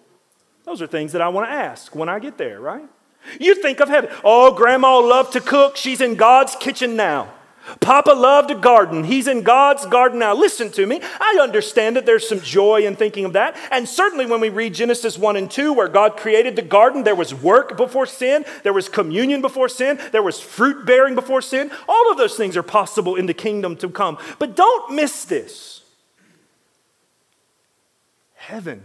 Those 0.63 0.81
are 0.81 0.87
things 0.87 1.11
that 1.11 1.21
I 1.21 1.29
want 1.29 1.47
to 1.47 1.53
ask 1.53 1.95
when 1.95 2.09
I 2.09 2.17
get 2.19 2.37
there, 2.37 2.59
right? 2.59 2.89
You 3.39 3.55
think 3.55 3.79
of 3.79 3.89
heaven. 3.89 4.09
Oh, 4.23 4.51
grandma 4.53 4.99
loved 4.99 5.33
to 5.33 5.41
cook. 5.41 5.77
She's 5.77 6.01
in 6.01 6.15
God's 6.15 6.55
kitchen 6.55 6.95
now. 6.95 7.33
Papa 7.79 8.11
loved 8.11 8.51
a 8.51 8.55
garden. 8.55 9.03
He's 9.03 9.27
in 9.27 9.41
God's 9.41 9.85
garden 9.85 10.19
now. 10.19 10.35
Listen 10.35 10.71
to 10.73 10.85
me. 10.85 11.01
I 11.19 11.39
understand 11.41 11.95
that 11.95 12.05
there's 12.05 12.27
some 12.27 12.39
joy 12.39 12.85
in 12.85 12.95
thinking 12.95 13.25
of 13.25 13.33
that. 13.33 13.57
And 13.71 13.89
certainly 13.89 14.25
when 14.25 14.39
we 14.39 14.49
read 14.49 14.73
Genesis 14.73 15.17
1 15.17 15.35
and 15.35 15.49
2, 15.49 15.73
where 15.73 15.87
God 15.87 16.17
created 16.17 16.55
the 16.55 16.61
garden, 16.61 17.03
there 17.03 17.15
was 17.15 17.33
work 17.33 17.75
before 17.75 18.05
sin, 18.05 18.45
there 18.63 18.73
was 18.73 18.87
communion 18.87 19.41
before 19.41 19.69
sin, 19.69 19.99
there 20.11 20.23
was 20.23 20.39
fruit 20.39 20.85
bearing 20.85 21.15
before 21.15 21.41
sin. 21.41 21.71
All 21.87 22.11
of 22.11 22.17
those 22.17 22.35
things 22.35 22.55
are 22.55 22.63
possible 22.63 23.15
in 23.15 23.25
the 23.25 23.33
kingdom 23.33 23.75
to 23.77 23.89
come. 23.89 24.17
But 24.37 24.55
don't 24.55 24.93
miss 24.93 25.25
this. 25.25 25.81
Heaven 28.35 28.83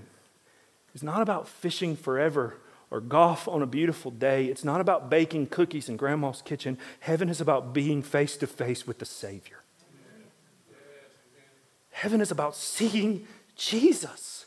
is 0.94 1.02
not 1.02 1.20
about 1.20 1.48
fishing 1.48 1.96
forever 1.96 2.56
or 2.90 3.00
golf 3.00 3.46
on 3.46 3.62
a 3.62 3.66
beautiful 3.66 4.10
day. 4.10 4.46
It's 4.46 4.64
not 4.64 4.80
about 4.80 5.08
baking 5.08 5.46
cookies 5.46 5.88
in 5.88 5.96
grandma's 5.96 6.42
kitchen. 6.42 6.78
Heaven 7.00 7.28
is 7.28 7.40
about 7.40 7.72
being 7.72 8.02
face 8.02 8.36
to 8.38 8.46
face 8.46 8.86
with 8.86 8.98
the 8.98 9.04
Savior. 9.04 9.60
Heaven 11.90 12.20
is 12.20 12.30
about 12.30 12.56
seeing 12.56 13.26
Jesus. 13.56 14.46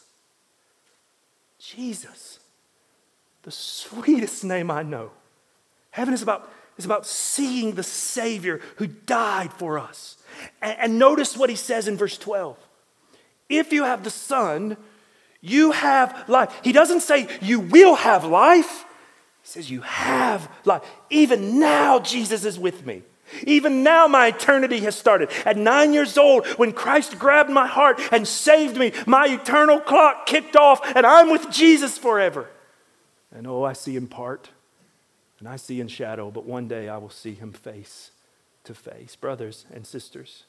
Jesus, 1.60 2.40
the 3.44 3.52
sweetest 3.52 4.44
name 4.44 4.70
I 4.70 4.84
know. 4.84 5.12
Heaven 5.92 6.14
is 6.14 6.22
about, 6.22 6.52
is 6.78 6.86
about 6.86 7.06
seeing 7.06 7.74
the 7.74 7.84
Savior 7.84 8.60
who 8.78 8.88
died 8.88 9.54
for 9.54 9.80
us. 9.80 10.18
And, 10.62 10.78
and 10.80 11.00
notice 11.00 11.38
what 11.38 11.50
he 11.50 11.56
says 11.56 11.88
in 11.88 11.96
verse 11.96 12.18
12. 12.18 12.58
If 13.50 13.72
you 13.72 13.84
have 13.84 14.04
the 14.04 14.10
Son, 14.10 14.76
you 15.46 15.72
have 15.72 16.30
life. 16.30 16.58
He 16.64 16.72
doesn't 16.72 17.02
say 17.02 17.28
you 17.42 17.60
will 17.60 17.96
have 17.96 18.24
life. 18.24 18.86
He 19.42 19.48
says 19.50 19.70
you 19.70 19.82
have 19.82 20.50
life. 20.64 20.82
Even 21.10 21.60
now, 21.60 22.00
Jesus 22.00 22.46
is 22.46 22.58
with 22.58 22.86
me. 22.86 23.04
Even 23.46 23.84
now, 23.84 24.08
my 24.08 24.28
eternity 24.28 24.80
has 24.82 24.96
started. 24.96 25.30
At 25.46 25.58
nine 25.58 25.92
years 25.92 26.18
old, 26.18 26.48
when 26.58 26.72
Christ 26.72 27.20
grabbed 27.20 27.50
my 27.50 27.68
heart 27.68 28.00
and 28.14 28.26
saved 28.26 28.78
me, 28.78 28.94
my 29.06 29.28
eternal 29.28 29.82
clock 29.82 30.26
kicked 30.28 30.56
off, 30.56 30.80
and 30.96 31.06
I'm 31.06 31.30
with 31.30 31.52
Jesus 31.52 31.98
forever. 31.98 32.50
And 33.36 33.46
oh, 33.46 33.64
I 33.64 33.74
see 33.74 33.98
in 33.98 34.08
part, 34.08 34.50
and 35.40 35.50
I 35.50 35.58
see 35.58 35.82
in 35.82 35.90
shadow, 35.90 36.32
but 36.32 36.46
one 36.46 36.70
day 36.70 36.88
I 36.88 36.98
will 36.98 37.10
see 37.10 37.34
him 37.34 37.52
face 37.52 38.12
to 38.64 38.74
face. 38.74 39.18
Brothers 39.18 39.66
and 39.74 39.86
sisters, 39.86 40.46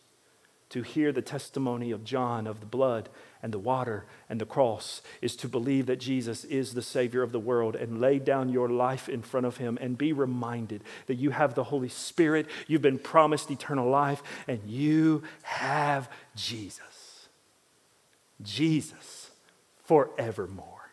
to 0.74 0.82
hear 0.82 1.12
the 1.12 1.22
testimony 1.22 1.92
of 1.92 2.02
John 2.02 2.48
of 2.48 2.58
the 2.58 2.66
blood 2.66 3.08
and 3.44 3.54
the 3.54 3.60
water 3.60 4.06
and 4.28 4.40
the 4.40 4.44
cross 4.44 5.02
is 5.22 5.36
to 5.36 5.48
believe 5.48 5.86
that 5.86 6.00
Jesus 6.00 6.42
is 6.46 6.74
the 6.74 6.82
Savior 6.82 7.22
of 7.22 7.30
the 7.30 7.38
world 7.38 7.76
and 7.76 8.00
lay 8.00 8.18
down 8.18 8.48
your 8.48 8.68
life 8.68 9.08
in 9.08 9.22
front 9.22 9.46
of 9.46 9.58
Him 9.58 9.78
and 9.80 9.96
be 9.96 10.12
reminded 10.12 10.82
that 11.06 11.14
you 11.14 11.30
have 11.30 11.54
the 11.54 11.62
Holy 11.62 11.88
Spirit, 11.88 12.48
you've 12.66 12.82
been 12.82 12.98
promised 12.98 13.52
eternal 13.52 13.88
life, 13.88 14.20
and 14.48 14.62
you 14.66 15.22
have 15.42 16.10
Jesus. 16.34 17.28
Jesus 18.42 19.30
forevermore. 19.84 20.90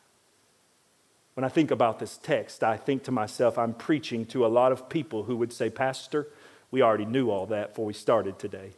When 1.33 1.43
I 1.43 1.49
think 1.49 1.71
about 1.71 1.97
this 1.97 2.17
text, 2.17 2.63
I 2.63 2.77
think 2.77 3.01
to 3.05 3.11
myself, 3.11 3.57
I'm 3.57 3.73
preaching 3.73 4.27
to 4.27 4.45
a 4.45 4.47
lot 4.47 4.71
of 4.71 4.89
people 4.89 5.23
who 5.23 5.37
would 5.37 5.51
say, 5.51 5.71
Pastor, 5.71 6.27
we 6.69 6.83
already 6.83 7.05
knew 7.05 7.31
all 7.31 7.47
that 7.47 7.69
before 7.69 7.85
we 7.85 7.93
started 7.93 8.37
today. 8.37 8.73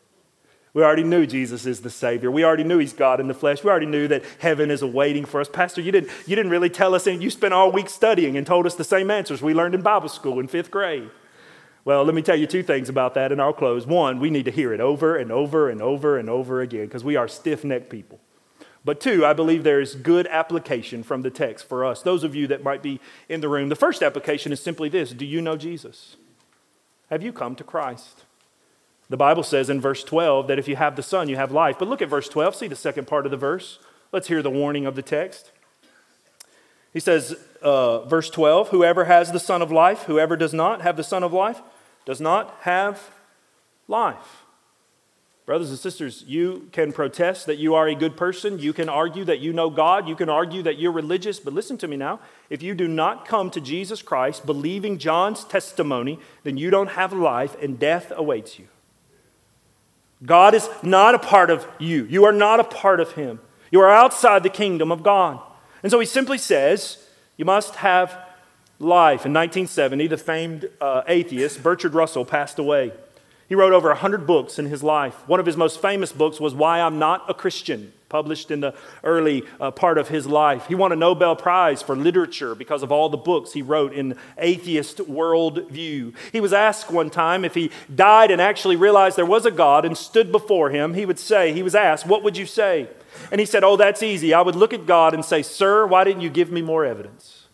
We 0.74 0.82
already 0.84 1.04
knew 1.04 1.28
Jesus 1.28 1.68
is 1.68 1.82
the 1.82 1.90
Savior. 1.92 2.32
We 2.32 2.44
already 2.44 2.64
knew 2.64 2.80
He's 2.80 2.94
God 2.94 3.20
in 3.20 3.28
the 3.28 3.36
flesh. 3.36 3.64
We 3.64 3.70
already 3.70 3.86
knew 3.86 4.08
that 4.08 4.24
heaven 4.40 4.72
is 4.72 4.82
awaiting 4.82 5.26
for 5.26 5.40
us. 5.40 5.48
Pastor, 5.48 5.82
you 5.82 5.92
didn't, 5.92 6.10
you 6.26 6.36
didn't 6.36 6.52
really 6.52 6.70
tell 6.70 6.96
us, 6.96 7.06
and 7.06 7.22
you 7.22 7.30
spent 7.30 7.54
all 7.54 7.72
week 7.72 7.90
studying 7.90 8.36
and 8.38 8.48
told 8.48 8.66
us 8.66 8.74
the 8.74 8.84
same 8.84 9.12
answers 9.12 9.42
we 9.42 9.54
learned 9.54 9.76
in 9.76 9.84
Bible 9.84 10.10
school 10.10 10.40
in 10.40 10.48
fifth 10.48 10.72
grade. 10.72 11.12
Well, 11.86 12.04
let 12.04 12.16
me 12.16 12.22
tell 12.22 12.38
you 12.38 12.48
two 12.48 12.64
things 12.64 12.90
about 12.90 13.14
that, 13.14 13.32
and 13.32 13.42
I'll 13.42 13.54
close. 13.54 13.86
One, 13.86 14.20
we 14.20 14.32
need 14.32 14.46
to 14.46 14.52
hear 14.52 14.74
it 14.74 14.80
over 14.80 15.16
and 15.16 15.32
over 15.32 15.70
and 15.70 15.82
over 15.82 16.18
and 16.18 16.30
over 16.30 16.62
again 16.62 16.86
because 16.86 17.04
we 17.04 17.16
are 17.16 17.28
stiff 17.28 17.64
necked 17.64 17.90
people. 17.90 18.20
But 18.86 19.00
two, 19.00 19.26
I 19.26 19.34
believe 19.34 19.64
there 19.64 19.82
is 19.82 19.96
good 19.96 20.26
application 20.28 21.04
from 21.04 21.22
the 21.22 21.30
text 21.30 21.68
for 21.68 21.86
us, 21.86 22.02
those 22.02 22.24
of 22.24 22.36
you 22.36 22.48
that 22.48 22.64
might 22.64 22.82
be 22.82 23.00
in 23.30 23.42
the 23.42 23.50
room. 23.50 23.70
The 23.70 23.76
first 23.76 24.02
application 24.02 24.52
is 24.52 24.62
simply 24.62 24.90
this 24.90 25.12
Do 25.12 25.26
you 25.26 25.42
know 25.42 25.56
Jesus? 25.56 26.16
Have 27.10 27.22
you 27.22 27.32
come 27.32 27.56
to 27.56 27.64
Christ? 27.64 28.24
The 29.10 29.18
Bible 29.18 29.44
says 29.44 29.70
in 29.70 29.82
verse 29.82 30.04
12 30.04 30.48
that 30.48 30.60
if 30.60 30.68
you 30.68 30.76
have 30.76 30.96
the 30.96 31.04
Son, 31.04 31.30
you 31.30 31.36
have 31.36 31.52
life. 31.52 31.78
But 31.78 31.88
look 31.88 32.02
at 32.02 32.10
verse 32.10 32.30
12. 32.30 32.56
See 32.56 32.68
the 32.68 32.76
second 32.76 33.08
part 33.08 33.26
of 33.26 33.32
the 33.32 33.38
verse. 33.38 33.80
Let's 34.12 34.28
hear 34.28 34.42
the 34.42 34.50
warning 34.50 34.86
of 34.86 34.96
the 34.96 35.02
text. 35.02 35.52
He 36.94 37.00
says, 37.00 37.36
uh, 37.62 38.06
verse 38.06 38.30
12, 38.30 38.70
whoever 38.70 39.06
has 39.06 39.32
the 39.32 39.40
Son 39.40 39.62
of 39.62 39.72
life, 39.72 40.04
whoever 40.04 40.38
does 40.38 40.54
not 40.54 40.82
have 40.82 40.96
the 40.96 41.04
Son 41.04 41.24
of 41.24 41.34
life, 41.34 41.62
does 42.06 42.22
not 42.22 42.56
have 42.62 43.12
life. 43.88 44.44
Brothers 45.46 45.72
and 45.72 45.80
sisters, 45.80 46.24
you 46.26 46.70
can 46.72 46.94
protest 46.94 47.48
that 47.48 47.58
you 47.58 47.76
are 47.76 47.88
a 47.88 47.96
good 47.96 48.16
person. 48.16 48.60
You 48.60 48.72
can 48.72 48.88
argue 48.88 49.26
that 49.26 49.40
you 49.40 49.52
know 49.52 49.70
God. 49.70 50.08
You 50.08 50.16
can 50.16 50.30
argue 50.30 50.64
that 50.64 50.80
you're 50.80 50.92
religious. 50.92 51.40
But 51.40 51.54
listen 51.54 51.78
to 51.80 51.88
me 51.88 51.98
now. 51.98 52.22
If 52.50 52.64
you 52.64 52.74
do 52.74 52.88
not 52.88 53.28
come 53.28 53.50
to 53.52 53.60
Jesus 53.60 54.02
Christ 54.02 54.46
believing 54.46 54.98
John's 54.98 55.44
testimony, 55.44 56.18
then 56.44 56.56
you 56.56 56.70
don't 56.70 56.92
have 56.92 57.12
life 57.12 57.58
and 57.62 57.78
death 57.78 58.14
awaits 58.16 58.58
you. 58.58 58.68
God 60.26 60.54
is 60.54 60.70
not 60.82 61.16
a 61.16 61.20
part 61.20 61.50
of 61.50 61.68
you. 61.80 62.06
You 62.06 62.26
are 62.26 62.32
not 62.32 62.60
a 62.60 62.64
part 62.64 63.00
of 63.00 63.14
Him. 63.14 63.40
You 63.72 63.82
are 63.82 63.90
outside 63.90 64.44
the 64.44 64.50
kingdom 64.50 64.92
of 64.92 65.04
God. 65.04 65.40
And 65.82 65.92
so 65.92 66.00
He 66.00 66.06
simply 66.06 66.38
says, 66.38 67.06
You 67.38 67.46
must 67.46 67.76
have 67.76 68.12
life. 68.80 69.26
In 69.26 69.34
1970, 69.34 70.08
the 70.08 70.18
famed 70.18 70.70
uh, 70.80 71.04
atheist 71.08 71.64
Bertrand 71.64 71.96
Russell 71.96 72.26
passed 72.26 72.60
away. 72.60 72.92
He 73.48 73.56
wrote 73.56 73.74
over 73.74 73.90
100 73.90 74.26
books 74.26 74.58
in 74.58 74.66
his 74.66 74.84
life. 74.84 75.28
One 75.28 75.40
of 75.40 75.46
his 75.46 75.58
most 75.58 75.82
famous 75.82 76.12
books 76.12 76.40
was 76.40 76.56
Why 76.56 76.82
I'm 76.82 76.98
Not 77.00 77.30
a 77.30 77.34
Christian, 77.34 77.94
published 78.14 78.52
in 78.52 78.60
the 78.60 78.76
early 79.04 79.44
uh, 79.60 79.72
part 79.72 79.98
of 79.98 80.08
his 80.08 80.28
life. 80.28 80.68
He 80.68 80.76
won 80.76 80.92
a 80.92 80.96
Nobel 80.96 81.36
Prize 81.36 81.82
for 81.82 81.96
literature 81.96 82.54
because 82.54 82.84
of 82.84 82.92
all 82.92 83.10
the 83.10 83.18
books 83.18 83.54
he 83.54 83.64
wrote 83.64 83.92
in 83.92 84.16
atheist 84.38 85.00
worldview. 85.00 86.14
He 86.32 86.40
was 86.40 86.54
asked 86.54 86.92
one 86.92 87.10
time 87.10 87.44
if 87.44 87.56
he 87.56 87.72
died 87.94 88.30
and 88.30 88.40
actually 88.40 88.76
realized 88.76 89.18
there 89.18 89.26
was 89.26 89.48
a 89.48 89.52
God 89.52 89.84
and 89.84 89.98
stood 89.98 90.32
before 90.32 90.70
him, 90.70 90.94
he 90.94 91.08
would 91.08 91.18
say, 91.18 91.54
he 91.54 91.64
was 91.64 91.74
asked, 91.74 92.06
What 92.06 92.22
would 92.22 92.38
you 92.38 92.46
say? 92.46 92.88
And 93.32 93.40
he 93.40 93.48
said, 93.48 93.64
Oh, 93.64 93.78
that's 93.78 94.04
easy. 94.04 94.32
I 94.32 94.42
would 94.42 94.56
look 94.56 94.74
at 94.74 94.86
God 94.86 95.16
and 95.16 95.26
say, 95.26 95.42
Sir, 95.42 95.88
why 95.88 96.04
didn't 96.04 96.22
you 96.22 96.30
give 96.30 96.52
me 96.52 96.62
more 96.62 96.86
evidence? 96.86 97.48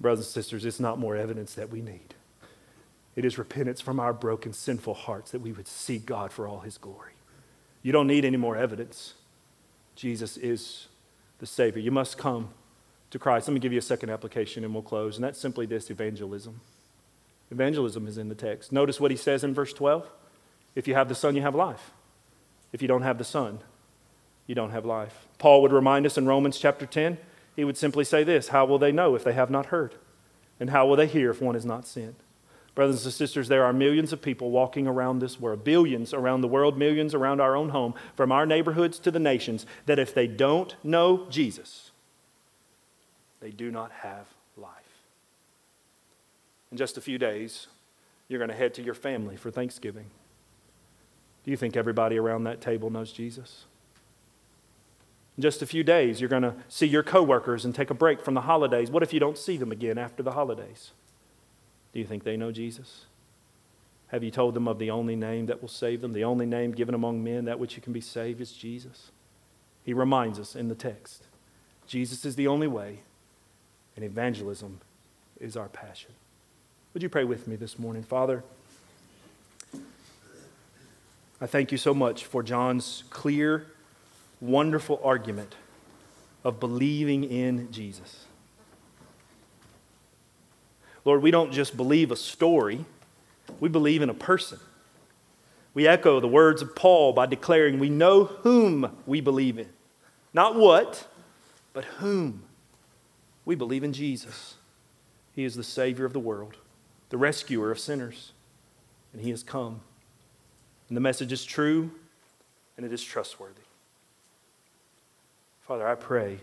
Brothers 0.00 0.26
and 0.26 0.32
sisters, 0.32 0.64
it's 0.64 0.78
not 0.78 1.00
more 1.00 1.16
evidence 1.16 1.54
that 1.54 1.68
we 1.68 1.82
need. 1.82 2.14
It 3.16 3.24
is 3.24 3.38
repentance 3.38 3.80
from 3.80 3.98
our 3.98 4.12
broken, 4.12 4.52
sinful 4.52 4.94
hearts 4.94 5.32
that 5.32 5.40
we 5.40 5.50
would 5.50 5.66
seek 5.66 6.06
God 6.06 6.30
for 6.30 6.46
all 6.46 6.60
his 6.60 6.78
glory. 6.78 7.14
You 7.82 7.90
don't 7.90 8.06
need 8.06 8.24
any 8.24 8.36
more 8.36 8.56
evidence. 8.56 9.14
Jesus 9.98 10.36
is 10.36 10.86
the 11.40 11.46
Savior. 11.46 11.82
You 11.82 11.90
must 11.90 12.16
come 12.16 12.50
to 13.10 13.18
Christ. 13.18 13.48
Let 13.48 13.54
me 13.54 13.58
give 13.58 13.72
you 13.72 13.80
a 13.80 13.82
second 13.82 14.10
application 14.10 14.64
and 14.64 14.72
we'll 14.72 14.84
close. 14.84 15.16
And 15.16 15.24
that's 15.24 15.40
simply 15.40 15.66
this 15.66 15.90
evangelism. 15.90 16.60
Evangelism 17.50 18.06
is 18.06 18.16
in 18.16 18.28
the 18.28 18.36
text. 18.36 18.70
Notice 18.70 19.00
what 19.00 19.10
he 19.10 19.16
says 19.16 19.42
in 19.42 19.54
verse 19.54 19.72
12 19.72 20.08
If 20.76 20.86
you 20.86 20.94
have 20.94 21.08
the 21.08 21.16
Son, 21.16 21.34
you 21.34 21.42
have 21.42 21.56
life. 21.56 21.90
If 22.72 22.80
you 22.80 22.86
don't 22.86 23.02
have 23.02 23.18
the 23.18 23.24
Son, 23.24 23.58
you 24.46 24.54
don't 24.54 24.70
have 24.70 24.84
life. 24.84 25.26
Paul 25.38 25.62
would 25.62 25.72
remind 25.72 26.06
us 26.06 26.16
in 26.16 26.26
Romans 26.26 26.58
chapter 26.58 26.86
10, 26.86 27.18
he 27.56 27.64
would 27.64 27.76
simply 27.76 28.04
say 28.04 28.22
this 28.22 28.48
How 28.48 28.64
will 28.66 28.78
they 28.78 28.92
know 28.92 29.16
if 29.16 29.24
they 29.24 29.32
have 29.32 29.50
not 29.50 29.66
heard? 29.66 29.96
And 30.60 30.70
how 30.70 30.86
will 30.86 30.96
they 30.96 31.08
hear 31.08 31.30
if 31.30 31.42
one 31.42 31.56
is 31.56 31.64
not 31.64 31.88
sent? 31.88 32.14
Brothers 32.78 33.04
and 33.04 33.12
sisters, 33.12 33.48
there 33.48 33.64
are 33.64 33.72
millions 33.72 34.12
of 34.12 34.22
people 34.22 34.52
walking 34.52 34.86
around 34.86 35.18
this 35.18 35.40
world, 35.40 35.64
billions 35.64 36.14
around 36.14 36.42
the 36.42 36.46
world, 36.46 36.78
millions 36.78 37.12
around 37.12 37.40
our 37.40 37.56
own 37.56 37.70
home, 37.70 37.92
from 38.14 38.30
our 38.30 38.46
neighborhoods 38.46 39.00
to 39.00 39.10
the 39.10 39.18
nations, 39.18 39.66
that 39.86 39.98
if 39.98 40.14
they 40.14 40.28
don't 40.28 40.76
know 40.84 41.26
Jesus, 41.28 41.90
they 43.40 43.50
do 43.50 43.72
not 43.72 43.90
have 43.90 44.28
life. 44.56 44.70
In 46.70 46.78
just 46.78 46.96
a 46.96 47.00
few 47.00 47.18
days, 47.18 47.66
you're 48.28 48.38
going 48.38 48.48
to 48.48 48.54
head 48.54 48.74
to 48.74 48.82
your 48.84 48.94
family 48.94 49.34
for 49.34 49.50
Thanksgiving. 49.50 50.06
Do 51.42 51.50
you 51.50 51.56
think 51.56 51.76
everybody 51.76 52.16
around 52.16 52.44
that 52.44 52.60
table 52.60 52.90
knows 52.90 53.10
Jesus? 53.10 53.64
In 55.36 55.42
just 55.42 55.62
a 55.62 55.66
few 55.66 55.82
days, 55.82 56.20
you're 56.20 56.30
going 56.30 56.42
to 56.42 56.54
see 56.68 56.86
your 56.86 57.02
coworkers 57.02 57.64
and 57.64 57.74
take 57.74 57.90
a 57.90 57.94
break 57.94 58.24
from 58.24 58.34
the 58.34 58.42
holidays. 58.42 58.88
What 58.88 59.02
if 59.02 59.12
you 59.12 59.18
don't 59.18 59.36
see 59.36 59.56
them 59.56 59.72
again 59.72 59.98
after 59.98 60.22
the 60.22 60.30
holidays? 60.30 60.92
Do 61.92 61.98
you 61.98 62.06
think 62.06 62.24
they 62.24 62.36
know 62.36 62.52
Jesus? 62.52 63.06
Have 64.08 64.24
you 64.24 64.30
told 64.30 64.54
them 64.54 64.68
of 64.68 64.78
the 64.78 64.90
only 64.90 65.16
name 65.16 65.46
that 65.46 65.60
will 65.60 65.68
save 65.68 66.00
them? 66.00 66.12
The 66.12 66.24
only 66.24 66.46
name 66.46 66.72
given 66.72 66.94
among 66.94 67.22
men 67.22 67.44
that 67.44 67.58
which 67.58 67.76
you 67.76 67.82
can 67.82 67.92
be 67.92 68.00
saved 68.00 68.40
is 68.40 68.52
Jesus. 68.52 69.10
He 69.84 69.92
reminds 69.92 70.38
us 70.38 70.54
in 70.54 70.68
the 70.68 70.74
text 70.74 71.24
Jesus 71.86 72.26
is 72.26 72.36
the 72.36 72.46
only 72.46 72.66
way, 72.66 73.00
and 73.96 74.04
evangelism 74.04 74.80
is 75.40 75.56
our 75.56 75.68
passion. 75.68 76.12
Would 76.92 77.02
you 77.02 77.08
pray 77.08 77.24
with 77.24 77.48
me 77.48 77.56
this 77.56 77.78
morning? 77.78 78.02
Father, 78.02 78.44
I 81.40 81.46
thank 81.46 81.72
you 81.72 81.78
so 81.78 81.94
much 81.94 82.24
for 82.24 82.42
John's 82.42 83.04
clear, 83.10 83.66
wonderful 84.40 85.00
argument 85.02 85.54
of 86.44 86.60
believing 86.60 87.24
in 87.24 87.70
Jesus. 87.72 88.27
Lord, 91.08 91.22
we 91.22 91.30
don't 91.30 91.52
just 91.52 91.74
believe 91.74 92.10
a 92.10 92.16
story, 92.16 92.84
we 93.60 93.70
believe 93.70 94.02
in 94.02 94.10
a 94.10 94.14
person. 94.14 94.60
We 95.72 95.86
echo 95.86 96.20
the 96.20 96.28
words 96.28 96.60
of 96.60 96.76
Paul 96.76 97.14
by 97.14 97.24
declaring 97.24 97.78
we 97.78 97.88
know 97.88 98.24
whom 98.24 98.94
we 99.06 99.22
believe 99.22 99.58
in. 99.58 99.70
Not 100.34 100.54
what, 100.54 101.06
but 101.72 101.84
whom. 101.84 102.42
We 103.46 103.54
believe 103.54 103.84
in 103.84 103.94
Jesus. 103.94 104.56
He 105.34 105.44
is 105.44 105.54
the 105.54 105.64
Savior 105.64 106.04
of 106.04 106.12
the 106.12 106.20
world, 106.20 106.58
the 107.08 107.16
rescuer 107.16 107.70
of 107.70 107.78
sinners, 107.78 108.32
and 109.14 109.22
He 109.22 109.30
has 109.30 109.42
come. 109.42 109.80
And 110.90 110.96
the 110.96 111.00
message 111.00 111.32
is 111.32 111.42
true 111.42 111.90
and 112.76 112.84
it 112.84 112.92
is 112.92 113.02
trustworthy. 113.02 113.62
Father, 115.62 115.88
I 115.88 115.94
pray 115.94 116.40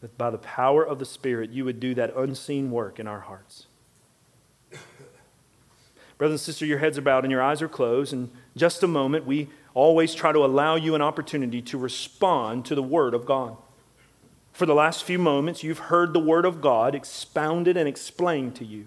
that 0.00 0.16
by 0.16 0.30
the 0.30 0.38
power 0.38 0.84
of 0.84 0.98
the 0.98 1.04
Spirit, 1.04 1.50
you 1.50 1.64
would 1.64 1.80
do 1.80 1.94
that 1.94 2.14
unseen 2.16 2.70
work 2.70 3.00
in 3.00 3.06
our 3.06 3.20
hearts. 3.20 3.66
Brothers 6.18 6.40
and 6.40 6.40
sisters, 6.40 6.68
your 6.68 6.78
heads 6.78 6.98
are 6.98 7.02
bowed 7.02 7.24
and 7.24 7.30
your 7.30 7.42
eyes 7.42 7.62
are 7.62 7.68
closed. 7.68 8.12
And 8.12 8.30
just 8.56 8.82
a 8.82 8.88
moment, 8.88 9.24
we 9.24 9.48
always 9.72 10.14
try 10.14 10.32
to 10.32 10.44
allow 10.44 10.74
you 10.74 10.96
an 10.96 11.02
opportunity 11.02 11.62
to 11.62 11.78
respond 11.78 12.64
to 12.66 12.74
the 12.74 12.82
Word 12.82 13.14
of 13.14 13.24
God. 13.24 13.56
For 14.52 14.66
the 14.66 14.74
last 14.74 15.04
few 15.04 15.20
moments, 15.20 15.62
you've 15.62 15.78
heard 15.78 16.12
the 16.12 16.20
Word 16.20 16.44
of 16.44 16.60
God 16.60 16.96
expounded 16.96 17.76
and 17.76 17.88
explained 17.88 18.56
to 18.56 18.64
you. 18.64 18.86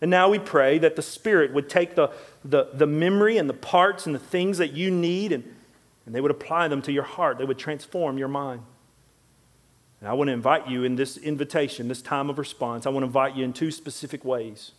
And 0.00 0.10
now 0.10 0.30
we 0.30 0.38
pray 0.38 0.78
that 0.78 0.96
the 0.96 1.02
Spirit 1.02 1.52
would 1.52 1.68
take 1.68 1.94
the, 1.94 2.10
the, 2.42 2.70
the 2.72 2.86
memory 2.86 3.36
and 3.36 3.48
the 3.48 3.54
parts 3.54 4.06
and 4.06 4.14
the 4.14 4.18
things 4.18 4.56
that 4.56 4.72
you 4.72 4.90
need 4.90 5.32
and, 5.32 5.44
and 6.06 6.14
they 6.14 6.20
would 6.20 6.30
apply 6.30 6.68
them 6.68 6.80
to 6.82 6.92
your 6.92 7.04
heart. 7.04 7.36
They 7.36 7.44
would 7.44 7.58
transform 7.58 8.16
your 8.16 8.28
mind. 8.28 8.62
And 10.02 10.08
I 10.08 10.14
want 10.14 10.26
to 10.26 10.34
invite 10.34 10.68
you 10.68 10.82
in 10.82 10.96
this 10.96 11.16
invitation, 11.16 11.86
this 11.86 12.02
time 12.02 12.28
of 12.28 12.36
response, 12.36 12.86
I 12.86 12.90
want 12.90 13.04
to 13.04 13.06
invite 13.06 13.36
you 13.36 13.44
in 13.44 13.52
two 13.52 13.70
specific 13.70 14.24
ways. 14.24 14.72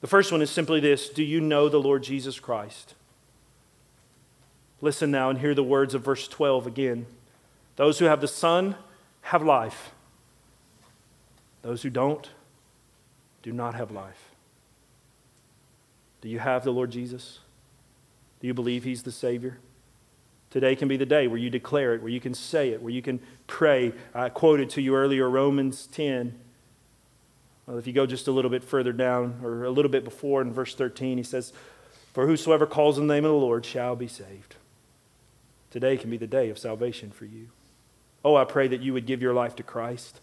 The 0.00 0.06
first 0.06 0.30
one 0.30 0.40
is 0.40 0.48
simply 0.48 0.78
this 0.78 1.08
Do 1.08 1.24
you 1.24 1.40
know 1.40 1.68
the 1.68 1.80
Lord 1.80 2.04
Jesus 2.04 2.38
Christ? 2.38 2.94
Listen 4.80 5.10
now 5.10 5.28
and 5.28 5.40
hear 5.40 5.56
the 5.56 5.64
words 5.64 5.92
of 5.92 6.04
verse 6.04 6.28
12 6.28 6.68
again. 6.68 7.06
Those 7.74 7.98
who 7.98 8.04
have 8.04 8.20
the 8.20 8.28
Son 8.28 8.76
have 9.22 9.42
life, 9.42 9.90
those 11.62 11.82
who 11.82 11.90
don't 11.90 12.30
do 13.42 13.52
not 13.52 13.74
have 13.74 13.90
life. 13.90 14.30
Do 16.20 16.28
you 16.28 16.38
have 16.38 16.62
the 16.62 16.70
Lord 16.70 16.92
Jesus? 16.92 17.40
Do 18.40 18.46
you 18.46 18.54
believe 18.54 18.84
He's 18.84 19.02
the 19.02 19.10
Savior? 19.10 19.58
Today 20.50 20.74
can 20.74 20.88
be 20.88 20.96
the 20.96 21.06
day 21.06 21.26
where 21.26 21.38
you 21.38 21.50
declare 21.50 21.94
it, 21.94 22.02
where 22.02 22.10
you 22.10 22.20
can 22.20 22.32
say 22.32 22.70
it, 22.70 22.82
where 22.82 22.92
you 22.92 23.02
can 23.02 23.20
pray. 23.46 23.92
I 24.14 24.30
quoted 24.30 24.70
to 24.70 24.82
you 24.82 24.94
earlier 24.94 25.28
Romans 25.28 25.86
10. 25.88 26.38
Well, 27.66 27.76
if 27.76 27.86
you 27.86 27.92
go 27.92 28.06
just 28.06 28.28
a 28.28 28.32
little 28.32 28.50
bit 28.50 28.64
further 28.64 28.92
down, 28.92 29.40
or 29.42 29.64
a 29.64 29.70
little 29.70 29.90
bit 29.90 30.04
before 30.04 30.40
in 30.40 30.52
verse 30.52 30.74
13, 30.74 31.18
he 31.18 31.22
says, 31.22 31.52
For 32.14 32.26
whosoever 32.26 32.66
calls 32.66 32.98
on 32.98 33.06
the 33.06 33.14
name 33.14 33.26
of 33.26 33.30
the 33.30 33.36
Lord 33.36 33.66
shall 33.66 33.94
be 33.94 34.08
saved. 34.08 34.56
Today 35.70 35.98
can 35.98 36.08
be 36.08 36.16
the 36.16 36.26
day 36.26 36.48
of 36.48 36.58
salvation 36.58 37.10
for 37.10 37.26
you. 37.26 37.48
Oh, 38.24 38.36
I 38.36 38.44
pray 38.44 38.68
that 38.68 38.80
you 38.80 38.94
would 38.94 39.04
give 39.04 39.20
your 39.20 39.34
life 39.34 39.54
to 39.56 39.62
Christ. 39.62 40.20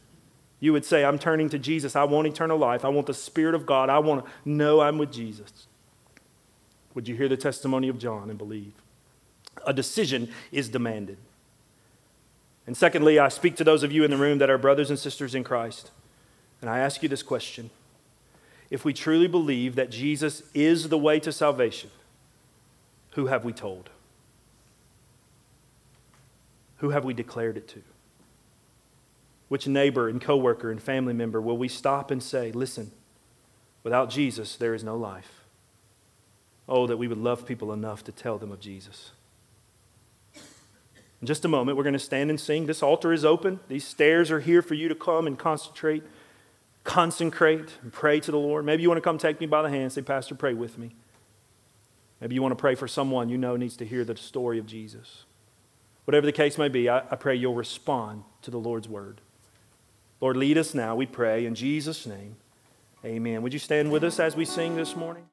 You 0.59 0.73
would 0.73 0.86
say, 0.86 1.05
I'm 1.05 1.19
turning 1.19 1.49
to 1.49 1.59
Jesus. 1.59 1.95
I 1.95 2.03
want 2.05 2.28
eternal 2.28 2.57
life. 2.57 2.84
I 2.84 2.89
want 2.89 3.05
the 3.05 3.13
Spirit 3.13 3.53
of 3.53 3.67
God. 3.67 3.89
I 3.89 3.99
want 3.99 4.26
to 4.26 4.32
know 4.43 4.82
I'm 4.82 4.97
with 4.97 5.11
Jesus. 5.11 5.67
Would 6.95 7.07
you 7.07 7.15
hear 7.15 7.30
the 7.30 7.38
testimony 7.38 7.89
of 7.89 7.99
John 7.99 8.30
and 8.30 8.39
believe? 8.39 8.73
A 9.66 9.74
decision 9.74 10.32
is 10.51 10.70
demanded. 10.70 11.18
And 12.68 12.76
secondly, 12.76 13.20
I 13.20 13.30
speak 13.30 13.56
to 13.58 13.64
those 13.64 13.84
of 13.84 13.91
you 13.91 14.03
in 14.03 14.12
the 14.12 14.18
room 14.18 14.39
that 14.39 14.49
are 14.49 14.58
brothers 14.58 14.89
and 14.89 14.97
sisters 14.97 15.36
in 15.36 15.43
Christ, 15.43 15.91
and 16.62 16.70
I 16.70 16.80
ask 16.80 17.03
you 17.03 17.10
this 17.10 17.24
question. 17.24 17.70
If 18.70 18.84
we 18.84 18.93
truly 18.93 19.28
believe 19.28 19.76
that 19.76 19.91
Jesus 19.91 20.41
is 20.53 20.89
the 20.89 20.97
way 20.97 21.20
to 21.20 21.32
salvation, 21.32 21.91
who 23.12 23.28
have 23.28 23.45
we 23.45 23.53
told? 23.53 23.89
Who 26.78 26.89
have 26.89 27.06
we 27.06 27.14
declared 27.14 27.58
it 27.58 27.68
to? 27.70 27.82
Which 29.47 29.68
neighbor 29.68 30.10
and 30.10 30.20
coworker 30.20 30.72
and 30.72 30.82
family 30.82 31.14
member 31.14 31.39
will 31.39 31.58
we 31.58 31.68
stop 31.68 32.10
and 32.10 32.22
say, 32.22 32.51
listen, 32.51 32.91
without 33.84 34.10
Jesus, 34.10 34.56
there 34.56 34.74
is 34.74 34.84
no 34.84 34.97
life? 34.97 35.45
Oh, 36.68 36.88
that 36.88 36.97
we 36.97 37.08
would 37.08 37.20
love 37.20 37.45
people 37.45 37.72
enough 37.72 38.03
to 38.06 38.12
tell 38.12 38.39
them 38.39 38.51
of 38.51 38.60
Jesus. 38.60 39.12
In 41.26 41.28
just 41.28 41.43
a 41.43 41.47
moment, 41.47 41.76
we're 41.76 41.84
going 41.84 41.93
to 41.93 41.97
stand 41.97 42.30
and 42.30 42.39
sing. 42.39 42.67
This 42.67 42.84
altar 42.84 43.11
is 43.11 43.26
open. 43.26 43.59
These 43.67 43.88
stairs 43.88 44.30
are 44.30 44.41
here 44.41 44.61
for 44.61 44.76
you 44.76 44.88
to 44.89 44.93
come 44.93 45.26
and 45.26 45.39
concentrate, 45.39 46.03
consecrate, 46.84 47.80
and 47.82 47.91
pray 47.91 48.19
to 48.19 48.30
the 48.30 48.38
Lord. 48.38 48.63
Maybe 48.63 48.84
you 48.84 48.89
want 48.89 48.99
to 48.99 49.01
come 49.01 49.17
take 49.17 49.39
me 49.39 49.47
by 49.47 49.63
the 49.63 49.69
hand 49.69 49.82
and 49.82 49.91
say, 49.91 50.03
Pastor, 50.03 50.36
pray 50.36 50.53
with 50.53 50.78
me. 50.78 50.93
Maybe 52.21 52.36
you 52.36 52.43
want 52.43 52.51
to 52.51 52.61
pray 52.61 52.76
for 52.76 52.88
someone 52.88 53.28
you 53.30 53.39
know 53.39 53.55
needs 53.55 53.76
to 53.78 53.88
hear 53.88 54.05
the 54.05 54.15
story 54.15 54.59
of 54.59 54.67
Jesus. 54.67 55.23
Whatever 56.03 56.28
the 56.28 56.32
case 56.32 56.59
may 56.59 56.69
be, 56.69 56.89
I, 56.89 56.99
I 56.99 57.15
pray 57.15 57.34
you'll 57.34 57.55
respond 57.55 58.23
to 58.43 58.51
the 58.51 58.59
Lord's 58.59 58.88
word. 58.88 59.19
Lord, 60.21 60.38
lead 60.38 60.59
us 60.59 60.76
now, 60.76 60.95
we 60.95 61.07
pray, 61.07 61.47
in 61.47 61.55
Jesus' 61.55 62.05
name. 62.05 62.36
Amen. 63.03 63.41
Would 63.41 63.51
you 63.51 63.57
stand 63.57 63.91
with 63.91 64.03
us 64.03 64.19
as 64.19 64.36
we 64.36 64.45
sing 64.45 64.76
this 64.76 64.95
morning? 64.95 65.26